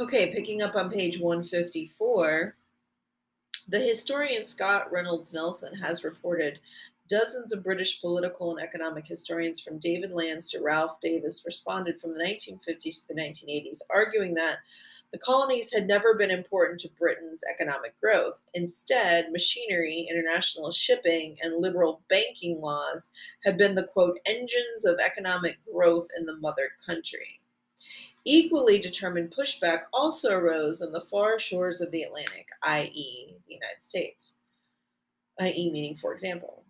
Okay, 0.00 0.32
picking 0.32 0.62
up 0.62 0.74
on 0.74 0.90
page 0.90 1.20
154. 1.20 2.56
The 3.68 3.78
historian 3.80 4.46
Scott 4.46 4.90
Reynolds 4.90 5.34
Nelson 5.34 5.74
has 5.74 6.04
reported 6.04 6.60
Dozens 7.08 7.52
of 7.52 7.64
British 7.64 8.00
political 8.00 8.50
and 8.50 8.60
economic 8.60 9.06
historians, 9.06 9.60
from 9.60 9.78
David 9.78 10.12
Landes 10.12 10.50
to 10.50 10.60
Ralph 10.60 11.00
Davis, 11.00 11.42
responded 11.44 11.96
from 11.98 12.12
the 12.12 12.22
1950s 12.22 13.06
to 13.06 13.14
the 13.14 13.20
1980s, 13.20 13.78
arguing 13.90 14.34
that 14.34 14.58
the 15.12 15.18
colonies 15.18 15.72
had 15.72 15.86
never 15.86 16.14
been 16.14 16.30
important 16.30 16.80
to 16.80 16.90
Britain's 16.98 17.42
economic 17.50 17.98
growth. 18.00 18.42
Instead, 18.52 19.32
machinery, 19.32 20.06
international 20.10 20.70
shipping, 20.70 21.36
and 21.42 21.62
liberal 21.62 22.02
banking 22.08 22.60
laws 22.60 23.10
had 23.44 23.56
been 23.56 23.74
the 23.74 23.86
quote 23.86 24.18
engines 24.26 24.84
of 24.84 24.98
economic 24.98 25.58
growth 25.72 26.08
in 26.18 26.26
the 26.26 26.36
mother 26.36 26.70
country. 26.84 27.40
Equally 28.24 28.78
determined 28.78 29.32
pushback 29.34 29.84
also 29.94 30.30
arose 30.30 30.82
on 30.82 30.92
the 30.92 31.00
far 31.00 31.38
shores 31.38 31.80
of 31.80 31.90
the 31.90 32.02
Atlantic, 32.02 32.46
i.e., 32.62 33.34
the 33.46 33.54
United 33.54 33.80
States, 33.80 34.34
i.e., 35.40 35.70
meaning, 35.70 35.94
for 35.94 36.12
example, 36.12 36.64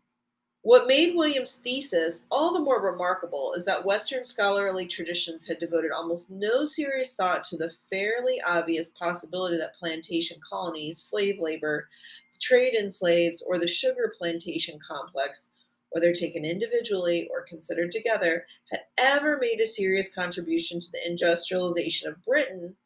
what 0.63 0.89
made 0.89 1.15
Williams' 1.15 1.55
thesis 1.55 2.27
all 2.31 2.53
the 2.53 2.61
more 2.61 2.83
remarkable 2.83 3.55
is 3.57 3.65
that 3.65 3.85
Western 3.85 4.25
scholarly 4.25 4.87
traditions 4.87 5.47
had 5.47 5.59
devoted 5.59 5.93
almost 5.93 6.31
no 6.31 6.67
serious 6.67 7.15
thought 7.15 7.45
to 7.45 7.57
the 7.57 7.71
fairly 7.71 8.41
obvious 8.47 8.89
possibility 8.91 9.57
that 9.57 9.77
plantation 9.77 10.39
colonies, 10.47 11.01
slave 11.01 11.39
labor, 11.39 11.89
the 12.33 12.39
trade 12.41 12.75
in 12.75 12.91
slaves, 12.91 13.43
or 13.47 13.59
the 13.59 13.69
sugar 13.69 14.13
plantation 14.19 14.79
complex, 14.81 15.51
whether 15.91 16.13
taken 16.13 16.45
individually 16.45 17.29
or 17.31 17.43
considered 17.43 17.93
together, 17.93 18.45
had 18.71 18.81
ever 18.99 19.39
made 19.39 19.61
a 19.61 19.67
serious 19.67 20.13
contribution 20.13 20.81
to 20.81 20.91
the 20.93 21.07
industrialization 21.07 22.11
of 22.11 22.25
Britain 22.25 22.77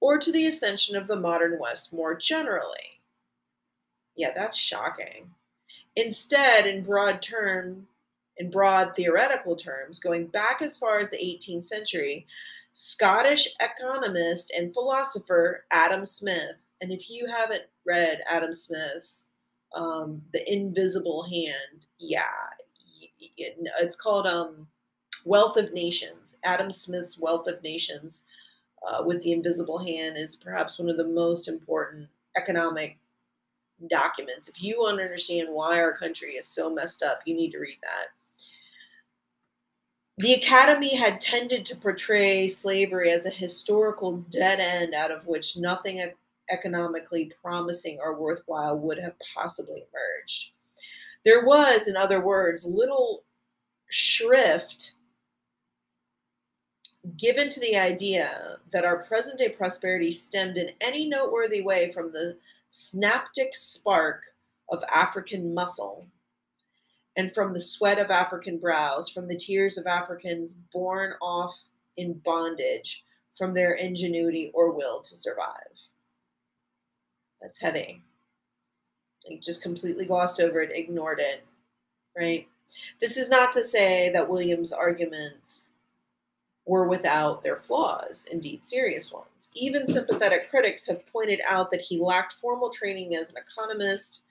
or 0.00 0.18
to 0.18 0.30
the 0.30 0.46
ascension 0.46 0.94
of 0.94 1.08
the 1.08 1.18
modern 1.18 1.58
West 1.58 1.94
more 1.94 2.14
generally. 2.14 3.00
Yeah, 4.16 4.32
that's 4.34 4.56
shocking. 4.56 5.30
Instead, 5.96 6.66
in 6.66 6.82
broad 6.82 7.22
term, 7.22 7.86
in 8.36 8.50
broad 8.50 8.94
theoretical 8.94 9.56
terms, 9.56 9.98
going 9.98 10.26
back 10.26 10.60
as 10.60 10.76
far 10.76 10.98
as 10.98 11.10
the 11.10 11.16
18th 11.16 11.64
century, 11.64 12.26
Scottish 12.72 13.48
economist 13.60 14.52
and 14.56 14.74
philosopher 14.74 15.64
Adam 15.72 16.04
Smith, 16.04 16.64
and 16.82 16.92
if 16.92 17.08
you 17.08 17.26
haven't 17.26 17.62
read 17.86 18.20
Adam 18.30 18.52
Smith's 18.52 19.30
um, 19.74 20.20
The 20.34 20.52
Invisible 20.52 21.22
Hand, 21.22 21.86
yeah, 21.98 22.20
it's 23.38 23.96
called 23.96 24.26
um, 24.26 24.66
Wealth 25.24 25.56
of 25.56 25.72
Nations. 25.72 26.36
Adam 26.44 26.70
Smith's 26.70 27.18
Wealth 27.18 27.46
of 27.46 27.62
Nations 27.62 28.24
uh, 28.86 29.02
with 29.04 29.22
the 29.22 29.32
Invisible 29.32 29.78
Hand 29.78 30.18
is 30.18 30.36
perhaps 30.36 30.78
one 30.78 30.90
of 30.90 30.98
the 30.98 31.08
most 31.08 31.48
important 31.48 32.08
economic 32.36 32.98
documents. 33.88 34.48
If 34.48 34.62
you 34.62 34.78
want 34.78 34.98
to 34.98 35.04
understand 35.04 35.48
why 35.50 35.78
our 35.80 35.92
country 35.92 36.30
is 36.30 36.46
so 36.46 36.72
messed 36.72 37.02
up, 37.02 37.20
you 37.26 37.34
need 37.34 37.50
to 37.52 37.58
read 37.58 37.78
that. 37.82 38.06
The 40.18 40.34
Academy 40.34 40.94
had 40.94 41.20
tended 41.20 41.66
to 41.66 41.76
portray 41.76 42.48
slavery 42.48 43.10
as 43.10 43.26
a 43.26 43.30
historical 43.30 44.16
dead 44.30 44.60
end 44.60 44.94
out 44.94 45.10
of 45.10 45.26
which 45.26 45.58
nothing 45.58 46.02
economically 46.50 47.32
promising 47.42 47.98
or 48.02 48.18
worthwhile 48.18 48.78
would 48.78 48.98
have 48.98 49.14
possibly 49.34 49.84
emerged. 49.92 50.52
There 51.24 51.44
was, 51.44 51.88
in 51.88 51.96
other 51.96 52.20
words, 52.20 52.64
little 52.64 53.24
shrift 53.88 54.92
given 57.18 57.50
to 57.50 57.60
the 57.60 57.76
idea 57.76 58.56
that 58.72 58.84
our 58.84 59.04
present 59.04 59.38
day 59.38 59.50
prosperity 59.50 60.10
stemmed 60.10 60.56
in 60.56 60.70
any 60.80 61.08
noteworthy 61.08 61.62
way 61.62 61.90
from 61.92 62.10
the 62.10 62.36
synaptic 62.68 63.54
spark 63.54 64.22
of 64.70 64.82
African 64.92 65.54
muscle, 65.54 66.08
and 67.16 67.32
from 67.32 67.52
the 67.52 67.60
sweat 67.60 67.98
of 67.98 68.10
African 68.10 68.58
brows, 68.58 69.08
from 69.08 69.26
the 69.26 69.36
tears 69.36 69.78
of 69.78 69.86
Africans 69.86 70.54
born 70.72 71.14
off 71.22 71.70
in 71.96 72.14
bondage, 72.24 73.04
from 73.36 73.54
their 73.54 73.74
ingenuity 73.74 74.50
or 74.54 74.72
will 74.72 75.00
to 75.00 75.14
survive. 75.14 75.80
That's 77.40 77.60
heavy. 77.60 78.02
He 79.26 79.38
just 79.38 79.62
completely 79.62 80.06
glossed 80.06 80.40
over 80.40 80.60
it, 80.60 80.70
ignored 80.72 81.20
it, 81.20 81.44
right? 82.16 82.46
This 83.00 83.16
is 83.16 83.30
not 83.30 83.52
to 83.52 83.62
say 83.62 84.10
that 84.10 84.28
Williams' 84.28 84.72
arguments 84.72 85.72
were 86.66 86.88
without 86.88 87.42
their 87.42 87.56
flaws, 87.56 88.26
indeed 88.30 88.66
serious 88.66 89.12
ones. 89.12 89.48
Even 89.54 89.86
sympathetic 89.86 90.50
critics 90.50 90.86
have 90.86 91.06
pointed 91.06 91.40
out 91.48 91.70
that 91.70 91.80
he 91.80 92.00
lacked 92.00 92.34
formal 92.34 92.70
training 92.70 93.14
as 93.14 93.30
an 93.30 93.36
economist, 93.38 94.24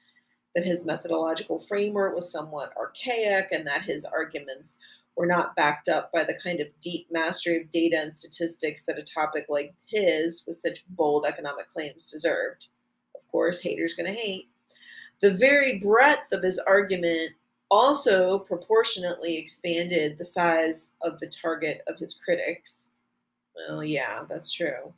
that 0.54 0.66
his 0.66 0.86
methodological 0.86 1.60
framework 1.60 2.14
was 2.14 2.32
somewhat 2.32 2.74
archaic, 2.78 3.48
and 3.52 3.66
that 3.66 3.84
his 3.84 4.06
arguments 4.06 4.80
were 5.16 5.26
not 5.26 5.56
backed 5.56 5.88
up 5.88 6.12
by 6.12 6.24
the 6.24 6.38
kind 6.44 6.60
of 6.60 6.68
deep 6.82 7.08
mastery 7.10 7.62
of 7.62 7.70
data 7.70 7.98
and 7.98 8.14
statistics 8.14 8.86
that 8.86 9.00
a 9.00 9.04
topic 9.04 9.46
like 9.48 9.74
his, 9.90 10.44
with 10.46 10.58
such 10.58 10.86
bold 10.90 11.26
economic 11.26 11.70
claims, 11.70 12.12
deserved. 12.12 12.68
Of 13.16 13.26
course, 13.30 13.62
haters 13.62 13.94
gonna 13.94 14.12
hate. 14.12 14.50
The 15.22 15.32
very 15.32 15.80
breadth 15.80 16.34
of 16.34 16.44
his 16.44 16.60
argument 16.60 17.32
also 17.70 18.40
proportionately 18.40 19.38
expanded 19.38 20.18
the 20.18 20.26
size 20.26 20.94
of 21.02 21.20
the 21.20 21.28
target 21.28 21.82
of 21.88 21.98
his 21.98 22.14
critics. 22.14 22.92
Well, 23.56 23.84
yeah, 23.84 24.24
that's 24.30 24.52
true. 24.52 24.94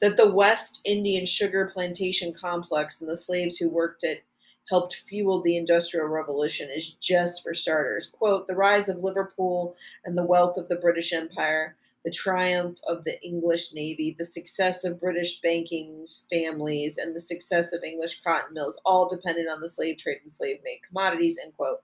That 0.00 0.16
the 0.16 0.30
West 0.30 0.80
Indian 0.84 1.24
sugar 1.24 1.70
plantation 1.72 2.32
complex 2.32 3.00
and 3.00 3.10
the 3.10 3.16
slaves 3.16 3.56
who 3.56 3.68
worked 3.68 4.02
it 4.02 4.24
helped 4.68 4.94
fuel 4.94 5.40
the 5.40 5.56
Industrial 5.56 6.06
Revolution 6.06 6.68
is 6.70 6.94
just 6.94 7.42
for 7.42 7.54
starters. 7.54 8.06
Quote, 8.06 8.46
the 8.46 8.56
rise 8.56 8.88
of 8.88 8.98
Liverpool 8.98 9.76
and 10.04 10.16
the 10.16 10.24
wealth 10.24 10.56
of 10.56 10.68
the 10.68 10.76
British 10.76 11.12
Empire 11.12 11.76
the 12.04 12.10
triumph 12.10 12.78
of 12.88 13.04
the 13.04 13.22
English 13.24 13.72
Navy, 13.72 14.14
the 14.18 14.26
success 14.26 14.84
of 14.84 14.98
British 14.98 15.40
banking 15.40 16.04
families, 16.30 16.98
and 16.98 17.14
the 17.14 17.20
success 17.20 17.72
of 17.72 17.84
English 17.84 18.20
cotton 18.22 18.54
mills 18.54 18.80
all 18.84 19.08
depended 19.08 19.46
on 19.48 19.60
the 19.60 19.68
slave 19.68 19.98
trade 19.98 20.18
and 20.22 20.32
slave 20.32 20.58
made 20.64 20.80
commodities, 20.86 21.38
end 21.42 21.54
quote, 21.56 21.78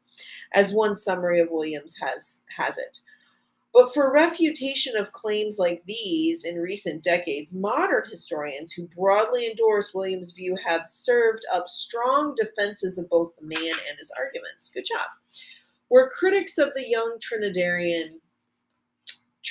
as 0.52 0.72
one 0.72 0.96
summary 0.96 1.40
of 1.40 1.50
Williams 1.50 1.96
has, 2.00 2.42
has 2.56 2.76
it. 2.78 3.00
But 3.72 3.92
for 3.92 4.12
refutation 4.12 4.96
of 4.96 5.12
claims 5.12 5.58
like 5.58 5.82
these 5.86 6.44
in 6.44 6.56
recent 6.56 7.04
decades, 7.04 7.52
modern 7.52 8.04
historians 8.08 8.72
who 8.72 8.88
broadly 8.88 9.46
endorse 9.46 9.92
Williams' 9.94 10.32
view 10.32 10.56
have 10.66 10.86
served 10.86 11.44
up 11.52 11.68
strong 11.68 12.34
defenses 12.34 12.98
of 12.98 13.10
both 13.10 13.36
the 13.36 13.46
man 13.46 13.74
and 13.88 13.98
his 13.98 14.10
arguments. 14.18 14.70
Good 14.70 14.86
job. 14.86 15.06
Where 15.88 16.08
critics 16.08 16.58
of 16.58 16.72
the 16.74 16.88
young 16.88 17.18
Trinidadian 17.20 18.20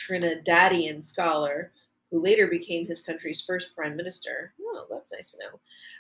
Trinidadian 0.08 1.04
scholar, 1.04 1.72
who 2.12 2.22
later 2.22 2.48
became 2.48 2.86
his 2.86 3.02
country's 3.02 3.42
first 3.42 3.76
prime 3.76 3.96
minister, 3.96 4.54
oh, 4.62 4.86
that's 4.90 5.14
nice 5.14 5.32
to 5.34 5.44
know, 5.44 5.60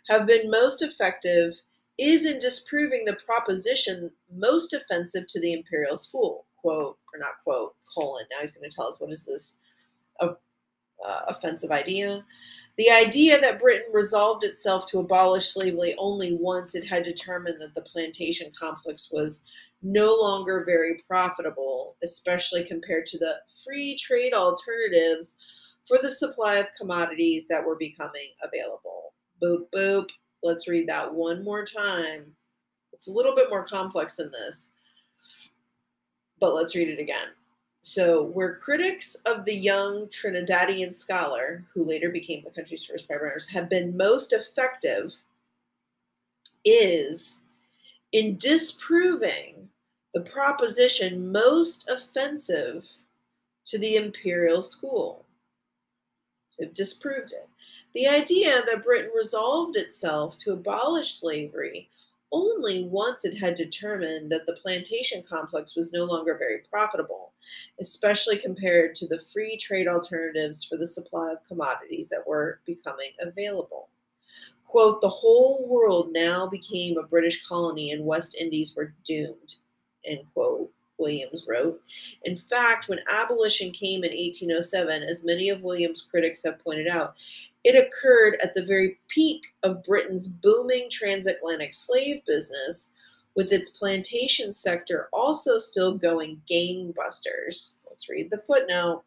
have 0.10 0.28
been 0.28 0.49
most 0.49 0.82
effective 0.82 1.62
is 1.97 2.26
in 2.26 2.39
disproving 2.39 3.05
the 3.05 3.18
proposition 3.26 4.12
most 4.32 4.74
offensive 4.74 5.26
to 5.28 5.39
the 5.39 5.53
imperial 5.53 5.97
school. 5.97 6.45
Quote, 6.58 6.97
or 7.14 7.20
not 7.20 7.34
quote, 7.43 7.76
colon. 7.95 8.26
Now 8.32 8.41
he's 8.41 8.55
going 8.55 8.70
to 8.70 8.76
tell 8.76 8.88
us 8.88 8.99
what 8.99 9.12
is 9.12 9.26
this 9.26 9.60
uh, 10.20 10.34
uh, 11.08 11.22
offensive 11.28 11.72
idea. 11.72 12.26
The 12.78 12.91
idea 12.91 13.39
that 13.41 13.60
Britain 13.60 13.91
resolved 13.91 14.43
itself 14.43 14.88
to 14.88 14.99
abolish 14.99 15.45
slavery 15.45 15.95
only 15.97 16.38
once 16.39 16.76
it 16.76 16.86
had 16.86 17.03
determined 17.03 17.60
that 17.62 17.74
the 17.74 17.82
plantation 17.82 18.51
complex 18.58 19.12
was 19.12 19.43
no 19.82 20.16
longer 20.20 20.64
very 20.66 20.98
profitable, 21.08 21.98
especially 22.04 22.64
compared 22.64 23.06
to 23.08 23.18
the 23.18 23.36
free 23.66 23.98
trade 24.00 24.34
alternatives 24.34 25.38
for 25.86 25.98
the 26.02 26.12
supply 26.12 26.58
of 26.58 26.68
commodities 26.78 27.48
that 27.48 27.66
were 27.66 27.76
becoming 27.76 28.32
available. 28.44 29.14
Boop, 29.42 29.70
boop. 29.74 30.10
Let's 30.44 30.68
read 30.68 30.88
that 30.90 31.14
one 31.14 31.44
more 31.44 31.66
time. 31.66 32.34
It's 32.94 33.08
a 33.08 33.12
little 33.12 33.36
bit 33.36 33.50
more 33.50 33.66
complex 33.66 34.16
than 34.16 34.32
this, 34.32 34.72
but 36.40 36.54
let's 36.54 36.76
read 36.76 36.90
it 36.90 37.00
again. 37.00 37.28
So, 37.82 38.24
where 38.24 38.56
critics 38.56 39.16
of 39.26 39.46
the 39.46 39.56
young 39.56 40.08
Trinidadian 40.08 40.94
scholar, 40.94 41.64
who 41.74 41.86
later 41.86 42.10
became 42.10 42.44
the 42.44 42.52
country's 42.52 42.84
first 42.84 43.08
prime 43.08 43.22
minister, 43.24 43.54
have 43.54 43.70
been 43.70 43.96
most 43.96 44.34
effective, 44.34 45.24
is 46.66 47.44
in 48.18 48.36
disproving 48.38 49.70
the 50.11 50.22
proposition 50.22 51.32
most 51.32 51.88
offensive 51.88 52.84
to 53.63 53.78
the 53.78 53.95
imperial 53.95 54.63
school. 54.63 55.24
So, 56.49 56.65
disproved 56.65 57.32
it. 57.34 57.47
The 57.93 58.07
idea 58.07 58.63
that 58.65 58.84
Britain 58.84 59.11
resolved 59.15 59.76
itself 59.76 60.36
to 60.39 60.53
abolish 60.53 61.13
slavery 61.13 61.89
only 62.32 62.86
once 62.86 63.24
it 63.24 63.38
had 63.38 63.53
determined 63.53 64.32
that 64.32 64.47
the 64.47 64.57
plantation 64.63 65.22
complex 65.30 65.76
was 65.76 65.93
no 65.93 66.03
longer 66.03 66.39
very 66.39 66.61
profitable, 66.72 67.34
especially 67.80 68.38
compared 68.38 68.95
to 68.95 69.07
the 69.07 69.20
free 69.20 69.57
trade 69.57 69.88
alternatives 69.88 70.63
for 70.63 70.76
the 70.76 70.88
supply 70.88 71.34
of 71.34 71.47
commodities 71.47 72.09
that 72.09 72.26
were 72.26 72.61
becoming 72.65 73.11
available. 73.22 73.89
Quote, 74.66 75.02
the 75.02 75.10
whole 75.10 75.66
world 75.68 76.10
now 76.12 76.48
became 76.48 76.98
a 76.98 77.08
British 77.08 77.45
colony 77.45 77.91
and 77.91 78.06
West 78.06 78.36
Indies 78.36 78.76
were 78.76 78.93
doomed, 79.06 79.56
end 80.06 80.22
quote, 80.34 80.70
Williams 80.98 81.45
wrote. 81.48 81.82
In 82.26 82.36
fact, 82.36 82.89
when 82.89 83.00
abolition 83.10 83.72
came 83.72 84.04
in 84.04 84.12
1807, 84.12 85.04
as 85.04 85.24
many 85.24 85.50
of 85.50 85.62
Williams' 85.62 86.02
critics 86.02 86.43
have 86.43 86.60
pointed 86.60 86.88
out, 86.88 87.16
it 87.64 87.76
occurred 87.76 88.38
at 88.43 88.54
the 88.54 88.66
very 88.66 89.00
peak 89.08 89.48
of 89.64 89.84
Britain's 89.84 90.28
booming 90.28 90.89
transatlantic 90.89 91.74
slave 91.74 92.24
business, 92.26 92.91
with 93.36 93.54
its 93.54 93.70
plantation 93.70 94.52
sector 94.52 95.10
also 95.14 95.60
still 95.60 95.95
going 95.95 96.41
gangbusters. 96.50 97.80
Let's 97.88 98.10
read 98.10 98.30
the 98.32 98.41
footnote. 98.48 99.04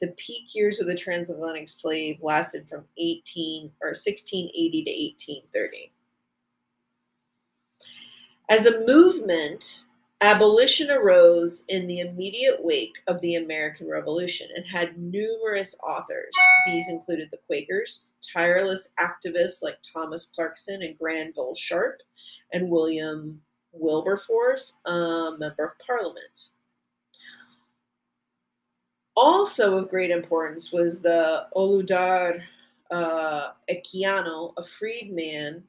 The 0.00 0.14
peak 0.18 0.54
years 0.54 0.80
of 0.80 0.86
the 0.86 0.94
transatlantic 0.94 1.68
slave 1.68 2.18
lasted 2.22 2.68
from 2.68 2.84
18 2.98 3.72
or 3.80 3.88
1680 3.88 4.84
to 4.84 4.90
1830. 4.90 5.92
As 8.48 8.66
a 8.66 8.86
movement, 8.86 9.84
abolition 10.20 10.90
arose 10.90 11.64
in 11.68 11.86
the 11.86 12.00
immediate 12.00 12.58
wake 12.60 12.98
of 13.06 13.20
the 13.20 13.36
American 13.36 13.88
Revolution 13.88 14.48
and 14.54 14.64
had 14.64 14.98
numerous 14.98 15.74
authors. 15.82 16.32
These 16.66 16.88
included 16.88 17.30
the 17.32 17.38
Quakers, 17.46 18.12
tireless 18.34 18.92
activists 19.00 19.62
like 19.62 19.78
Thomas 19.82 20.30
Clarkson 20.34 20.82
and 20.82 20.98
Granville 20.98 21.54
Sharp, 21.54 22.02
and 22.52 22.70
William 22.70 23.40
Wilberforce, 23.72 24.78
a 24.86 25.32
member 25.38 25.64
of 25.64 25.86
parliament. 25.86 26.50
Also 29.16 29.78
of 29.78 29.88
great 29.88 30.10
importance 30.10 30.72
was 30.72 31.00
the 31.00 31.46
Olaudah 31.56 32.42
uh, 32.90 33.48
Equiano, 33.70 34.52
a 34.58 34.62
freedman 34.62 35.64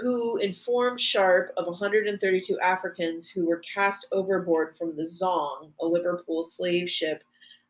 who 0.00 0.38
informed 0.38 1.00
Sharp 1.00 1.50
of 1.58 1.66
132 1.66 2.58
Africans 2.60 3.28
who 3.28 3.46
were 3.46 3.58
cast 3.58 4.06
overboard 4.12 4.74
from 4.74 4.92
the 4.92 5.02
Zong, 5.02 5.70
a 5.80 5.86
Liverpool 5.86 6.42
slave 6.44 6.88
ship 6.88 7.22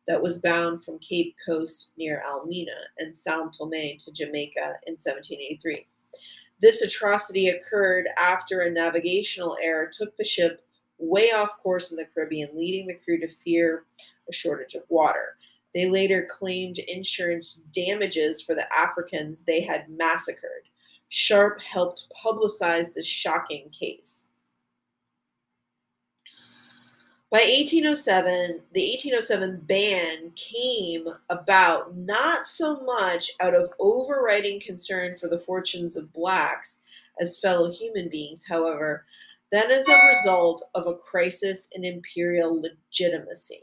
that 0.07 0.23
was 0.23 0.39
bound 0.39 0.85
from 0.85 0.99
Cape 1.01 1.35
Coast 1.45 1.93
near 1.97 2.23
Elmina 2.25 2.71
and 2.99 3.15
Sao 3.15 3.49
Tome 3.49 3.99
to 3.99 4.13
Jamaica 4.13 4.75
in 4.87 4.95
1783. 4.95 5.85
This 6.61 6.81
atrocity 6.83 7.49
occurred 7.49 8.09
after 8.19 8.63
a 8.63 8.71
navigational 8.71 9.57
error 9.63 9.91
took 9.93 10.17
the 10.17 10.25
ship 10.25 10.66
way 10.99 11.31
off 11.31 11.59
course 11.63 11.91
in 11.91 11.97
the 11.97 12.07
Caribbean, 12.07 12.51
leading 12.55 12.87
the 12.87 12.99
crew 13.05 13.19
to 13.21 13.27
fear 13.27 13.85
a 14.29 14.33
shortage 14.33 14.75
of 14.75 14.83
water. 14.89 15.37
They 15.75 15.91
later 15.91 16.27
claimed 16.31 16.79
insurance 16.79 17.61
damages 17.73 18.43
for 18.43 18.55
the 18.55 18.67
Africans 18.75 19.45
they 19.45 19.61
had 19.61 19.91
massacred. 19.91 20.63
Sharp 21.09 21.63
helped 21.63 22.07
publicize 22.25 22.95
this 22.95 23.07
shocking 23.07 23.69
case. 23.71 24.31
By 27.29 27.39
1807, 27.39 28.63
the 28.73 28.89
1807 28.89 29.61
ban 29.67 30.31
came 30.37 31.07
about 31.29 31.97
not 31.97 32.47
so 32.47 32.81
much 32.83 33.33
out 33.41 33.53
of 33.53 33.69
overriding 33.81 34.61
concern 34.61 35.17
for 35.17 35.29
the 35.29 35.39
fortunes 35.39 35.97
of 35.97 36.13
blacks 36.13 36.81
as 37.21 37.41
fellow 37.41 37.71
human 37.71 38.09
beings, 38.09 38.47
however, 38.49 39.05
than 39.53 39.71
as 39.71 39.89
a 39.89 40.07
result 40.09 40.65
of 40.75 40.87
a 40.87 40.95
crisis 40.95 41.69
in 41.73 41.85
imperial 41.85 42.61
legitimacy. 42.61 43.63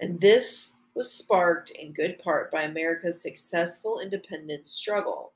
And 0.00 0.20
this 0.20 0.76
was 0.94 1.12
sparked 1.12 1.70
in 1.70 1.92
good 1.92 2.18
part 2.18 2.50
by 2.50 2.62
America's 2.62 3.22
successful 3.22 4.00
independence 4.00 4.70
struggle. 4.72 5.32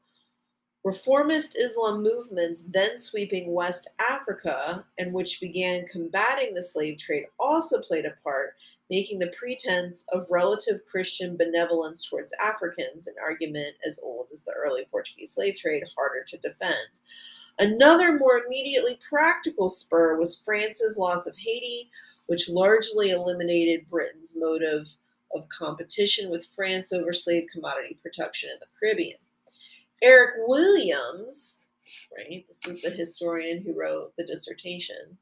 Reformist 0.84 1.57
Islam 1.59 2.03
movements 2.03 2.64
then 2.72 2.97
sweeping 2.99 3.53
West 3.53 3.90
Africa 3.99 4.84
and 4.99 5.12
which 5.12 5.40
began 5.40 5.84
combating 5.86 6.55
the 6.55 6.62
slave 6.62 6.99
trade 6.99 7.24
also 7.40 7.80
played 7.80 8.05
a 8.05 8.14
part, 8.22 8.55
making 8.88 9.18
the 9.18 9.32
pretense 9.36 10.07
of 10.12 10.30
relative 10.30 10.84
Christian 10.84 11.36
benevolence 11.36 12.09
towards 12.09 12.32
Africans, 12.40 13.09
an 13.09 13.14
argument 13.20 13.74
as 13.84 13.99
old 14.01 14.28
as 14.30 14.44
the 14.44 14.53
early 14.53 14.84
Portuguese 14.88 15.32
slave 15.32 15.57
trade, 15.57 15.82
harder 15.97 16.22
to 16.24 16.38
defend. 16.38 17.01
Another 17.59 18.18
more 18.18 18.42
immediately 18.44 18.98
practical 19.09 19.68
spur 19.68 20.18
was 20.18 20.42
France's 20.42 20.98
loss 20.98 21.26
of 21.26 21.36
Haiti, 21.36 21.90
which 22.26 22.50
largely 22.50 23.11
eliminated 23.11 23.88
Britain's 23.88 24.34
motive 24.36 24.96
of 25.34 25.48
competition 25.48 26.30
with 26.30 26.50
France 26.54 26.92
over 26.92 27.12
slave 27.12 27.46
commodity 27.52 27.98
production 28.02 28.50
in 28.50 28.59
the 28.61 28.66
Caribbean. 28.78 29.18
Eric 30.02 30.34
Williams, 30.46 31.68
right, 32.16 32.44
this 32.46 32.62
was 32.66 32.82
the 32.82 32.90
historian 32.90 33.62
who 33.62 33.78
wrote 33.78 34.12
the 34.16 34.24
dissertation, 34.24 35.16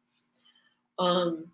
um, 0.98 1.46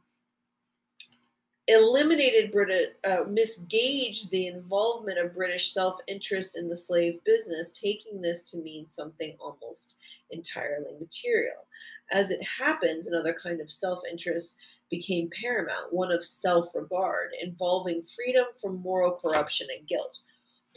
eliminated 1.66 2.50
British, 2.50 2.88
uh, 3.04 3.24
misgauged 3.28 4.30
the 4.30 4.46
involvement 4.46 5.18
of 5.18 5.34
British 5.34 5.72
self 5.72 5.96
interest 6.08 6.56
in 6.56 6.68
the 6.68 6.76
slave 6.76 7.22
business, 7.24 7.78
taking 7.78 8.20
this 8.20 8.50
to 8.50 8.58
mean 8.58 8.86
something 8.86 9.36
almost 9.40 9.96
entirely 10.30 10.92
material. 11.00 11.66
As 12.12 12.30
it 12.30 12.40
happens, 12.58 13.06
another 13.06 13.34
kind 13.34 13.60
of 13.60 13.70
self 13.70 14.00
interest 14.10 14.56
became 14.90 15.30
paramount, 15.40 15.92
one 15.92 16.10
of 16.10 16.24
self 16.24 16.74
regard, 16.74 17.30
involving 17.40 18.02
freedom 18.02 18.46
from 18.60 18.82
moral 18.82 19.12
corruption 19.12 19.68
and 19.76 19.86
guilt. 19.86 20.20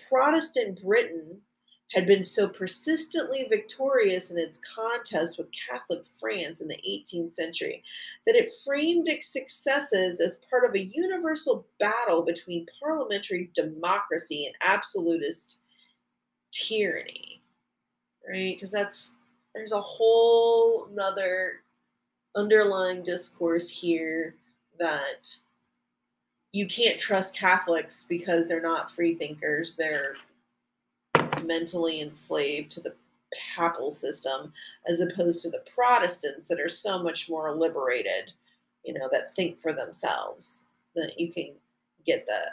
Protestant 0.10 0.82
Britain 0.82 1.42
had 1.94 2.08
been 2.08 2.24
so 2.24 2.48
persistently 2.48 3.46
victorious 3.50 4.32
in 4.32 4.38
its 4.38 4.60
contest 4.60 5.38
with 5.38 5.52
Catholic 5.52 6.04
France 6.06 6.62
in 6.62 6.68
the 6.68 6.80
18th 6.88 7.32
century 7.32 7.84
that 8.26 8.36
it 8.36 8.50
framed 8.66 9.08
its 9.08 9.32
successes 9.32 10.20
as 10.20 10.40
part 10.50 10.66
of 10.66 10.76
a 10.76 10.86
universal 10.86 11.68
battle 11.80 12.24
between 12.24 12.66
parliamentary 12.82 13.52
democracy 13.54 14.46
and 14.46 14.56
absolutist 14.66 15.62
tyranny. 16.52 17.42
Right? 18.28 18.56
Because 18.56 18.72
that's 18.72 19.18
there's 19.54 19.74
a 19.74 19.82
whole 19.82 20.88
nother 20.92 21.62
underlying 22.36 23.04
discourse 23.04 23.70
here 23.70 24.36
that 24.80 25.36
you 26.54 26.68
can't 26.68 27.00
trust 27.00 27.38
Catholics 27.38 28.06
because 28.10 28.48
they're 28.48 28.62
not 28.62 28.90
free 28.90 29.14
thinkers. 29.14 29.76
They're 29.76 30.16
mentally 31.46 32.02
enslaved 32.02 32.72
to 32.72 32.82
the 32.82 32.96
papal 33.56 33.92
system 33.92 34.54
as 34.88 35.02
opposed 35.02 35.42
to 35.42 35.50
the 35.50 35.64
Protestants 35.74 36.48
that 36.48 36.60
are 36.60 36.70
so 36.70 37.02
much 37.02 37.30
more 37.30 37.56
liberated, 37.56 38.34
you 38.84 38.94
know, 38.94 39.08
that 39.12 39.36
think 39.36 39.58
for 39.58 39.74
themselves. 39.74 40.66
That 40.96 41.20
you 41.20 41.32
can 41.32 41.54
get 42.06 42.26
the 42.26 42.52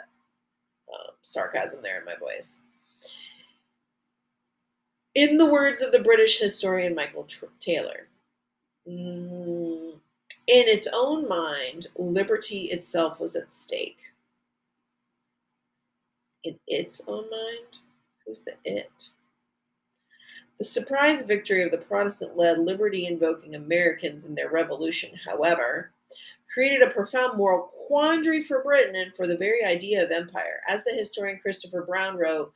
uh, 0.93 1.11
sarcasm 1.21 1.81
there 1.83 1.99
in 1.99 2.05
my 2.05 2.15
voice. 2.19 2.61
In 5.13 5.37
the 5.37 5.45
words 5.45 5.81
of 5.81 5.91
the 5.91 6.01
British 6.01 6.39
historian 6.39 6.95
Michael 6.95 7.27
Taylor, 7.59 8.07
mm, 8.87 9.91
in 9.93 10.67
its 10.67 10.87
own 10.93 11.27
mind, 11.27 11.87
liberty 11.97 12.63
itself 12.65 13.19
was 13.19 13.35
at 13.35 13.51
stake. 13.51 13.99
In 16.43 16.57
its 16.65 17.01
own 17.07 17.29
mind? 17.29 17.77
Who's 18.31 18.43
the 18.43 18.55
it? 18.63 19.09
The 20.57 20.63
surprise 20.63 21.23
victory 21.23 21.63
of 21.63 21.71
the 21.71 21.79
Protestant 21.79 22.37
led 22.37 22.59
liberty 22.59 23.05
invoking 23.05 23.55
Americans 23.55 24.25
in 24.25 24.35
their 24.35 24.49
revolution, 24.49 25.09
however, 25.25 25.91
created 26.53 26.81
a 26.81 26.91
profound 26.91 27.37
moral 27.37 27.69
quandary 27.87 28.41
for 28.41 28.63
Britain 28.63 28.95
and 28.95 29.13
for 29.13 29.27
the 29.27 29.35
very 29.35 29.65
idea 29.65 30.01
of 30.01 30.11
empire. 30.11 30.61
As 30.69 30.85
the 30.85 30.93
historian 30.93 31.39
Christopher 31.39 31.83
Brown 31.83 32.15
wrote, 32.17 32.53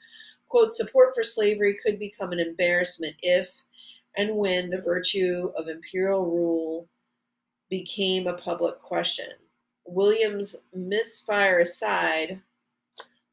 quote, 0.47 0.71
support 0.71 1.13
for 1.13 1.23
slavery 1.23 1.75
could 1.85 1.99
become 1.99 2.31
an 2.31 2.39
embarrassment 2.39 3.17
if 3.21 3.65
and 4.15 4.37
when 4.37 4.69
the 4.69 4.79
virtue 4.79 5.51
of 5.57 5.67
imperial 5.67 6.25
rule 6.25 6.87
became 7.69 8.27
a 8.27 8.37
public 8.37 8.79
question. 8.79 9.27
William's 9.85 10.55
misfire 10.73 11.59
aside, 11.59 12.39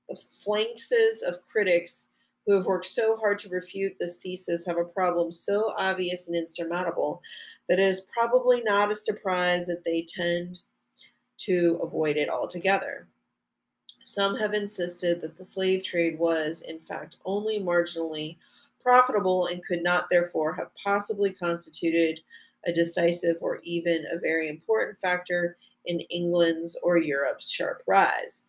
the 0.09 0.16
flanxes 0.16 1.22
of 1.22 1.45
critics 1.45 2.09
who 2.47 2.57
have 2.57 2.66
worked 2.66 2.86
so 2.86 3.16
hard 3.16 3.38
to 3.38 3.49
refute 3.49 3.95
this 3.99 4.18
thesis 4.18 4.66
have 4.66 4.78
a 4.78 4.84
problem 4.84 5.30
so 5.30 5.72
obvious 5.78 6.28
and 6.28 6.36
insurmountable 6.36 7.22
that 7.68 7.78
it 7.78 7.86
is 7.86 8.07
probably 8.12 8.62
not 8.62 8.90
a 8.90 8.97
surprise 8.97 9.66
that 9.66 9.84
they 9.84 10.05
tend 10.09 10.61
to 11.38 11.78
avoid 11.82 12.16
it 12.16 12.28
altogether. 12.28 13.09
Some 14.05 14.36
have 14.36 14.55
insisted 14.55 15.20
that 15.20 15.36
the 15.36 15.45
slave 15.45 15.82
trade 15.82 16.18
was, 16.18 16.61
in 16.62 16.78
fact, 16.78 17.16
only 17.24 17.61
marginally 17.61 18.36
profitable 18.80 19.47
and 19.47 19.64
could 19.64 19.82
not 19.82 20.09
therefore 20.11 20.55
have 20.55 20.74
possibly 20.74 21.32
constituted 21.32 22.20
a 22.66 22.72
decisive 22.72 23.36
or 23.40 23.61
even 23.62 24.05
a 24.11 24.18
very 24.18 24.49
important 24.49 24.99
factor 24.99 25.57
in 25.84 26.01
England's 26.01 26.78
or 26.82 26.99
Europe's 26.99 27.51
sharp 27.51 27.82
rise. 27.86 28.47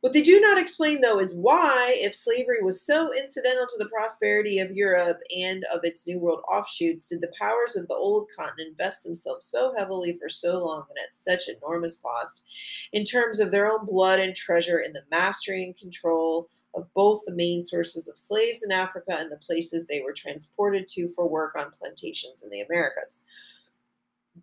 What 0.00 0.12
they 0.12 0.22
do 0.22 0.40
not 0.40 0.58
explain, 0.58 1.00
though, 1.00 1.18
is 1.18 1.34
why, 1.34 1.96
if 1.96 2.14
slavery 2.14 2.62
was 2.62 2.86
so 2.86 3.12
incidental 3.12 3.66
to 3.66 3.78
the 3.78 3.88
prosperity 3.88 4.60
of 4.60 4.70
Europe 4.70 5.18
and 5.36 5.64
of 5.74 5.80
its 5.82 6.06
New 6.06 6.20
World 6.20 6.38
offshoots, 6.48 7.08
did 7.08 7.20
the 7.20 7.32
powers 7.36 7.74
of 7.74 7.88
the 7.88 7.96
old 7.96 8.28
continent 8.38 8.70
invest 8.70 9.02
themselves 9.02 9.46
so 9.46 9.74
heavily 9.76 10.12
for 10.12 10.28
so 10.28 10.64
long 10.64 10.84
and 10.88 10.98
at 11.04 11.14
such 11.14 11.48
enormous 11.48 11.98
cost 11.98 12.44
in 12.92 13.02
terms 13.02 13.40
of 13.40 13.50
their 13.50 13.66
own 13.66 13.86
blood 13.86 14.20
and 14.20 14.36
treasure 14.36 14.78
in 14.78 14.92
the 14.92 15.02
mastery 15.10 15.64
and 15.64 15.76
control 15.76 16.48
of 16.76 16.92
both 16.94 17.22
the 17.26 17.34
main 17.34 17.60
sources 17.60 18.06
of 18.06 18.16
slaves 18.16 18.62
in 18.62 18.70
Africa 18.70 19.16
and 19.18 19.32
the 19.32 19.36
places 19.38 19.86
they 19.86 20.00
were 20.00 20.12
transported 20.12 20.86
to 20.90 21.08
for 21.08 21.28
work 21.28 21.56
on 21.58 21.72
plantations 21.72 22.44
in 22.44 22.50
the 22.50 22.60
Americas? 22.60 23.24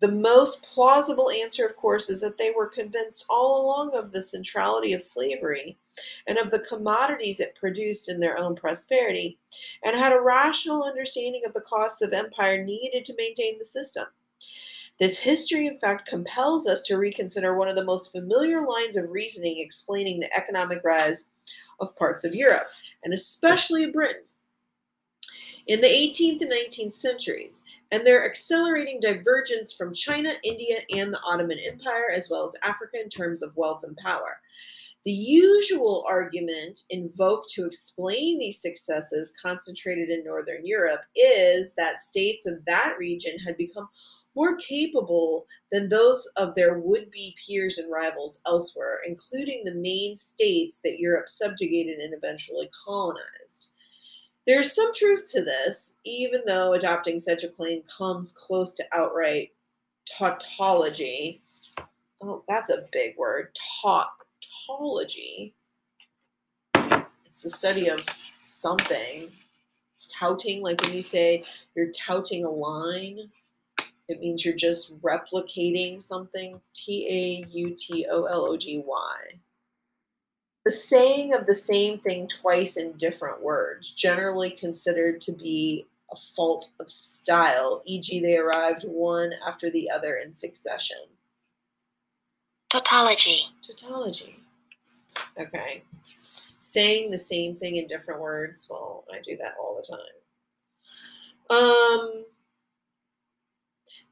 The 0.00 0.12
most 0.12 0.62
plausible 0.62 1.30
answer, 1.30 1.64
of 1.64 1.76
course, 1.76 2.10
is 2.10 2.20
that 2.20 2.36
they 2.36 2.52
were 2.54 2.68
convinced 2.68 3.24
all 3.30 3.64
along 3.64 3.96
of 3.96 4.12
the 4.12 4.22
centrality 4.22 4.92
of 4.92 5.02
slavery 5.02 5.78
and 6.26 6.36
of 6.36 6.50
the 6.50 6.58
commodities 6.58 7.40
it 7.40 7.54
produced 7.54 8.08
in 8.08 8.20
their 8.20 8.36
own 8.36 8.56
prosperity, 8.56 9.38
and 9.82 9.96
had 9.96 10.12
a 10.12 10.20
rational 10.20 10.82
understanding 10.82 11.42
of 11.46 11.54
the 11.54 11.62
costs 11.62 12.02
of 12.02 12.12
empire 12.12 12.62
needed 12.62 13.06
to 13.06 13.14
maintain 13.16 13.58
the 13.58 13.64
system. 13.64 14.04
This 14.98 15.18
history, 15.18 15.66
in 15.66 15.78
fact, 15.78 16.08
compels 16.08 16.66
us 16.66 16.82
to 16.82 16.98
reconsider 16.98 17.54
one 17.54 17.68
of 17.68 17.76
the 17.76 17.84
most 17.84 18.12
familiar 18.12 18.66
lines 18.66 18.96
of 18.96 19.10
reasoning 19.10 19.60
explaining 19.60 20.20
the 20.20 20.34
economic 20.36 20.82
rise 20.84 21.30
of 21.80 21.96
parts 21.96 22.24
of 22.24 22.34
Europe, 22.34 22.68
and 23.02 23.14
especially 23.14 23.90
Britain. 23.90 24.24
In 25.66 25.80
the 25.80 25.88
18th 25.88 26.42
and 26.42 26.52
19th 26.52 26.92
centuries, 26.92 27.64
and 27.90 28.06
their 28.06 28.24
accelerating 28.24 29.00
divergence 29.00 29.72
from 29.72 29.92
China, 29.92 30.30
India, 30.44 30.76
and 30.94 31.12
the 31.12 31.20
Ottoman 31.24 31.58
Empire, 31.58 32.10
as 32.14 32.30
well 32.30 32.44
as 32.44 32.54
Africa 32.62 33.00
in 33.02 33.08
terms 33.08 33.42
of 33.42 33.56
wealth 33.56 33.82
and 33.82 33.96
power. 33.96 34.40
The 35.04 35.12
usual 35.12 36.04
argument 36.08 36.82
invoked 36.90 37.50
to 37.54 37.64
explain 37.64 38.38
these 38.38 38.60
successes 38.60 39.34
concentrated 39.40 40.08
in 40.08 40.24
Northern 40.24 40.66
Europe 40.66 41.02
is 41.14 41.74
that 41.74 42.00
states 42.00 42.46
of 42.46 42.64
that 42.66 42.96
region 42.98 43.38
had 43.38 43.56
become 43.56 43.88
more 44.36 44.56
capable 44.56 45.46
than 45.72 45.88
those 45.88 46.30
of 46.36 46.54
their 46.54 46.78
would 46.78 47.10
be 47.10 47.36
peers 47.44 47.78
and 47.78 47.90
rivals 47.90 48.42
elsewhere, 48.46 49.00
including 49.06 49.62
the 49.64 49.74
main 49.74 50.14
states 50.14 50.80
that 50.84 50.98
Europe 51.00 51.28
subjugated 51.28 51.98
and 51.98 52.12
eventually 52.14 52.68
colonized. 52.84 53.72
There's 54.46 54.72
some 54.72 54.92
truth 54.94 55.30
to 55.32 55.42
this, 55.42 55.98
even 56.04 56.42
though 56.46 56.72
adopting 56.72 57.18
such 57.18 57.42
a 57.42 57.48
claim 57.48 57.82
comes 57.82 58.30
close 58.30 58.74
to 58.74 58.84
outright 58.92 59.50
tautology. 60.08 61.42
Oh, 62.22 62.44
that's 62.46 62.70
a 62.70 62.84
big 62.92 63.16
word. 63.18 63.56
Tautology. 63.82 65.54
It's 67.24 67.42
the 67.42 67.50
study 67.50 67.88
of 67.88 68.06
something. 68.42 69.32
Touting, 70.08 70.62
like 70.62 70.80
when 70.80 70.94
you 70.94 71.02
say 71.02 71.42
you're 71.74 71.90
touting 71.90 72.44
a 72.44 72.48
line, 72.48 73.28
it 74.08 74.20
means 74.20 74.44
you're 74.44 74.54
just 74.54 74.98
replicating 75.02 76.00
something. 76.00 76.54
T 76.72 77.06
A 77.10 77.44
U 77.52 77.74
T 77.76 78.06
O 78.08 78.24
L 78.24 78.48
O 78.48 78.56
G 78.56 78.80
Y. 78.86 79.40
The 80.66 80.72
saying 80.72 81.32
of 81.32 81.46
the 81.46 81.54
same 81.54 82.00
thing 82.00 82.26
twice 82.26 82.76
in 82.76 82.94
different 82.94 83.40
words, 83.40 83.88
generally 83.92 84.50
considered 84.50 85.20
to 85.20 85.32
be 85.32 85.86
a 86.10 86.16
fault 86.16 86.72
of 86.80 86.90
style, 86.90 87.82
e.g., 87.84 88.20
they 88.20 88.36
arrived 88.36 88.82
one 88.82 89.32
after 89.46 89.70
the 89.70 89.88
other 89.88 90.16
in 90.16 90.32
succession. 90.32 90.96
Tautology. 92.68 93.42
Tautology. 93.62 94.40
Okay. 95.38 95.84
Saying 96.02 97.12
the 97.12 97.18
same 97.18 97.54
thing 97.54 97.76
in 97.76 97.86
different 97.86 98.20
words, 98.20 98.66
well, 98.68 99.04
I 99.14 99.20
do 99.20 99.36
that 99.36 99.54
all 99.60 99.76
the 99.76 99.96
time. 101.48 101.60
Um, 101.60 102.24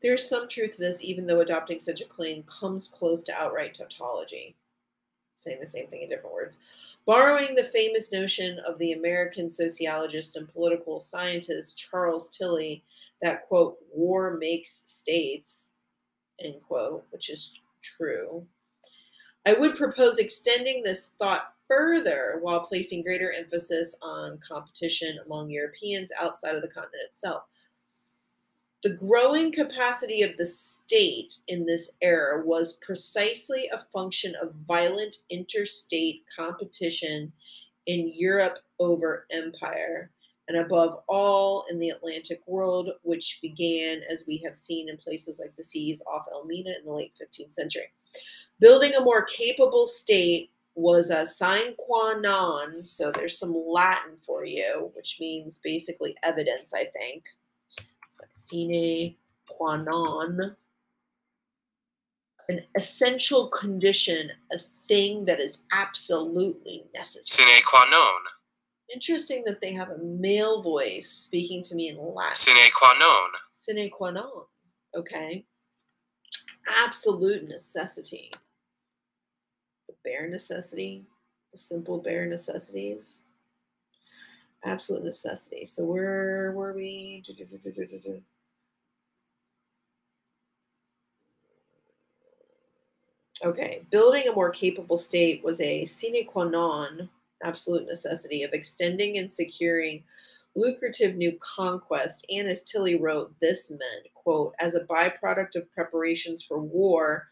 there's 0.00 0.28
some 0.28 0.46
truth 0.46 0.74
to 0.76 0.82
this, 0.82 1.02
even 1.02 1.26
though 1.26 1.40
adopting 1.40 1.80
such 1.80 2.00
a 2.00 2.06
claim 2.06 2.44
comes 2.44 2.86
close 2.86 3.24
to 3.24 3.34
outright 3.34 3.74
tautology 3.74 4.54
saying 5.36 5.58
the 5.60 5.66
same 5.66 5.86
thing 5.88 6.02
in 6.02 6.08
different 6.08 6.34
words. 6.34 6.58
Borrowing 7.06 7.54
the 7.54 7.64
famous 7.64 8.12
notion 8.12 8.58
of 8.66 8.78
the 8.78 8.92
American 8.92 9.48
sociologist 9.48 10.36
and 10.36 10.48
political 10.48 11.00
scientist 11.00 11.78
Charles 11.78 12.28
Tilly 12.28 12.82
that, 13.22 13.46
quote, 13.46 13.76
war 13.92 14.36
makes 14.36 14.82
states, 14.86 15.70
end 16.42 16.60
quote, 16.66 17.04
which 17.10 17.30
is 17.30 17.60
true. 17.82 18.46
I 19.46 19.54
would 19.54 19.74
propose 19.74 20.18
extending 20.18 20.82
this 20.82 21.10
thought 21.18 21.54
further 21.68 22.38
while 22.40 22.60
placing 22.60 23.02
greater 23.02 23.32
emphasis 23.32 23.96
on 24.02 24.38
competition 24.38 25.18
among 25.24 25.50
Europeans 25.50 26.10
outside 26.20 26.54
of 26.54 26.62
the 26.62 26.68
continent 26.68 27.08
itself. 27.08 27.44
The 28.84 28.90
growing 28.90 29.50
capacity 29.50 30.20
of 30.20 30.36
the 30.36 30.44
state 30.44 31.38
in 31.48 31.64
this 31.64 31.96
era 32.02 32.44
was 32.44 32.78
precisely 32.82 33.66
a 33.72 33.78
function 33.90 34.34
of 34.42 34.54
violent 34.68 35.16
interstate 35.30 36.24
competition 36.36 37.32
in 37.86 38.12
Europe 38.14 38.58
over 38.78 39.26
empire, 39.30 40.10
and 40.48 40.58
above 40.58 40.98
all 41.08 41.64
in 41.70 41.78
the 41.78 41.88
Atlantic 41.88 42.42
world, 42.46 42.90
which 43.00 43.38
began, 43.40 44.02
as 44.12 44.26
we 44.28 44.36
have 44.44 44.54
seen, 44.54 44.90
in 44.90 44.98
places 44.98 45.40
like 45.42 45.56
the 45.56 45.64
seas 45.64 46.02
off 46.06 46.26
Elmina 46.30 46.74
in 46.78 46.84
the 46.84 46.92
late 46.92 47.14
15th 47.14 47.52
century. 47.52 47.90
Building 48.60 48.92
a 48.94 49.02
more 49.02 49.24
capable 49.24 49.86
state 49.86 50.50
was 50.74 51.08
a 51.08 51.24
sine 51.24 51.74
qua 51.78 52.16
non, 52.20 52.84
so 52.84 53.10
there's 53.10 53.38
some 53.38 53.54
Latin 53.66 54.18
for 54.20 54.44
you, 54.44 54.90
which 54.94 55.16
means 55.20 55.58
basically 55.64 56.14
evidence, 56.22 56.74
I 56.74 56.84
think 56.84 57.24
sine 58.32 59.16
qua 59.48 59.76
non, 59.76 60.54
an 62.48 62.60
essential 62.76 63.48
condition, 63.48 64.30
a 64.52 64.58
thing 64.58 65.24
that 65.24 65.40
is 65.40 65.62
absolutely 65.72 66.84
necessary. 66.94 67.48
Sine 67.48 67.62
qua 67.64 67.86
non. 67.90 68.20
Interesting 68.92 69.42
that 69.46 69.60
they 69.60 69.72
have 69.72 69.90
a 69.90 69.98
male 69.98 70.62
voice 70.62 71.08
speaking 71.08 71.62
to 71.62 71.74
me 71.74 71.88
in 71.88 71.96
Latin. 71.96 72.34
Sine 72.34 72.70
qua 72.74 72.92
non. 72.98 73.30
Sine 73.50 73.90
qua 73.90 74.10
non. 74.10 74.44
Okay. 74.94 75.46
Absolute 76.84 77.48
necessity. 77.48 78.30
The 79.88 79.94
bare 80.04 80.28
necessity, 80.28 81.04
the 81.52 81.58
simple 81.58 81.98
bare 81.98 82.26
necessities 82.26 83.26
absolute 84.64 85.04
necessity. 85.04 85.64
So 85.64 85.84
where 85.84 86.52
were 86.52 86.72
we? 86.74 87.22
Okay, 93.44 93.82
building 93.90 94.24
a 94.28 94.34
more 94.34 94.50
capable 94.50 94.96
state 94.96 95.42
was 95.44 95.60
a 95.60 95.84
sine 95.84 96.24
qua 96.26 96.44
non, 96.44 97.10
absolute 97.42 97.86
necessity 97.86 98.42
of 98.42 98.52
extending 98.52 99.18
and 99.18 99.30
securing 99.30 100.02
lucrative 100.56 101.16
new 101.16 101.36
conquest. 101.40 102.24
And 102.30 102.48
as 102.48 102.62
Tilly 102.62 102.96
wrote, 102.96 103.34
this 103.40 103.70
meant, 103.70 104.12
quote, 104.14 104.54
as 104.60 104.74
a 104.74 104.84
byproduct 104.84 105.56
of 105.56 105.70
preparations 105.72 106.42
for 106.42 106.58
war, 106.58 107.28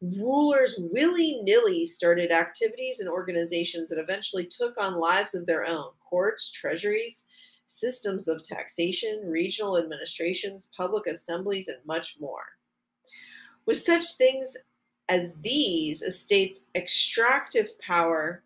rulers 0.00 0.74
willy 0.78 1.40
nilly 1.42 1.86
started 1.86 2.30
activities 2.30 3.00
and 3.00 3.08
organizations 3.08 3.88
that 3.88 3.98
eventually 3.98 4.44
took 4.44 4.80
on 4.80 5.00
lives 5.00 5.34
of 5.34 5.46
their 5.46 5.64
own 5.64 5.88
courts, 6.16 6.50
treasuries, 6.50 7.24
systems 7.66 8.26
of 8.26 8.42
taxation, 8.42 9.20
regional 9.26 9.76
administrations, 9.76 10.70
public 10.74 11.06
assemblies, 11.06 11.68
and 11.68 11.76
much 11.86 12.16
more. 12.18 12.56
With 13.66 13.76
such 13.76 14.16
things 14.16 14.56
as 15.10 15.34
these, 15.42 16.00
a 16.00 16.10
state's 16.10 16.64
extractive 16.74 17.78
power 17.78 18.42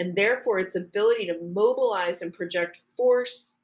and 0.00 0.16
therefore 0.16 0.58
its 0.58 0.74
ability 0.74 1.26
to 1.26 1.38
mobilize 1.40 2.22
and 2.22 2.32
project 2.32 2.78
force 2.96 3.58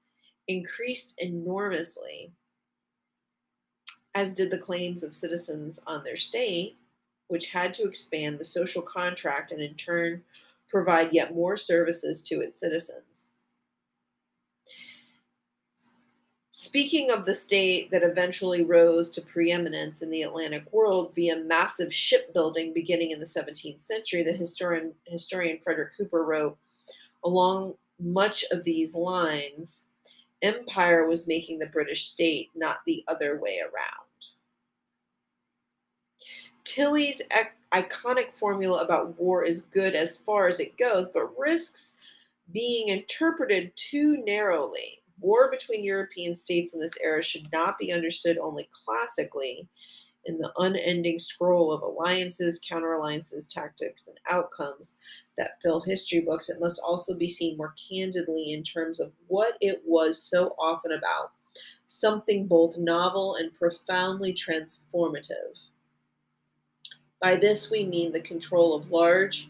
increased 0.46 1.20
enormously, 1.20 2.30
as 4.14 4.34
did 4.34 4.52
the 4.52 4.58
claims 4.58 5.02
of 5.02 5.14
citizens 5.14 5.80
on 5.84 6.04
their 6.04 6.16
state 6.16 6.78
which 7.26 7.50
had 7.50 7.72
to 7.72 7.84
expand 7.84 8.38
the 8.38 8.44
social 8.44 8.82
contract 8.82 9.52
and 9.52 9.62
in 9.62 9.74
turn 9.74 10.22
provide 10.68 11.12
yet 11.12 11.34
more 11.34 11.56
services 11.56 12.22
to 12.22 12.40
its 12.40 12.60
citizens. 12.60 13.31
Speaking 16.62 17.10
of 17.10 17.24
the 17.24 17.34
state 17.34 17.90
that 17.90 18.04
eventually 18.04 18.62
rose 18.62 19.10
to 19.10 19.20
preeminence 19.20 20.00
in 20.00 20.10
the 20.10 20.22
Atlantic 20.22 20.72
world 20.72 21.12
via 21.12 21.40
massive 21.40 21.92
shipbuilding 21.92 22.72
beginning 22.72 23.10
in 23.10 23.18
the 23.18 23.24
17th 23.24 23.80
century, 23.80 24.22
the 24.22 24.32
historian, 24.32 24.94
historian 25.08 25.58
Frederick 25.58 25.90
Cooper 25.98 26.24
wrote 26.24 26.56
Along 27.24 27.74
much 27.98 28.44
of 28.52 28.62
these 28.62 28.94
lines, 28.94 29.88
empire 30.40 31.04
was 31.04 31.26
making 31.26 31.58
the 31.58 31.66
British 31.66 32.04
state, 32.04 32.48
not 32.54 32.78
the 32.86 33.02
other 33.08 33.40
way 33.40 33.58
around. 33.60 34.06
Tilly's 36.62 37.22
iconic 37.74 38.30
formula 38.30 38.84
about 38.84 39.18
war 39.18 39.44
is 39.44 39.62
good 39.62 39.96
as 39.96 40.16
far 40.16 40.46
as 40.46 40.60
it 40.60 40.78
goes, 40.78 41.08
but 41.08 41.36
risks 41.36 41.96
being 42.52 42.86
interpreted 42.86 43.72
too 43.74 44.22
narrowly. 44.24 45.01
War 45.22 45.50
between 45.50 45.84
European 45.84 46.34
states 46.34 46.74
in 46.74 46.80
this 46.80 46.96
era 47.02 47.22
should 47.22 47.50
not 47.52 47.78
be 47.78 47.92
understood 47.92 48.38
only 48.38 48.68
classically 48.72 49.68
in 50.24 50.38
the 50.38 50.52
unending 50.58 51.18
scroll 51.18 51.72
of 51.72 51.82
alliances, 51.82 52.60
counter 52.68 52.92
alliances, 52.92 53.46
tactics, 53.46 54.08
and 54.08 54.18
outcomes 54.30 54.98
that 55.36 55.60
fill 55.62 55.80
history 55.80 56.20
books. 56.20 56.48
It 56.48 56.60
must 56.60 56.80
also 56.84 57.16
be 57.16 57.28
seen 57.28 57.56
more 57.56 57.74
candidly 57.90 58.52
in 58.52 58.62
terms 58.62 59.00
of 59.00 59.12
what 59.28 59.54
it 59.60 59.80
was 59.84 60.22
so 60.22 60.54
often 60.58 60.92
about 60.92 61.32
something 61.86 62.46
both 62.46 62.78
novel 62.78 63.36
and 63.36 63.54
profoundly 63.54 64.32
transformative. 64.32 65.70
By 67.20 67.36
this, 67.36 67.70
we 67.70 67.84
mean 67.84 68.12
the 68.12 68.20
control 68.20 68.74
of 68.74 68.90
large 68.90 69.48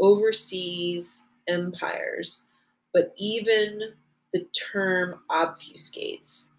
overseas 0.00 1.24
empires, 1.48 2.46
but 2.94 3.12
even 3.18 3.94
the 4.32 4.46
term 4.72 5.20
obfuscates. 5.30 6.50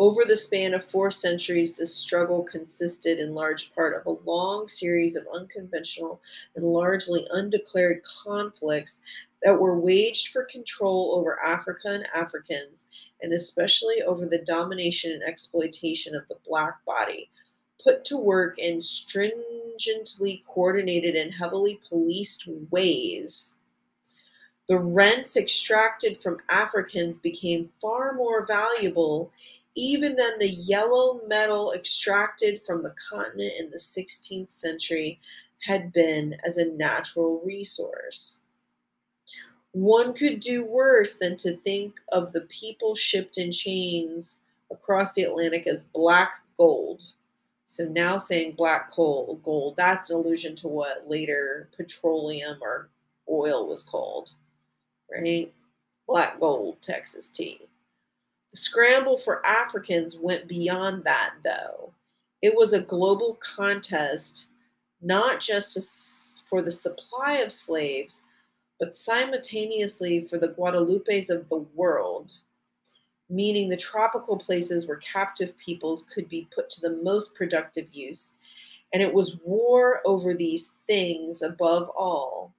Over 0.00 0.24
the 0.24 0.36
span 0.36 0.74
of 0.74 0.84
four 0.84 1.10
centuries, 1.10 1.76
this 1.76 1.94
struggle 1.94 2.44
consisted 2.44 3.18
in 3.18 3.34
large 3.34 3.74
part 3.74 3.96
of 3.96 4.06
a 4.06 4.30
long 4.30 4.68
series 4.68 5.16
of 5.16 5.26
unconventional 5.34 6.22
and 6.54 6.64
largely 6.64 7.26
undeclared 7.32 8.00
conflicts 8.24 9.02
that 9.42 9.58
were 9.60 9.78
waged 9.78 10.28
for 10.28 10.44
control 10.44 11.16
over 11.16 11.42
Africa 11.44 11.88
and 11.88 12.06
Africans, 12.14 12.88
and 13.22 13.32
especially 13.32 14.00
over 14.02 14.26
the 14.26 14.38
domination 14.38 15.12
and 15.12 15.22
exploitation 15.24 16.14
of 16.14 16.26
the 16.28 16.38
black 16.46 16.84
body, 16.86 17.28
put 17.82 18.04
to 18.04 18.16
work 18.16 18.56
in 18.58 18.80
stringently 18.80 20.44
coordinated 20.46 21.16
and 21.16 21.34
heavily 21.34 21.80
policed 21.88 22.48
ways 22.70 23.57
the 24.68 24.78
rents 24.78 25.36
extracted 25.36 26.18
from 26.18 26.38
Africans 26.50 27.18
became 27.18 27.70
far 27.80 28.12
more 28.12 28.44
valuable 28.44 29.32
even 29.74 30.14
than 30.16 30.38
the 30.38 30.50
yellow 30.50 31.20
metal 31.26 31.72
extracted 31.72 32.60
from 32.66 32.82
the 32.82 32.94
continent 33.10 33.52
in 33.58 33.70
the 33.70 33.78
16th 33.78 34.50
century 34.50 35.18
had 35.62 35.92
been 35.92 36.36
as 36.44 36.58
a 36.58 36.70
natural 36.72 37.40
resource. 37.44 38.42
One 39.72 40.12
could 40.12 40.40
do 40.40 40.64
worse 40.64 41.16
than 41.16 41.36
to 41.38 41.56
think 41.56 41.94
of 42.12 42.32
the 42.32 42.42
people 42.42 42.94
shipped 42.94 43.38
in 43.38 43.52
chains 43.52 44.40
across 44.70 45.14
the 45.14 45.22
Atlantic 45.22 45.66
as 45.66 45.84
black 45.84 46.42
gold. 46.56 47.04
So 47.64 47.84
now 47.84 48.18
saying 48.18 48.52
black 48.52 48.90
coal, 48.90 49.40
gold, 49.44 49.76
that's 49.76 50.10
an 50.10 50.16
allusion 50.16 50.56
to 50.56 50.68
what 50.68 51.08
later 51.08 51.68
petroleum 51.76 52.58
or 52.60 52.88
oil 53.28 53.66
was 53.66 53.84
called 53.84 54.34
right? 55.10 55.52
Black 56.06 56.40
gold, 56.40 56.80
Texas 56.82 57.30
tea. 57.30 57.60
The 58.50 58.56
scramble 58.56 59.18
for 59.18 59.44
Africans 59.46 60.18
went 60.18 60.48
beyond 60.48 61.04
that, 61.04 61.34
though. 61.44 61.92
It 62.40 62.54
was 62.54 62.72
a 62.72 62.80
global 62.80 63.34
contest, 63.40 64.50
not 65.02 65.40
just 65.40 66.48
for 66.48 66.62
the 66.62 66.70
supply 66.70 67.34
of 67.38 67.52
slaves, 67.52 68.26
but 68.78 68.94
simultaneously 68.94 70.20
for 70.20 70.38
the 70.38 70.48
Guadeloupes 70.48 71.30
of 71.30 71.48
the 71.48 71.66
world, 71.74 72.32
meaning 73.28 73.68
the 73.68 73.76
tropical 73.76 74.38
places 74.38 74.86
where 74.86 74.98
captive 74.98 75.56
peoples 75.58 76.06
could 76.14 76.28
be 76.28 76.48
put 76.54 76.70
to 76.70 76.80
the 76.80 76.96
most 77.02 77.34
productive 77.34 77.88
use. 77.92 78.38
And 78.94 79.02
it 79.02 79.12
was 79.12 79.38
war 79.44 80.00
over 80.06 80.32
these 80.32 80.76
things 80.86 81.42
above 81.42 81.90
all 81.90 82.54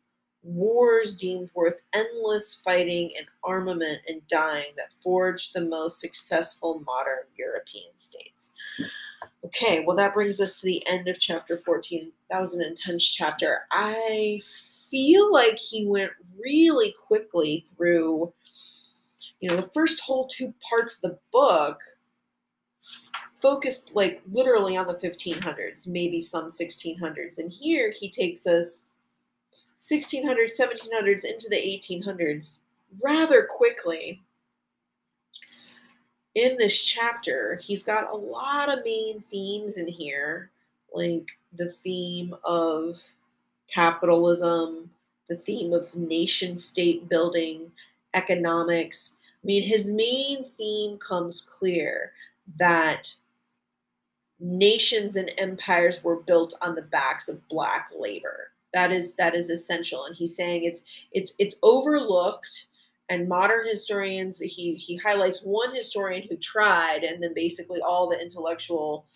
wars 0.56 1.16
deemed 1.16 1.50
worth 1.54 1.82
endless 1.94 2.56
fighting 2.56 3.12
and 3.18 3.28
armament 3.44 4.00
and 4.08 4.26
dying 4.28 4.72
that 4.78 4.94
forged 4.94 5.54
the 5.54 5.66
most 5.66 6.00
successful 6.00 6.82
modern 6.86 7.26
European 7.38 7.96
states. 7.96 8.54
Okay, 9.46 9.84
well, 9.86 9.96
that 9.96 10.14
brings 10.14 10.42
us 10.42 10.60
to 10.60 10.66
the 10.66 10.86
end 10.88 11.08
of 11.08 11.20
chapter 11.20 11.56
14. 11.56 12.12
That 12.30 12.42
was 12.42 12.54
an 12.54 12.62
intense 12.62 13.08
chapter. 13.08 13.62
I 13.72 14.42
feel 14.44 15.32
like 15.32 15.58
he 15.60 15.86
went 15.86 16.12
really 16.44 16.94
quickly 17.08 17.66
through, 17.76 18.34
you 19.40 19.50
know, 19.50 19.56
the 19.56 19.62
first 19.62 20.02
whole 20.02 20.28
two 20.28 20.54
parts 20.70 20.98
of 20.98 21.02
the 21.04 21.20
book 21.32 21.80
focused 23.42 23.96
like 23.96 24.22
literally 24.32 24.76
on 24.76 24.88
the 24.88 24.94
1500s, 24.94 25.88
maybe 25.88 26.22
some 26.22 26.48
1600s. 26.48 27.40
And 27.40 27.52
here 27.52 27.94
he 27.98 28.10
takes 28.10 28.46
us 28.46 28.88
1600s, 29.80 30.60
1700s 30.60 31.24
into 31.24 31.48
the 31.50 31.56
1800s 31.56 32.60
rather 33.02 33.48
quickly. 33.50 34.22
In 36.36 36.58
this 36.58 36.84
chapter, 36.84 37.58
he's 37.64 37.82
got 37.82 38.12
a 38.12 38.16
lot 38.16 38.68
of 38.70 38.84
main 38.84 39.22
themes 39.22 39.78
in 39.78 39.88
here, 39.88 40.52
like 40.94 41.32
the 41.54 41.70
theme 41.70 42.36
of 42.44 42.98
capitalism, 43.74 44.92
the 45.30 45.38
theme 45.38 45.72
of 45.72 45.96
nation 45.96 46.58
state 46.58 47.08
building, 47.08 47.72
economics. 48.14 49.18
I 49.42 49.48
mean, 49.48 49.64
his 49.64 49.90
main 49.90 50.44
theme 50.44 50.98
comes 50.98 51.40
clear 51.40 52.12
that 52.58 53.14
nations 54.42 55.16
and 55.16 55.32
empires 55.38 56.04
were 56.04 56.18
built 56.18 56.54
on 56.62 56.76
the 56.76 56.82
backs 56.82 57.30
of 57.30 57.48
black 57.48 57.90
labor 57.98 58.52
that 58.74 58.92
is 58.92 59.16
that 59.16 59.36
is 59.36 59.50
essential. 59.50 60.06
And 60.06 60.16
he's 60.16 60.36
saying 60.36 60.64
it's 60.64 60.84
it's 61.12 61.34
it's 61.40 61.58
overlooked. 61.64 62.68
And 63.12 63.28
modern 63.28 63.68
historians 63.68 64.40
he 64.40 64.76
he 64.76 64.98
highlights 64.98 65.44
one 65.44 65.74
historian 65.74 66.28
who 66.30 66.38
tried 66.38 67.04
and 67.04 67.24
then 67.24 67.34
basically 67.36 67.82
all 67.82 68.08
the 68.08 68.22
intellectual 68.22 69.08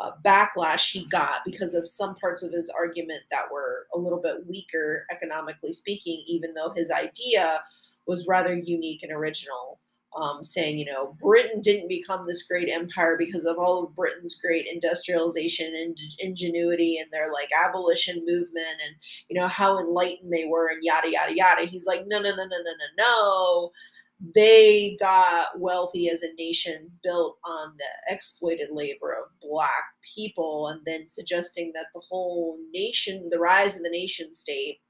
uh, 0.00 0.12
backlash 0.22 0.92
he 0.92 1.06
got 1.06 1.40
because 1.44 1.74
of 1.74 1.86
some 1.86 2.14
parts 2.16 2.42
of 2.42 2.52
his 2.52 2.70
argument 2.78 3.22
that 3.30 3.46
were 3.50 3.86
a 3.94 3.98
little 3.98 4.20
bit 4.20 4.46
weaker 4.46 5.06
economically 5.10 5.72
speaking 5.72 6.22
even 6.26 6.54
though 6.54 6.72
his 6.76 6.90
idea 6.90 7.62
was 8.06 8.28
rather 8.28 8.54
unique 8.54 9.02
and 9.02 9.12
original 9.12 9.80
um, 10.20 10.42
saying, 10.42 10.78
you 10.78 10.84
know, 10.84 11.16
Britain 11.20 11.60
didn't 11.60 11.88
become 11.88 12.26
this 12.26 12.42
great 12.42 12.68
empire 12.68 13.16
because 13.16 13.44
of 13.44 13.56
all 13.58 13.84
of 13.84 13.94
Britain's 13.94 14.34
great 14.34 14.66
industrialization 14.66 15.74
and 15.76 15.96
ingenuity 16.18 16.98
and 16.98 17.10
their 17.12 17.32
like 17.32 17.50
abolition 17.66 18.24
movement 18.26 18.66
and, 18.84 18.96
you 19.28 19.38
know, 19.38 19.46
how 19.46 19.78
enlightened 19.78 20.32
they 20.32 20.44
were 20.44 20.68
and 20.68 20.80
yada, 20.82 21.10
yada, 21.10 21.34
yada. 21.34 21.66
He's 21.66 21.86
like, 21.86 22.04
no, 22.06 22.20
no, 22.20 22.30
no, 22.30 22.36
no, 22.36 22.44
no, 22.44 22.56
no, 22.56 22.86
no. 22.98 23.70
They 24.34 24.96
got 24.98 25.60
wealthy 25.60 26.08
as 26.08 26.24
a 26.24 26.34
nation 26.34 26.90
built 27.04 27.38
on 27.44 27.74
the 27.78 28.12
exploited 28.12 28.70
labor 28.72 29.12
of 29.12 29.30
black 29.40 29.84
people, 30.16 30.66
and 30.66 30.80
then 30.84 31.06
suggesting 31.06 31.70
that 31.74 31.86
the 31.94 32.02
whole 32.08 32.58
nation, 32.74 33.28
the 33.30 33.38
rise 33.38 33.76
of 33.76 33.84
the 33.84 33.90
nation 33.90 34.34
state, 34.34 34.80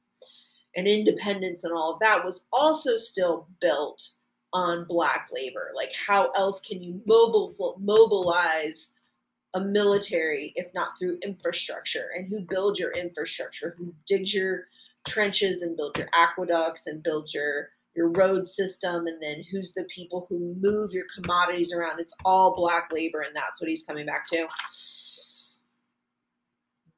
and 0.74 0.89
independence 0.89 1.62
and 1.62 1.74
all 1.74 1.93
of 1.93 2.01
that 2.01 2.24
was 2.24 2.47
also 2.53 2.97
still 2.97 3.49
built 3.61 4.01
on 4.53 4.85
black 4.85 5.29
labor? 5.35 5.73
Like 5.75 5.93
how 6.07 6.31
else 6.31 6.61
can 6.61 6.83
you 6.83 7.01
mobile 7.07 7.77
mobilize 7.81 8.95
a 9.55 9.61
military 9.61 10.53
if 10.57 10.73
not 10.75 10.99
through 10.99 11.19
infrastructure? 11.23 12.11
And 12.17 12.29
who 12.29 12.43
builds 12.43 12.79
your 12.79 12.93
infrastructure? 12.93 13.75
Who 13.79 13.95
digs 14.07 14.35
your 14.35 14.69
trenches 15.07 15.63
and 15.63 15.77
build 15.77 15.97
your 15.99 16.09
aqueducts 16.13 16.87
and 16.87 17.03
build 17.03 17.33
your 17.33 17.71
your 17.95 18.09
road 18.11 18.47
system? 18.47 19.07
And 19.07 19.23
then 19.23 19.45
who's 19.51 19.75
the 19.75 19.85
people 19.85 20.27
who 20.29 20.55
move 20.61 20.93
your 20.93 21.07
commodities 21.15 21.73
around? 21.73 22.01
It's 22.01 22.17
all 22.25 22.55
black 22.55 22.91
labor 22.93 23.21
and 23.21 23.35
that's 23.35 23.61
what 23.61 23.69
he's 23.69 23.85
coming 23.85 24.07
back 24.07 24.29
to. 24.29 24.47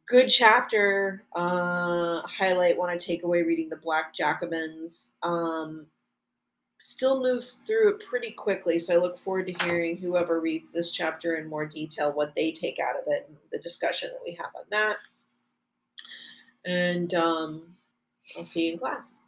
Good 0.07 0.29
chapter. 0.29 1.25
Uh 1.35 2.21
highlight 2.27 2.77
want 2.77 2.99
to 2.99 3.07
take 3.07 3.23
away 3.23 3.43
reading 3.43 3.69
the 3.69 3.77
black 3.77 4.13
jacobins. 4.13 5.15
Um 5.23 5.87
still 6.81 7.23
move 7.23 7.45
through 7.45 7.91
it 7.91 8.01
pretty 8.01 8.31
quickly. 8.31 8.79
So 8.79 8.95
I 8.95 8.97
look 8.97 9.19
forward 9.19 9.47
to 9.49 9.65
hearing 9.65 9.99
whoever 9.99 10.41
reads 10.41 10.73
this 10.73 10.91
chapter 10.91 11.37
in 11.37 11.47
more 11.47 11.67
detail, 11.67 12.11
what 12.11 12.35
they 12.35 12.51
take 12.51 12.79
out 12.81 12.97
of 12.99 13.05
it, 13.07 13.27
and 13.29 13.37
the 13.53 13.59
discussion 13.59 14.09
that 14.11 14.21
we 14.25 14.35
have 14.35 14.51
on 14.57 14.65
that. 14.71 14.97
And 16.65 17.13
um, 17.13 17.77
I'll 18.37 18.47
see 18.47 18.67
you 18.67 18.73
in 18.73 18.79
class. 18.79 19.21